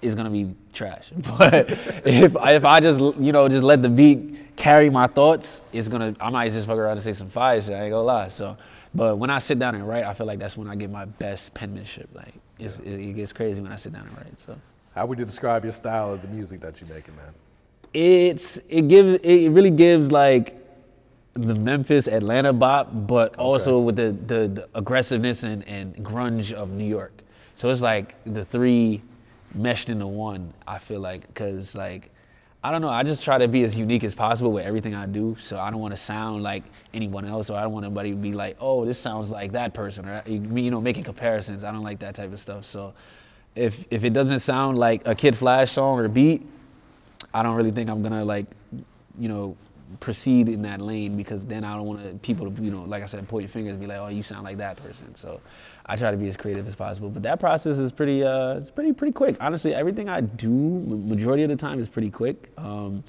it's 0.00 0.14
gonna 0.14 0.30
be 0.30 0.54
trash. 0.72 1.10
But 1.38 1.70
if 2.06 2.36
if 2.38 2.64
I 2.64 2.80
just 2.80 3.00
you 3.00 3.32
know 3.32 3.48
just 3.48 3.64
let 3.64 3.82
the 3.82 3.88
beat 3.88 4.56
carry 4.56 4.90
my 4.90 5.08
thoughts, 5.08 5.60
it's 5.72 5.88
gonna 5.88 6.14
I 6.20 6.30
might 6.30 6.52
just 6.52 6.66
fuck 6.66 6.78
around 6.78 6.98
and 6.98 7.02
say 7.02 7.12
some 7.12 7.28
fire 7.28 7.60
shit. 7.60 7.74
I 7.74 7.84
ain't 7.84 7.92
gonna 7.92 8.02
lie. 8.02 8.28
So, 8.28 8.56
but 8.94 9.18
when 9.18 9.30
I 9.30 9.38
sit 9.40 9.58
down 9.58 9.74
and 9.74 9.88
write, 9.88 10.04
I 10.04 10.14
feel 10.14 10.26
like 10.26 10.38
that's 10.38 10.56
when 10.56 10.68
I 10.68 10.76
get 10.76 10.90
my 10.90 11.04
best 11.04 11.52
penmanship. 11.54 12.08
Like 12.14 12.34
it's, 12.58 12.78
it, 12.80 12.92
it 12.92 13.12
gets 13.14 13.32
crazy 13.32 13.60
when 13.60 13.72
I 13.72 13.76
sit 13.76 13.92
down 13.92 14.06
and 14.06 14.16
write. 14.16 14.38
So 14.38 14.58
how 14.94 15.06
would 15.06 15.18
you 15.18 15.24
describe 15.24 15.64
your 15.64 15.72
style 15.72 16.12
of 16.12 16.22
the 16.22 16.28
music 16.28 16.60
that 16.60 16.80
you're 16.80 16.90
making, 16.90 17.16
man? 17.16 17.32
it's 17.94 18.58
it 18.68 18.88
gives 18.88 19.18
it 19.22 19.50
really 19.50 19.70
gives 19.70 20.12
like 20.12 20.54
the 21.34 21.54
Memphis 21.54 22.08
Atlanta 22.08 22.52
bop, 22.52 22.88
but 23.06 23.36
also 23.36 23.78
with 23.78 23.94
the, 23.94 24.10
the, 24.26 24.48
the 24.48 24.68
aggressiveness 24.74 25.44
and, 25.44 25.66
and 25.68 25.94
grunge 25.96 26.52
of 26.52 26.70
New 26.70 26.86
York. 26.86 27.12
So 27.54 27.70
it's 27.70 27.80
like 27.80 28.16
the 28.24 28.44
three 28.44 29.02
meshed 29.54 29.88
into 29.88 30.06
one. 30.06 30.52
I 30.66 30.78
feel 30.78 31.00
like 31.00 31.26
because 31.28 31.76
like 31.76 32.10
I 32.62 32.72
don't 32.72 32.80
know. 32.80 32.88
I 32.88 33.04
just 33.04 33.22
try 33.22 33.38
to 33.38 33.46
be 33.46 33.62
as 33.62 33.76
unique 33.76 34.02
as 34.02 34.14
possible 34.14 34.50
with 34.50 34.66
everything 34.66 34.94
I 34.94 35.06
do. 35.06 35.36
So 35.40 35.58
I 35.58 35.70
don't 35.70 35.80
want 35.80 35.94
to 35.94 36.00
sound 36.00 36.42
like 36.42 36.64
anyone 36.92 37.24
else, 37.24 37.50
or 37.50 37.58
I 37.58 37.62
don't 37.62 37.72
want 37.72 37.86
anybody 37.86 38.10
to 38.10 38.16
be 38.16 38.32
like, 38.32 38.56
oh, 38.60 38.84
this 38.84 38.98
sounds 38.98 39.30
like 39.30 39.52
that 39.52 39.74
person, 39.74 40.08
or 40.08 40.22
you 40.26 40.70
know, 40.70 40.80
making 40.80 41.04
comparisons. 41.04 41.62
I 41.62 41.70
don't 41.70 41.84
like 41.84 42.00
that 42.00 42.16
type 42.16 42.32
of 42.32 42.40
stuff. 42.40 42.64
So 42.64 42.94
if 43.54 43.84
if 43.90 44.04
it 44.04 44.12
doesn't 44.12 44.40
sound 44.40 44.76
like 44.78 45.06
a 45.06 45.14
Kid 45.14 45.34
Flvsh 45.34 45.70
song 45.70 46.00
or 46.00 46.08
beat, 46.08 46.46
I 47.32 47.42
don't 47.42 47.54
really 47.54 47.70
think 47.70 47.88
I'm 47.90 48.02
gonna 48.02 48.24
like, 48.24 48.46
you 49.18 49.28
know, 49.28 49.56
proceed 50.00 50.48
in 50.48 50.62
that 50.62 50.80
lane 50.80 51.16
because 51.16 51.44
then 51.44 51.64
I 51.64 51.74
don't 51.74 51.86
want 51.86 52.22
people 52.22 52.50
to, 52.50 52.62
you 52.62 52.70
know, 52.70 52.82
like 52.82 53.02
I 53.02 53.06
said, 53.06 53.26
point 53.28 53.44
your 53.44 53.50
fingers 53.50 53.72
and 53.72 53.80
be 53.80 53.86
like, 53.86 54.00
oh, 54.00 54.08
you 54.08 54.22
sound 54.22 54.44
like 54.44 54.58
that 54.58 54.76
person. 54.78 55.14
So 55.14 55.40
I 55.90 55.96
try 55.96 56.10
to 56.10 56.16
be 56.18 56.28
as 56.28 56.36
creative 56.36 56.68
as 56.68 56.74
possible. 56.74 57.08
But 57.08 57.22
that 57.22 57.40
process 57.40 57.78
is 57.78 57.90
pretty, 57.90 58.22
uh, 58.22 58.56
it's 58.56 58.70
pretty, 58.70 58.92
pretty 58.92 59.12
quick. 59.12 59.36
Honestly, 59.40 59.74
everything 59.74 60.08
I 60.08 60.20
do, 60.20 60.50
majority 60.50 61.44
of 61.44 61.48
the 61.48 61.56
time, 61.56 61.80
is 61.80 61.88
pretty 61.88 62.10
quick. 62.10 62.50
Um, 62.58 63.02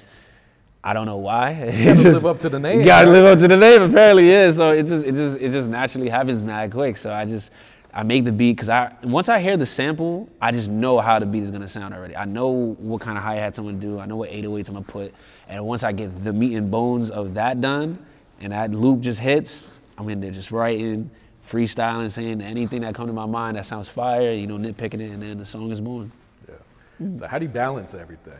I 0.81 0.93
don't 0.93 1.05
know 1.05 1.17
why. 1.17 1.51
You 1.73 1.93
gotta 1.93 2.09
live 2.09 2.25
up 2.25 2.39
to 2.39 2.49
the 2.49 2.59
name. 2.59 2.79
You 2.79 2.85
gotta 2.85 3.07
right? 3.07 3.13
live 3.13 3.25
up 3.25 3.39
to 3.39 3.47
the 3.49 3.57
name. 3.57 3.81
Apparently, 3.81 4.29
yeah. 4.29 4.51
So 4.53 4.71
it 4.71 4.83
just, 4.87 5.05
it 5.05 5.13
just, 5.13 5.37
it 5.39 5.49
just 5.49 5.69
naturally 5.69 6.07
happens 6.07 6.41
mad 6.41 6.71
quick. 6.71 6.95
So 6.95 7.11
I 7.11 7.25
just, 7.25 7.51
I 7.93 8.03
make 8.03 8.23
the 8.23 8.31
beat 8.31 8.53
because 8.53 8.69
I 8.69 8.95
once 9.03 9.27
I 9.27 9.39
hear 9.39 9.57
the 9.57 9.65
sample, 9.65 10.29
I 10.41 10.53
just 10.53 10.69
know 10.69 10.99
how 10.99 11.19
the 11.19 11.25
beat 11.25 11.43
is 11.43 11.51
gonna 11.51 11.67
sound 11.67 11.93
already. 11.93 12.15
I 12.15 12.23
know 12.23 12.75
what 12.79 13.01
kind 13.01 13.17
of 13.17 13.23
hi 13.25 13.35
hats 13.35 13.57
I'm 13.57 13.65
gonna 13.65 13.77
do. 13.77 13.99
I 13.99 14.05
know 14.05 14.15
what 14.15 14.29
808s 14.29 14.69
I'm 14.69 14.75
gonna 14.75 14.85
put. 14.85 15.13
And 15.49 15.65
once 15.65 15.83
I 15.83 15.91
get 15.91 16.23
the 16.23 16.31
meat 16.31 16.55
and 16.55 16.71
bones 16.71 17.09
of 17.11 17.33
that 17.33 17.59
done, 17.59 18.05
and 18.39 18.53
that 18.53 18.71
loop 18.71 19.01
just 19.01 19.19
hits, 19.19 19.79
I'm 19.97 20.07
in 20.07 20.21
there 20.21 20.31
just 20.31 20.51
writing, 20.51 21.09
freestyling, 21.49 22.11
saying 22.11 22.41
anything 22.41 22.81
that 22.81 22.95
comes 22.95 23.09
to 23.09 23.13
my 23.13 23.25
mind 23.25 23.57
that 23.57 23.65
sounds 23.65 23.87
fire. 23.87 24.31
You 24.31 24.47
know, 24.47 24.57
nitpicking 24.57 25.01
it, 25.01 25.11
and 25.11 25.21
then 25.21 25.37
the 25.37 25.45
song 25.45 25.71
is 25.71 25.81
born. 25.81 26.11
Yeah. 26.47 27.13
So 27.13 27.27
how 27.27 27.39
do 27.39 27.45
you 27.45 27.51
balance 27.51 27.93
everything? 27.93 28.33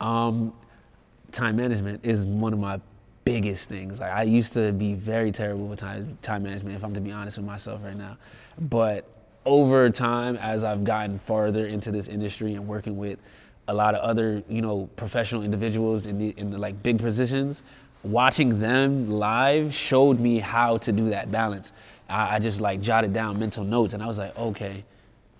Um, 0.00 0.52
time 1.30 1.56
management 1.56 2.00
is 2.04 2.24
one 2.24 2.52
of 2.52 2.58
my 2.58 2.80
biggest 3.24 3.68
things. 3.68 4.00
Like 4.00 4.12
I 4.12 4.22
used 4.22 4.52
to 4.54 4.72
be 4.72 4.94
very 4.94 5.32
terrible 5.32 5.66
with 5.66 5.78
time 5.78 6.18
time 6.22 6.42
management, 6.42 6.76
if 6.76 6.84
I'm 6.84 6.94
to 6.94 7.00
be 7.00 7.12
honest 7.12 7.38
with 7.38 7.46
myself 7.46 7.82
right 7.84 7.96
now. 7.96 8.16
But 8.58 9.08
over 9.44 9.90
time, 9.90 10.36
as 10.36 10.62
I've 10.64 10.84
gotten 10.84 11.18
farther 11.20 11.66
into 11.66 11.90
this 11.90 12.08
industry 12.08 12.54
and 12.54 12.66
working 12.66 12.96
with 12.96 13.18
a 13.68 13.74
lot 13.74 13.94
of 13.94 14.02
other, 14.02 14.42
you 14.48 14.60
know, 14.60 14.88
professional 14.96 15.42
individuals 15.42 16.06
in 16.06 16.18
the 16.18 16.34
in 16.36 16.50
the 16.50 16.58
like 16.58 16.82
big 16.82 16.98
positions, 16.98 17.62
watching 18.02 18.60
them 18.60 19.10
live 19.10 19.72
showed 19.74 20.18
me 20.18 20.38
how 20.38 20.78
to 20.78 20.92
do 20.92 21.10
that 21.10 21.30
balance. 21.30 21.72
I, 22.12 22.36
I 22.36 22.38
just 22.38 22.60
like 22.60 22.80
jotted 22.80 23.12
down 23.12 23.38
mental 23.38 23.64
notes, 23.64 23.94
and 23.94 24.02
I 24.02 24.06
was 24.06 24.18
like, 24.18 24.38
okay, 24.38 24.84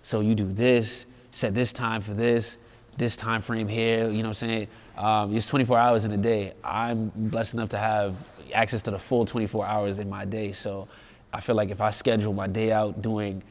so 0.01 0.19
you 0.19 0.35
do 0.35 0.51
this, 0.51 1.05
set 1.31 1.53
this 1.53 1.71
time 1.71 2.01
for 2.01 2.13
this, 2.13 2.57
this 2.97 3.15
time 3.15 3.41
frame 3.41 3.67
here. 3.67 4.09
You 4.09 4.23
know 4.23 4.29
what 4.29 4.43
I'm 4.43 4.49
saying? 4.49 4.67
Um, 4.97 5.35
it's 5.35 5.47
24 5.47 5.77
hours 5.77 6.05
in 6.05 6.11
a 6.11 6.17
day. 6.17 6.53
I'm 6.63 7.11
blessed 7.15 7.53
enough 7.53 7.69
to 7.69 7.77
have 7.77 8.15
access 8.53 8.81
to 8.83 8.91
the 8.91 8.99
full 8.99 9.25
24 9.25 9.65
hours 9.65 9.99
in 9.99 10.09
my 10.09 10.25
day. 10.25 10.51
So 10.51 10.87
I 11.31 11.41
feel 11.41 11.55
like 11.55 11.69
if 11.69 11.81
I 11.81 11.89
schedule 11.89 12.33
my 12.33 12.47
day 12.47 12.71
out 12.71 13.01
doing 13.01 13.41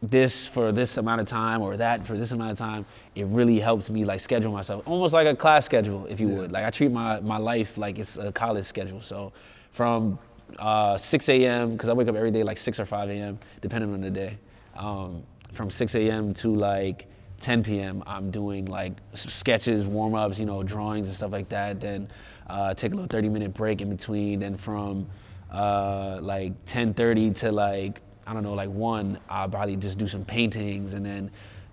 this 0.00 0.46
for 0.46 0.70
this 0.72 0.96
amount 0.96 1.20
of 1.20 1.26
time 1.26 1.62
or 1.62 1.76
that 1.76 2.06
for 2.06 2.16
this 2.16 2.32
amount 2.32 2.52
of 2.52 2.58
time, 2.58 2.84
it 3.14 3.24
really 3.26 3.58
helps 3.58 3.88
me 3.90 4.04
like 4.04 4.20
schedule 4.20 4.52
myself 4.52 4.86
almost 4.86 5.12
like 5.12 5.26
a 5.26 5.34
class 5.34 5.64
schedule, 5.64 6.06
if 6.06 6.20
you 6.20 6.28
Yeah. 6.28 6.36
would. 6.38 6.52
Like 6.52 6.64
I 6.64 6.70
treat 6.70 6.90
my, 6.92 7.18
my 7.20 7.38
life 7.38 7.76
like 7.78 7.98
it's 7.98 8.16
a 8.16 8.30
college 8.32 8.64
schedule. 8.66 9.00
So 9.02 9.32
from 9.72 10.18
uh, 10.58 10.96
6 10.98 11.28
a.m. 11.28 11.72
because 11.72 11.88
I 11.88 11.92
wake 11.92 12.08
up 12.08 12.16
every 12.16 12.30
day 12.30 12.42
like 12.42 12.58
6 12.58 12.80
or 12.80 12.86
5 12.86 13.10
a.m. 13.10 13.38
depending 13.60 13.92
on 13.92 14.00
the 14.00 14.10
day. 14.10 14.38
Um, 14.76 15.22
from 15.52 15.70
6 15.70 15.94
a.m. 15.94 16.32
to 16.34 16.54
like 16.54 17.06
10 17.40 17.62
p.m. 17.62 18.02
I'm 18.06 18.30
doing 18.30 18.66
like 18.66 18.92
sketches, 19.14 19.84
warm 19.84 20.14
ups, 20.14 20.38
you 20.38 20.46
know, 20.46 20.62
drawings 20.62 21.08
and 21.08 21.16
stuff 21.16 21.32
like 21.32 21.48
that. 21.50 21.80
Then 21.80 22.08
uh, 22.48 22.72
take 22.74 22.92
a 22.92 22.94
little 22.94 23.08
30 23.08 23.28
minute 23.28 23.52
break 23.52 23.80
in 23.80 23.90
between. 23.90 24.38
Then 24.38 24.56
from 24.56 25.06
uh, 25.50 26.18
like 26.22 26.52
10:30 26.64 27.36
to 27.36 27.52
like 27.52 28.00
I 28.26 28.32
don't 28.32 28.44
know, 28.44 28.54
like 28.54 28.70
one, 28.70 29.18
I'll 29.28 29.48
probably 29.48 29.76
just 29.76 29.98
do 29.98 30.06
some 30.06 30.24
paintings, 30.24 30.94
and 30.94 31.04
then 31.04 31.30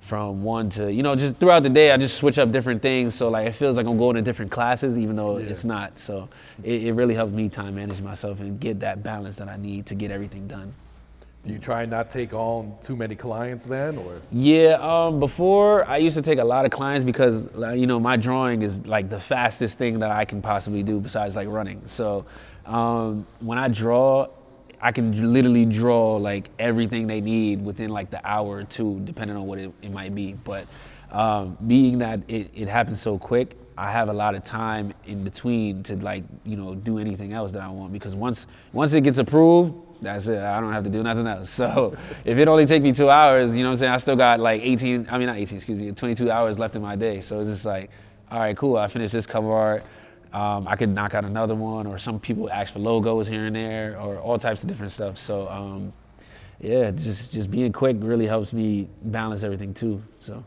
from 0.09 0.41
one 0.41 0.71
to 0.71 0.91
you 0.91 1.03
know, 1.03 1.15
just 1.15 1.37
throughout 1.37 1.61
the 1.61 1.69
day, 1.69 1.91
I 1.91 1.97
just 1.97 2.17
switch 2.17 2.39
up 2.39 2.51
different 2.51 2.81
things. 2.81 3.13
So 3.13 3.29
like 3.29 3.45
it 3.47 3.53
feels 3.53 3.77
like 3.77 3.85
I'm 3.85 3.97
going 3.97 4.15
to 4.15 4.23
different 4.23 4.51
classes, 4.51 4.97
even 4.97 5.15
though 5.15 5.37
it's 5.37 5.63
not. 5.63 5.99
So 5.99 6.27
it, 6.63 6.85
it 6.85 6.93
really 6.93 7.13
helps 7.13 7.31
me 7.31 7.47
time 7.47 7.75
manage 7.75 8.01
myself 8.01 8.39
and 8.39 8.59
get 8.59 8.79
that 8.79 9.03
balance 9.03 9.37
that 9.37 9.47
I 9.47 9.57
need 9.57 9.85
to 9.85 9.95
get 9.95 10.09
everything 10.09 10.47
done. 10.47 10.73
Do 11.45 11.53
you 11.53 11.59
try 11.59 11.83
and 11.83 11.91
not 11.91 12.09
take 12.09 12.33
on 12.33 12.75
too 12.81 12.97
many 12.97 13.15
clients 13.15 13.65
then, 13.65 13.97
or 13.97 14.21
Yeah, 14.31 14.77
um, 14.81 15.21
before 15.21 15.87
I 15.87 15.97
used 15.97 16.15
to 16.15 16.21
take 16.21 16.39
a 16.39 16.43
lot 16.43 16.65
of 16.65 16.71
clients 16.71 17.05
because 17.05 17.47
you 17.79 17.87
know 17.87 17.99
my 17.99 18.17
drawing 18.17 18.63
is 18.63 18.85
like 18.85 19.09
the 19.09 19.19
fastest 19.19 19.77
thing 19.77 19.99
that 19.99 20.11
I 20.11 20.25
can 20.25 20.41
possibly 20.41 20.83
do 20.83 20.99
besides 20.99 21.35
like 21.35 21.47
running. 21.47 21.81
So 21.85 22.25
um, 22.65 23.25
when 23.39 23.57
I 23.57 23.67
draw, 23.67 24.27
I 24.81 24.91
can 24.91 25.33
literally 25.33 25.65
draw 25.65 26.15
like 26.15 26.49
everything 26.57 27.07
they 27.07 27.21
need 27.21 27.63
within 27.63 27.89
like 27.89 28.09
the 28.09 28.25
hour 28.25 28.57
or 28.57 28.63
two, 28.63 29.01
depending 29.03 29.35
on 29.35 29.45
what 29.45 29.59
it, 29.59 29.71
it 29.81 29.91
might 29.91 30.15
be. 30.15 30.33
But 30.33 30.65
um, 31.11 31.57
being 31.67 31.97
that 31.99 32.21
it, 32.27 32.51
it 32.55 32.67
happens 32.67 33.01
so 33.01 33.17
quick, 33.17 33.57
I 33.77 33.91
have 33.91 34.09
a 34.09 34.13
lot 34.13 34.35
of 34.35 34.43
time 34.43 34.93
in 35.05 35.23
between 35.23 35.83
to 35.83 35.95
like 35.97 36.23
you 36.45 36.55
know 36.55 36.75
do 36.75 36.97
anything 36.97 37.33
else 37.33 37.51
that 37.53 37.61
I 37.61 37.69
want 37.69 37.93
because 37.93 38.15
once 38.15 38.45
once 38.73 38.93
it 38.93 39.01
gets 39.01 39.17
approved, 39.17 39.73
that's 40.01 40.27
it. 40.27 40.39
I 40.39 40.59
don't 40.61 40.71
have 40.71 40.83
to 40.85 40.89
do 40.89 41.03
nothing 41.03 41.27
else. 41.27 41.49
So 41.59 41.97
if 42.23 42.37
it 42.37 42.47
only 42.47 42.65
take 42.65 42.83
me 42.83 42.91
two 42.91 43.09
hours, 43.09 43.55
you 43.55 43.63
know 43.63 43.69
what 43.69 43.73
I'm 43.73 43.79
saying? 43.79 43.91
I 43.91 43.97
still 43.97 44.15
got 44.15 44.39
like 44.39 44.61
18, 44.61 45.07
I 45.09 45.17
mean 45.17 45.27
not 45.27 45.37
18, 45.37 45.57
excuse 45.57 45.77
me, 45.77 45.91
22 45.91 46.31
hours 46.31 46.57
left 46.57 46.75
in 46.75 46.81
my 46.81 46.95
day. 46.95 47.19
So 47.21 47.39
it's 47.39 47.49
just 47.49 47.65
like, 47.65 47.89
all 48.31 48.39
right, 48.39 48.55
cool. 48.55 48.77
I 48.77 48.87
finished 48.87 49.13
this 49.13 49.25
cover 49.25 49.51
art. 49.51 49.83
Um, 50.31 50.67
I 50.67 50.75
could 50.75 50.89
knock 50.89 51.15
out 51.15 51.25
another 51.25 51.55
one, 51.55 51.87
or 51.87 51.97
some 51.97 52.19
people 52.19 52.49
ask 52.49 52.73
for 52.73 52.79
logos 52.79 53.27
here 53.27 53.45
and 53.45 53.55
there, 53.55 53.99
or 53.99 54.17
all 54.17 54.37
types 54.37 54.61
of 54.61 54.69
different 54.69 54.91
stuff. 54.91 55.17
So 55.17 55.47
um, 55.49 55.91
yeah, 56.59 56.91
just 56.91 57.33
just 57.33 57.49
being 57.49 57.71
quick 57.71 57.97
really 57.99 58.27
helps 58.27 58.53
me 58.53 58.87
balance 59.03 59.43
everything 59.43 59.73
too. 59.73 60.03
So 60.19 60.43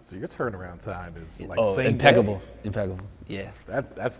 so 0.00 0.16
your 0.16 0.28
turnaround 0.28 0.82
time 0.82 1.14
is 1.20 1.42
like 1.42 1.58
oh, 1.58 1.66
same 1.66 1.86
impeccable, 1.88 2.36
day? 2.36 2.42
impeccable. 2.64 3.04
Yeah. 3.26 3.50
That 3.66 3.94
that's 3.94 4.18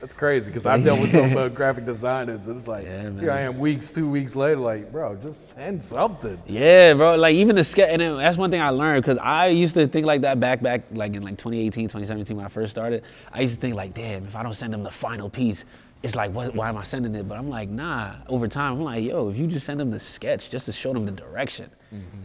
that's 0.00 0.14
crazy 0.14 0.50
because 0.50 0.64
I've 0.64 0.82
dealt 0.82 0.98
with 0.98 1.10
some 1.10 1.36
uh, 1.36 1.48
graphic 1.60 1.84
designers 1.84 2.46
and 2.46 2.56
it's 2.56 2.66
like 2.66 2.86
here 2.86 3.30
I 3.30 3.40
am 3.40 3.58
weeks, 3.58 3.92
two 3.92 4.08
weeks 4.08 4.34
later, 4.34 4.56
like 4.56 4.90
bro, 4.90 5.14
just 5.16 5.50
send 5.50 5.82
something. 5.82 6.40
Yeah, 6.46 6.94
bro. 6.94 7.16
Like 7.16 7.34
even 7.34 7.54
the 7.54 7.64
sketch, 7.64 7.90
and 7.90 8.18
that's 8.18 8.38
one 8.38 8.50
thing 8.50 8.62
I 8.62 8.70
learned 8.70 9.04
because 9.04 9.18
I 9.18 9.48
used 9.48 9.74
to 9.74 9.86
think 9.86 10.06
like 10.06 10.22
that 10.22 10.40
back, 10.40 10.62
back, 10.62 10.82
like 10.92 11.14
in 11.14 11.22
like 11.22 11.36
2018, 11.36 11.84
2017 11.84 12.36
when 12.36 12.46
I 12.46 12.48
first 12.48 12.70
started. 12.70 13.04
I 13.32 13.42
used 13.42 13.56
to 13.56 13.60
think 13.60 13.76
like, 13.76 13.92
damn, 13.92 14.24
if 14.24 14.34
I 14.34 14.42
don't 14.42 14.54
send 14.54 14.72
them 14.72 14.82
the 14.82 14.90
final 14.90 15.28
piece, 15.28 15.66
it's 16.02 16.14
like, 16.14 16.32
what, 16.32 16.54
why 16.54 16.70
am 16.70 16.78
I 16.78 16.82
sending 16.82 17.14
it? 17.14 17.28
But 17.28 17.36
I'm 17.36 17.50
like, 17.50 17.68
nah. 17.68 18.14
Over 18.26 18.48
time, 18.48 18.72
I'm 18.72 18.82
like, 18.82 19.04
yo, 19.04 19.28
if 19.28 19.36
you 19.36 19.46
just 19.46 19.66
send 19.66 19.78
them 19.78 19.90
the 19.90 20.00
sketch 20.00 20.48
just 20.48 20.64
to 20.64 20.72
show 20.72 20.94
them 20.94 21.04
the 21.04 21.12
direction, 21.12 21.70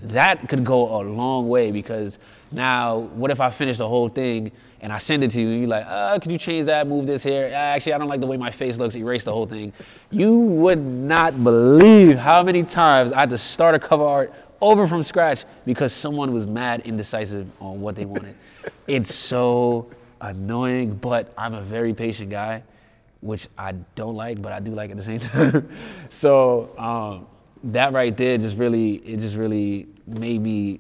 that 0.04 0.48
could 0.48 0.64
go 0.64 1.02
a 1.02 1.04
long 1.04 1.50
way 1.50 1.72
because 1.72 2.20
now, 2.52 3.00
what 3.00 3.32
if 3.32 3.42
I 3.42 3.50
finish 3.50 3.78
the 3.78 3.88
whole 3.88 4.08
thing 4.08 4.52
and 4.82 4.92
I 4.92 4.98
send 4.98 5.24
it 5.24 5.32
to 5.32 5.42
you 5.42 5.50
and 5.50 5.60
you're 5.60 5.70
like, 5.70 5.86
uh, 5.88 6.20
could 6.20 6.32
you 6.32 6.38
change 6.38 6.66
that, 6.68 6.88
move 6.88 7.08
this 7.08 7.24
here? 7.24 7.48
Uh, 7.48 7.56
Actually, 7.56 7.94
I 7.94 7.98
don't 7.98 8.08
like 8.08 8.20
the 8.20 8.28
way 8.28 8.38
my 8.38 8.52
face 8.52 8.78
looks, 8.78 8.96
erase 8.96 9.24
the 9.24 9.32
whole 9.32 9.48
thing. 9.48 9.74
You 10.12 10.36
would 10.36 10.80
not 10.80 11.44
believe 11.44 12.18
how 12.18 12.44
many 12.44 12.64
times 12.64 13.12
I 13.12 13.22
had 13.22 13.30
to 13.32 13.38
start 13.38 13.76
a 13.76 13.80
cover 13.80 14.04
art 14.04 14.34
over 14.62 14.88
from 14.88 15.04
scratch 15.04 15.46
because 15.66 15.94
someone 15.94 16.34
was 16.34 16.46
mad 16.46 16.82
indecisive 16.82 17.48
on 17.62 17.82
what 17.82 17.96
they 17.96 18.06
wanted. 18.06 18.36
it's 18.88 19.14
so 19.14 19.90
annoying, 20.22 20.96
but 20.96 21.34
I'm 21.38 21.54
a 21.54 21.62
very 21.62 21.94
patient 21.94 22.30
guy, 22.30 22.64
which 23.22 23.48
I 23.58 23.74
don't 23.96 24.16
like, 24.16 24.42
but 24.42 24.52
I 24.52 24.60
do 24.60 24.72
like 24.72 24.92
at 24.92 24.98
the 24.98 25.04
same 25.04 25.20
time. 25.20 25.70
so 26.10 26.70
um, 26.78 27.28
that 27.72 27.94
right 27.94 28.16
there 28.16 28.38
just 28.38 28.58
really, 28.58 28.96
it 28.98 29.20
just 29.20 29.36
really 29.36 29.88
made 30.06 30.42
me 30.42 30.80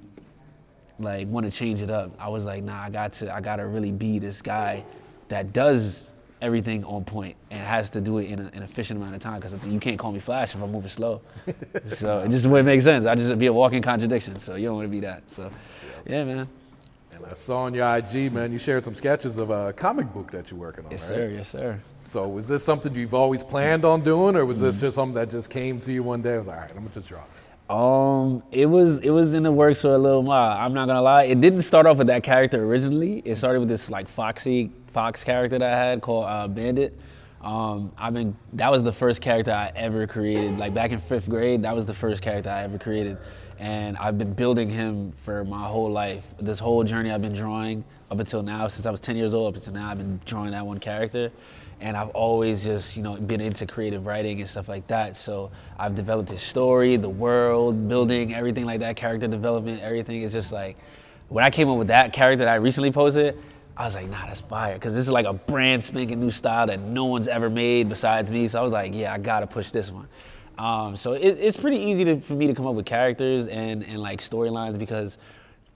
like 0.99 1.27
want 1.27 1.45
to 1.45 1.51
change 1.51 1.81
it 1.81 1.89
up. 1.89 2.11
I 2.19 2.29
was 2.29 2.45
like, 2.45 2.63
nah, 2.63 2.81
I 2.81 2.89
got 2.89 3.13
to, 3.13 3.33
I 3.33 3.41
got 3.41 3.57
to 3.57 3.65
really 3.65 3.91
be 3.91 4.19
this 4.19 4.41
guy 4.41 4.83
that 5.27 5.53
does 5.53 6.09
everything 6.41 6.83
on 6.83 7.03
point 7.03 7.35
and 7.49 7.59
has 7.61 7.89
to 7.89 8.01
do 8.01 8.17
it 8.19 8.25
in 8.29 8.39
a, 8.39 8.51
an 8.53 8.61
efficient 8.63 8.99
amount 8.99 9.15
of 9.15 9.21
time 9.21 9.39
because 9.39 9.65
you 9.65 9.79
can't 9.79 9.97
call 9.97 10.11
me 10.11 10.19
flash 10.19 10.53
if 10.53 10.61
I'm 10.61 10.71
moving 10.71 10.89
slow. 10.89 11.21
so 11.93 12.19
it 12.21 12.29
just 12.29 12.45
wouldn't 12.45 12.65
make 12.65 12.81
sense. 12.81 13.05
I 13.05 13.15
just 13.15 13.37
be 13.39 13.47
a 13.47 13.53
walking 13.53 13.81
contradiction. 13.81 14.37
So 14.39 14.55
you 14.55 14.67
don't 14.67 14.75
want 14.75 14.85
to 14.85 14.91
be 14.91 14.99
that. 15.01 15.29
So 15.29 15.49
yeah, 16.05 16.23
man. 16.23 16.47
And 17.11 17.25
I 17.25 17.33
saw 17.33 17.59
on 17.63 17.73
your 17.73 17.95
IG, 17.97 18.33
man, 18.33 18.51
you 18.51 18.59
shared 18.59 18.83
some 18.83 18.93
sketches 18.93 19.37
of 19.37 19.49
a 19.49 19.71
comic 19.71 20.11
book 20.13 20.31
that 20.31 20.51
you're 20.51 20.59
working 20.59 20.85
on, 20.85 20.91
Yes, 20.91 21.03
right? 21.03 21.15
sir. 21.15 21.27
Yes, 21.29 21.49
sir. 21.49 21.79
So 22.01 22.27
was 22.27 22.47
this 22.49 22.61
something 22.63 22.93
you've 22.93 23.13
always 23.13 23.41
planned 23.41 23.85
on 23.85 24.01
doing, 24.01 24.35
or 24.35 24.45
was 24.45 24.59
this 24.59 24.77
just 24.77 24.95
something 24.95 25.13
that 25.15 25.29
just 25.29 25.49
came 25.49 25.79
to 25.79 25.93
you 25.93 26.03
one 26.03 26.21
day? 26.21 26.35
I 26.35 26.37
was 26.37 26.47
like, 26.47 26.57
all 26.57 26.61
right, 26.63 26.71
I'm 26.71 26.77
gonna 26.79 26.89
just 26.89 27.07
draw 27.07 27.21
this. 27.39 27.44
Um, 27.69 28.43
it 28.51 28.67
was 28.67 28.99
it 28.99 29.09
was 29.09 29.33
in 29.33 29.41
the 29.41 29.51
works 29.51 29.81
for 29.81 29.95
a 29.95 29.97
little 29.97 30.21
while. 30.21 30.55
I'm 30.55 30.73
not 30.73 30.87
gonna 30.87 31.01
lie. 31.01 31.23
It 31.23 31.41
didn't 31.41 31.63
start 31.63 31.87
off 31.87 31.97
with 31.97 32.07
that 32.07 32.21
character 32.21 32.63
originally. 32.63 33.23
It 33.25 33.37
started 33.37 33.59
with 33.59 33.69
this 33.69 33.89
like 33.89 34.07
foxy 34.07 34.71
fox 34.93 35.23
character 35.23 35.57
that 35.57 35.73
I 35.73 35.77
had 35.77 36.01
called 36.01 36.25
uh, 36.25 36.47
Bandit. 36.47 36.97
Um, 37.41 37.91
I've 37.97 38.13
been 38.13 38.35
that 38.53 38.71
was 38.71 38.83
the 38.83 38.93
first 38.93 39.19
character 39.19 39.51
I 39.51 39.71
ever 39.75 40.05
created. 40.05 40.59
Like 40.59 40.75
back 40.75 40.91
in 40.91 40.99
fifth 40.99 41.27
grade, 41.27 41.63
that 41.63 41.75
was 41.75 41.87
the 41.87 41.93
first 41.93 42.21
character 42.21 42.51
I 42.51 42.63
ever 42.63 42.77
created, 42.77 43.17
and 43.57 43.97
I've 43.97 44.19
been 44.19 44.33
building 44.33 44.69
him 44.69 45.11
for 45.23 45.43
my 45.43 45.65
whole 45.65 45.89
life. 45.89 46.23
This 46.39 46.59
whole 46.59 46.83
journey 46.83 47.09
I've 47.09 47.23
been 47.23 47.33
drawing 47.33 47.83
up 48.11 48.19
until 48.19 48.43
now, 48.43 48.67
since 48.67 48.85
I 48.85 48.91
was 48.91 49.01
10 49.01 49.15
years 49.15 49.33
old 49.33 49.47
up 49.47 49.55
until 49.55 49.73
now, 49.73 49.89
I've 49.89 49.97
been 49.97 50.19
drawing 50.25 50.51
that 50.51 50.65
one 50.65 50.79
character 50.79 51.31
and 51.81 51.95
I've 51.97 52.09
always 52.09 52.63
just 52.63 52.95
you 52.95 53.03
know 53.03 53.15
been 53.15 53.41
into 53.41 53.65
creative 53.65 54.05
writing 54.05 54.41
and 54.41 54.49
stuff 54.49 54.67
like 54.67 54.87
that. 54.87 55.15
So 55.15 55.51
I've 55.77 55.95
developed 55.95 56.29
his 56.29 56.41
story, 56.41 56.97
the 56.97 57.09
world 57.09 57.87
building, 57.87 58.33
everything 58.33 58.65
like 58.65 58.79
that, 58.79 58.95
character 58.95 59.27
development, 59.27 59.81
everything 59.81 60.21
is 60.21 60.33
just 60.33 60.51
like 60.51 60.77
when 61.29 61.43
I 61.43 61.49
came 61.49 61.69
up 61.69 61.77
with 61.77 61.87
that 61.87 62.13
character 62.13 62.45
that 62.45 62.51
I 62.51 62.55
recently 62.55 62.91
posted. 62.91 63.37
I 63.77 63.85
was 63.85 63.93
like, 63.93 64.09
nah, 64.09 64.25
that's 64.25 64.39
fire, 64.39 64.75
because 64.75 64.93
this 64.93 65.05
is 65.05 65.11
like 65.11 65.25
a 65.25 65.33
brand 65.33 65.83
spanking 65.83 66.21
new 66.21 66.31
style 66.31 66.65
that 66.67 66.79
no 66.79 67.05
one's 67.05 67.27
ever 67.27 67.49
made 67.49 67.89
besides 67.89 68.31
me. 68.31 68.47
So 68.47 68.59
I 68.59 68.63
was 68.63 68.71
like, 68.71 68.93
yeah, 68.93 69.13
I 69.13 69.17
gotta 69.17 69.47
push 69.47 69.69
this 69.71 69.91
one. 69.91 70.07
Um, 70.57 70.95
so 70.95 71.11
it, 71.11 71.37
it's 71.41 71.57
pretty 71.57 71.77
easy 71.77 72.05
to, 72.05 72.21
for 72.21 72.35
me 72.35 72.47
to 72.47 72.53
come 72.53 72.65
up 72.65 72.75
with 72.75 72.85
characters 72.85 73.47
and, 73.47 73.83
and 73.83 73.97
like 74.01 74.21
storylines 74.21 74.79
because 74.79 75.17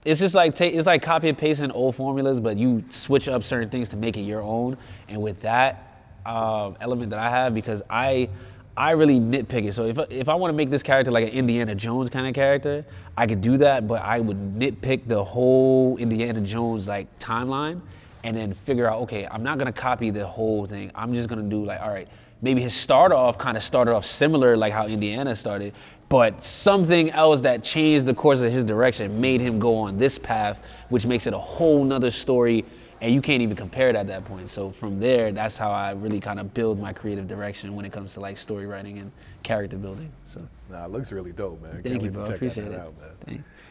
it's 0.04 0.18
just 0.18 0.34
like 0.34 0.58
it's 0.60 0.86
like 0.86 1.02
copy 1.02 1.28
and 1.28 1.36
pasting 1.36 1.70
old 1.72 1.94
formulas, 1.94 2.40
but 2.40 2.56
you 2.56 2.82
switch 2.88 3.28
up 3.28 3.44
certain 3.44 3.68
things 3.68 3.90
to 3.90 3.96
make 3.96 4.16
it 4.16 4.22
your 4.22 4.40
own. 4.40 4.78
And 5.08 5.20
with 5.20 5.40
that 5.42 5.89
uh, 6.26 6.72
element 6.80 7.10
that 7.10 7.18
I 7.18 7.30
have, 7.30 7.54
because 7.54 7.82
I 7.90 8.28
I 8.76 8.92
really 8.92 9.20
nitpick 9.20 9.66
it. 9.66 9.74
So 9.74 9.84
if 9.84 9.98
if 10.10 10.28
I 10.28 10.34
want 10.34 10.52
to 10.52 10.56
make 10.56 10.70
this 10.70 10.82
character 10.82 11.10
like 11.10 11.24
an 11.24 11.30
Indiana 11.30 11.74
Jones 11.74 12.08
kind 12.08 12.26
of 12.26 12.34
character, 12.34 12.84
I 13.16 13.26
could 13.26 13.40
do 13.40 13.56
that, 13.58 13.86
but 13.86 14.02
I 14.02 14.20
would 14.20 14.38
nitpick 14.58 15.06
the 15.06 15.22
whole 15.22 15.96
Indiana 15.98 16.40
Jones 16.40 16.86
like 16.86 17.06
timeline 17.18 17.80
and 18.24 18.36
then 18.36 18.54
figure 18.54 18.88
out 18.88 19.02
okay, 19.02 19.26
I'm 19.30 19.42
not 19.42 19.58
gonna 19.58 19.72
copy 19.72 20.10
the 20.10 20.26
whole 20.26 20.66
thing. 20.66 20.90
I'm 20.94 21.12
just 21.14 21.28
gonna 21.28 21.42
do 21.42 21.64
like 21.64 21.80
all 21.80 21.90
right, 21.90 22.08
maybe 22.42 22.62
his 22.62 22.74
start 22.74 23.12
off 23.12 23.36
kind 23.38 23.56
of 23.56 23.62
started 23.62 23.92
off 23.92 24.06
similar 24.06 24.56
like 24.56 24.72
how 24.72 24.86
Indiana 24.86 25.34
started, 25.36 25.74
but 26.08 26.42
something 26.42 27.10
else 27.10 27.40
that 27.40 27.62
changed 27.62 28.06
the 28.06 28.14
course 28.14 28.40
of 28.40 28.50
his 28.50 28.64
direction 28.64 29.20
made 29.20 29.40
him 29.40 29.58
go 29.58 29.76
on 29.76 29.98
this 29.98 30.18
path, 30.18 30.58
which 30.88 31.06
makes 31.06 31.26
it 31.26 31.34
a 31.34 31.38
whole 31.38 31.84
nother 31.84 32.10
story 32.10 32.64
and 33.00 33.14
you 33.14 33.22
can't 33.22 33.42
even 33.42 33.56
compare 33.56 33.88
it 33.88 33.96
at 33.96 34.06
that 34.08 34.24
point. 34.24 34.48
So 34.50 34.70
from 34.70 35.00
there, 35.00 35.32
that's 35.32 35.56
how 35.56 35.70
I 35.70 35.92
really 35.92 36.20
kind 36.20 36.38
of 36.38 36.52
build 36.52 36.78
my 36.78 36.92
creative 36.92 37.26
direction 37.26 37.74
when 37.74 37.84
it 37.84 37.92
comes 37.92 38.14
to 38.14 38.20
like 38.20 38.36
story 38.36 38.66
writing 38.66 38.98
and 38.98 39.10
character 39.42 39.76
building. 39.76 40.12
So 40.26 40.42
nah, 40.68 40.84
it 40.84 40.90
looks 40.90 41.10
really 41.12 41.32
dope, 41.32 41.62
man. 41.62 41.72
Thank 41.72 41.84
Can't 41.84 42.02
you, 42.02 42.10
bro. 42.10 42.24
Appreciate 42.26 42.68
it. 42.68 42.78
Out. 42.78 42.94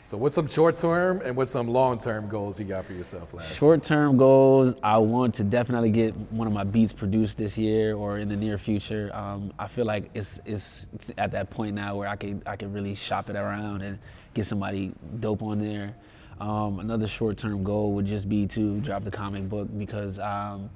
So 0.04 0.18
what's 0.18 0.34
some 0.34 0.48
short 0.48 0.76
term 0.76 1.22
and 1.24 1.36
what's 1.36 1.52
some 1.52 1.68
long 1.68 2.00
term 2.00 2.28
goals 2.30 2.60
you 2.60 2.65
got 2.65 2.86
for 2.86 2.94
yourself, 2.94 3.32
lad? 3.32 3.48
Short 3.52 3.84
term 3.84 4.18
goals, 4.18 4.74
I 4.82 4.98
want 4.98 5.36
to 5.36 5.44
definitely 5.44 5.92
get 5.92 6.15
one 6.32 6.48
of 6.48 6.54
my 6.54 6.63
beats 6.63 6.92
produced 6.92 7.38
this 7.38 7.60
year 7.60 7.96
or 7.96 8.18
in 8.18 8.28
the 8.28 8.36
near 8.36 8.58
future. 8.58 9.12
Um, 9.13 9.54
I 9.60 9.68
feel 9.68 9.86
like 9.86 10.10
it's, 10.15 10.39
it's, 10.46 10.88
it's 10.94 11.12
at 11.20 11.32
that 11.34 11.52
point 11.52 11.76
now 11.76 11.96
where 11.96 12.08
I 12.08 12.15
can 12.15 12.42
I 12.48 12.56
could 12.56 12.74
really 12.74 12.96
shop 12.96 13.30
it 13.30 13.36
around 13.36 13.84
and 13.84 14.00
get 14.34 14.48
somebody 14.48 14.94
dope 15.20 15.44
on 15.44 15.60
there. 15.60 15.94
Um, 16.39 16.80
another 16.80 17.08
short-term 17.08 17.63
goal 17.63 17.93
would 17.93 18.06
just 18.06 18.30
be 18.30 18.47
to 18.47 18.80
drop 18.80 19.04
the 19.04 19.12
comic 19.12 19.49
book 19.49 19.67
because 19.78 20.19
um, 20.19 20.69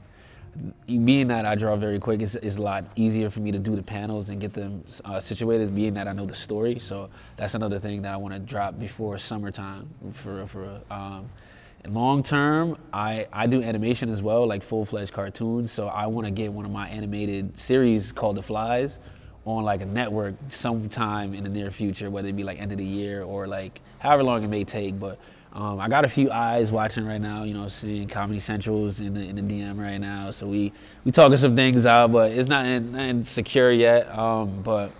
being 0.88 1.28
that 1.28 1.45
I 1.45 1.56
draw 1.56 1.76
very 1.76 1.99
quick, 1.99 2.21
it's, 2.21 2.36
it's, 2.36 2.58
a 2.58 2.62
lot 2.62 2.86
easier 2.95 3.30
for 3.30 3.39
me 3.39 3.52
to 3.52 3.60
do 3.60 3.76
the 3.76 3.82
panels 3.82 4.30
and 4.30 4.39
get 4.39 4.54
them 4.54 4.84
uh, 5.06 5.19
situated. 5.19 5.73
Being 5.73 5.93
that 5.95 6.08
I 6.08 6.13
know 6.13 6.26
the 6.26 6.36
story, 6.36 6.80
so 6.80 7.10
that's 7.38 7.56
another 7.56 7.80
thing 7.80 8.02
that 8.04 8.13
I 8.13 8.17
want 8.17 8.34
to 8.34 8.39
drop 8.39 8.78
before 8.78 9.17
summertime. 9.17 9.89
For 10.13 10.45
for 10.45 10.82
um, 10.91 11.30
long 11.88 12.21
term, 12.23 12.78
I 12.91 13.28
I 13.34 13.47
do 13.47 13.63
animation 13.63 14.10
as 14.10 14.21
well, 14.21 14.45
like 14.45 14.63
full-fledged 14.63 15.13
cartoons. 15.13 15.71
So 15.71 15.88
I 15.88 16.06
want 16.08 16.28
to 16.28 16.32
get 16.32 16.52
one 16.52 16.65
of 16.65 16.71
my 16.71 16.88
animated 16.89 17.58
series 17.58 18.12
called 18.12 18.36
Da 18.36 18.41
Flies 18.41 18.99
on 19.45 19.63
like 19.63 19.82
a 19.82 19.86
network 19.86 20.36
sometime 20.49 21.34
in 21.34 21.43
the 21.43 21.49
near 21.49 21.71
future, 21.71 22.10
whether 22.10 22.28
it 22.28 22.36
be 22.36 22.43
like 22.43 22.60
end 22.60 22.71
of 22.71 22.78
the 22.78 22.86
year 22.86 23.23
or 23.23 23.47
like 23.47 23.82
however 23.99 24.23
long 24.23 24.43
it 24.43 24.47
may 24.47 24.63
take, 24.63 24.99
but 24.99 25.19
um, 25.54 25.80
I 25.80 25.88
got 25.88 26.04
a 26.04 26.10
few 26.10 26.32
eyes 26.32 26.72
watching 26.72 27.06
right 27.06 27.22
now, 27.22 27.44
you 27.44 27.54
know, 27.54 27.68
seeing 27.68 28.08
Comedy 28.08 28.39
Central's 28.39 29.00
in 29.00 29.13
the 29.13 29.22
in 29.22 29.36
the 29.36 29.42
DM 29.42 29.80
right 29.80 30.00
now. 30.00 30.32
So 30.32 30.48
we 30.48 30.74
we 31.06 31.12
talking 31.12 31.38
some 31.38 31.56
things 31.56 31.86
out, 31.86 32.12
but 32.12 32.32
it's 32.32 32.50
not 32.50 32.66
in, 32.66 33.24
secure 33.24 33.72
yet. 33.72 34.10
Um, 34.18 34.63
but 34.63 34.92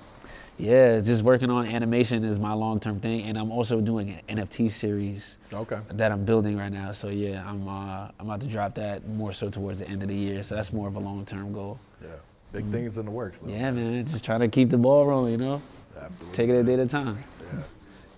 yeah, 0.60 1.00
just 1.00 1.24
working 1.24 1.50
on 1.50 1.66
animation 1.66 2.24
is 2.24 2.38
my 2.38 2.54
long 2.54 2.80
term 2.80 3.00
thing, 3.00 3.24
and 3.24 3.36
I'm 3.36 3.52
also 3.52 3.82
doing 3.82 4.22
an 4.28 4.38
NFT 4.38 4.70
series. 4.70 5.38
Okay. 5.52 5.80
That 5.90 6.12
I'm 6.12 6.24
building 6.24 6.56
right 6.56 6.72
now. 6.72 6.92
So 6.92 7.10
yeah, 7.10 7.44
I'm 7.48 7.68
uh, 7.68 8.10
I'm 8.20 8.30
about 8.30 8.42
to 8.42 8.48
drop 8.48 8.76
that 8.76 9.08
more 9.08 9.34
so 9.34 9.50
towards 9.50 9.80
the 9.80 9.88
end 9.88 10.04
of 10.04 10.08
the 10.08 10.16
year. 10.16 10.44
So 10.44 10.54
that's 10.54 10.72
more 10.72 10.88
of 10.88 10.96
a 10.96 11.00
long 11.00 11.26
term 11.26 11.52
goal. 11.52 11.80
Yeah, 12.00 12.10
big 12.52 12.66
mm 12.66 12.72
things 12.72 13.00
in 13.00 13.06
the 13.06 13.12
works. 13.12 13.40
Though. 13.40 13.50
Yeah, 13.50 13.72
man, 13.72 14.06
just 14.06 14.24
trying 14.24 14.42
to 14.42 14.50
keep 14.50 14.70
the 14.70 14.78
ball 14.78 15.08
rolling, 15.08 15.32
you 15.32 15.38
know. 15.38 15.62
Absolutely. 16.00 16.26
Just 16.26 16.34
take 16.36 16.50
it 16.50 16.54
a 16.54 16.64
day 16.64 16.74
at 16.74 16.80
a 16.80 16.86
time. 16.86 17.18
Yeah. 17.52 17.60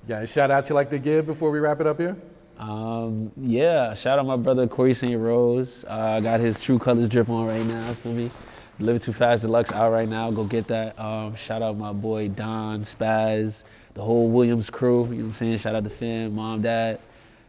Yeah, 0.08 0.18
any 0.18 0.28
shout 0.28 0.52
out 0.52 0.70
you 0.70 0.76
like 0.76 0.92
to 0.92 1.00
give 1.00 1.26
before 1.26 1.50
we 1.50 1.60
wrap 1.60 1.82
it 1.82 1.88
up 1.88 1.98
here? 1.98 2.16
Um, 2.60 3.32
yeah, 3.38 3.96
shout 3.96 4.20
out 4.20 4.26
my 4.28 4.36
brother 4.36 4.68
Corey 4.68 4.94
St. 4.94 5.20
Rose. 5.20 5.84
I 5.86 6.18
uh, 6.18 6.20
got 6.20 6.40
his 6.40 6.60
True 6.60 6.78
Colors 6.78 7.10
drip 7.10 7.28
on 7.28 7.48
right 7.48 7.66
now 7.66 7.94
for 7.94 8.10
me. 8.10 8.30
Living 8.78 9.02
Too 9.02 9.14
Fast 9.14 9.42
Deluxe 9.42 9.74
out 9.74 9.92
right 9.92 10.08
now. 10.08 10.30
Go 10.30 10.44
get 10.44 10.68
that. 10.68 11.00
Um, 11.00 11.36
shout 11.36 11.64
out 11.64 11.78
my 11.78 11.92
boy 11.92 12.28
Don, 12.28 12.82
Spaz, 12.82 13.64
the 13.96 14.04
whole 14.04 14.30
Williams 14.30 14.70
crew. 14.70 15.06
You 15.06 15.10
know 15.10 15.16
what 15.16 15.26
I'm 15.26 15.34
saying? 15.34 15.58
Shout 15.58 15.76
out 15.76 15.84
to 15.86 15.90
fam, 15.90 16.36
mom, 16.36 16.62
dad. 16.62 17.00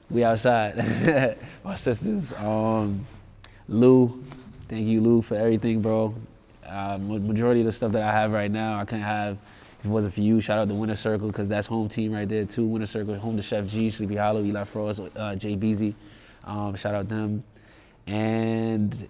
We 0.09 0.25
outside. 0.25 1.37
my 1.65 1.77
sisters. 1.77 2.33
Um, 2.35 3.05
Lou, 3.69 4.25
thank 4.69 4.87
you, 4.87 5.03
Lou, 5.03 5.21
for 5.21 5.35
everything, 5.37 5.83
bro. 5.83 6.15
Uh, 6.65 6.99
majority 7.01 7.61
of 7.61 7.67
the 7.67 7.73
stuff 7.73 7.93
that 7.93 8.03
I 8.03 8.13
have 8.13 8.33
right 8.33 8.51
now, 8.51 8.79
I 8.79 8.85
couldn't 8.87 9.05
have 9.05 9.37
if 9.87 9.91
it 9.91 9.93
wasn't 9.93 10.15
for 10.15 10.21
you, 10.21 10.41
shout 10.41 10.59
out 10.59 10.69
to 10.69 10.75
Winners 10.75 10.99
Circle 10.99 11.29
because 11.29 11.49
that's 11.49 11.69
home 11.69 11.89
team 11.89 12.13
right 12.13 12.29
there 12.29 12.45
too. 12.45 12.67
Winners 12.67 12.91
Circle, 12.91 13.17
home 13.19 13.37
to 13.37 13.43
Sheff 13.43 13.69
G, 13.69 13.89
Sleepy 13.91 14.17
Hallow, 14.17 14.43
Eli 14.43 14.65
Fross, 14.65 15.11
uh, 15.15 15.37
Jay 15.37 15.55
Beezy. 15.55 15.95
Um, 16.43 16.75
shout 16.75 16.95
out 16.95 17.09
them. 17.09 17.45
And 18.09 19.09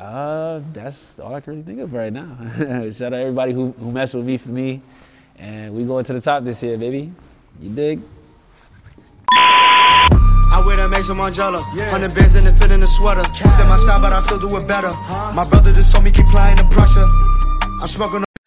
uh, 0.00 0.60
that's 0.72 1.20
all 1.20 1.34
I 1.34 1.40
can 1.40 1.52
really 1.52 1.62
think 1.62 1.80
of 1.80 1.92
right 1.92 2.12
now. 2.12 2.36
shout 2.90 3.12
out 3.12 3.20
everybody 3.20 3.52
who, 3.52 3.70
who 3.78 3.92
messed 3.92 4.14
with 4.14 4.26
me 4.26 4.38
for 4.38 4.48
me. 4.48 4.82
And 5.38 5.72
we 5.74 5.84
going 5.84 6.04
to 6.04 6.12
the 6.12 6.20
top 6.20 6.42
this 6.42 6.62
year, 6.62 6.76
baby. 6.76 7.12
You 7.60 7.70
dig? 7.70 8.00
I 9.34 10.62
wear 10.66 10.76
the 10.76 10.88
Maison 10.88 11.16
Margiela. 11.16 11.62
Yeah. 11.76 11.90
Hundred 11.90 12.14
bands 12.14 12.34
in 12.34 12.44
the 12.44 12.52
fit 12.52 12.72
in 12.72 12.80
the 12.80 12.86
sweater. 12.88 13.22
Step 13.22 13.68
my 13.68 13.76
side, 13.76 14.02
but 14.02 14.12
I 14.12 14.20
still 14.20 14.40
do 14.40 14.56
it 14.56 14.66
better. 14.66 14.90
My 15.32 15.44
brother 15.48 15.72
just 15.72 15.92
told 15.92 16.04
me 16.04 16.10
keep 16.10 16.26
playing 16.26 16.56
the 16.56 16.64
pressure. 16.64 17.06
I'm 17.80 17.86
smoking. 17.86 18.24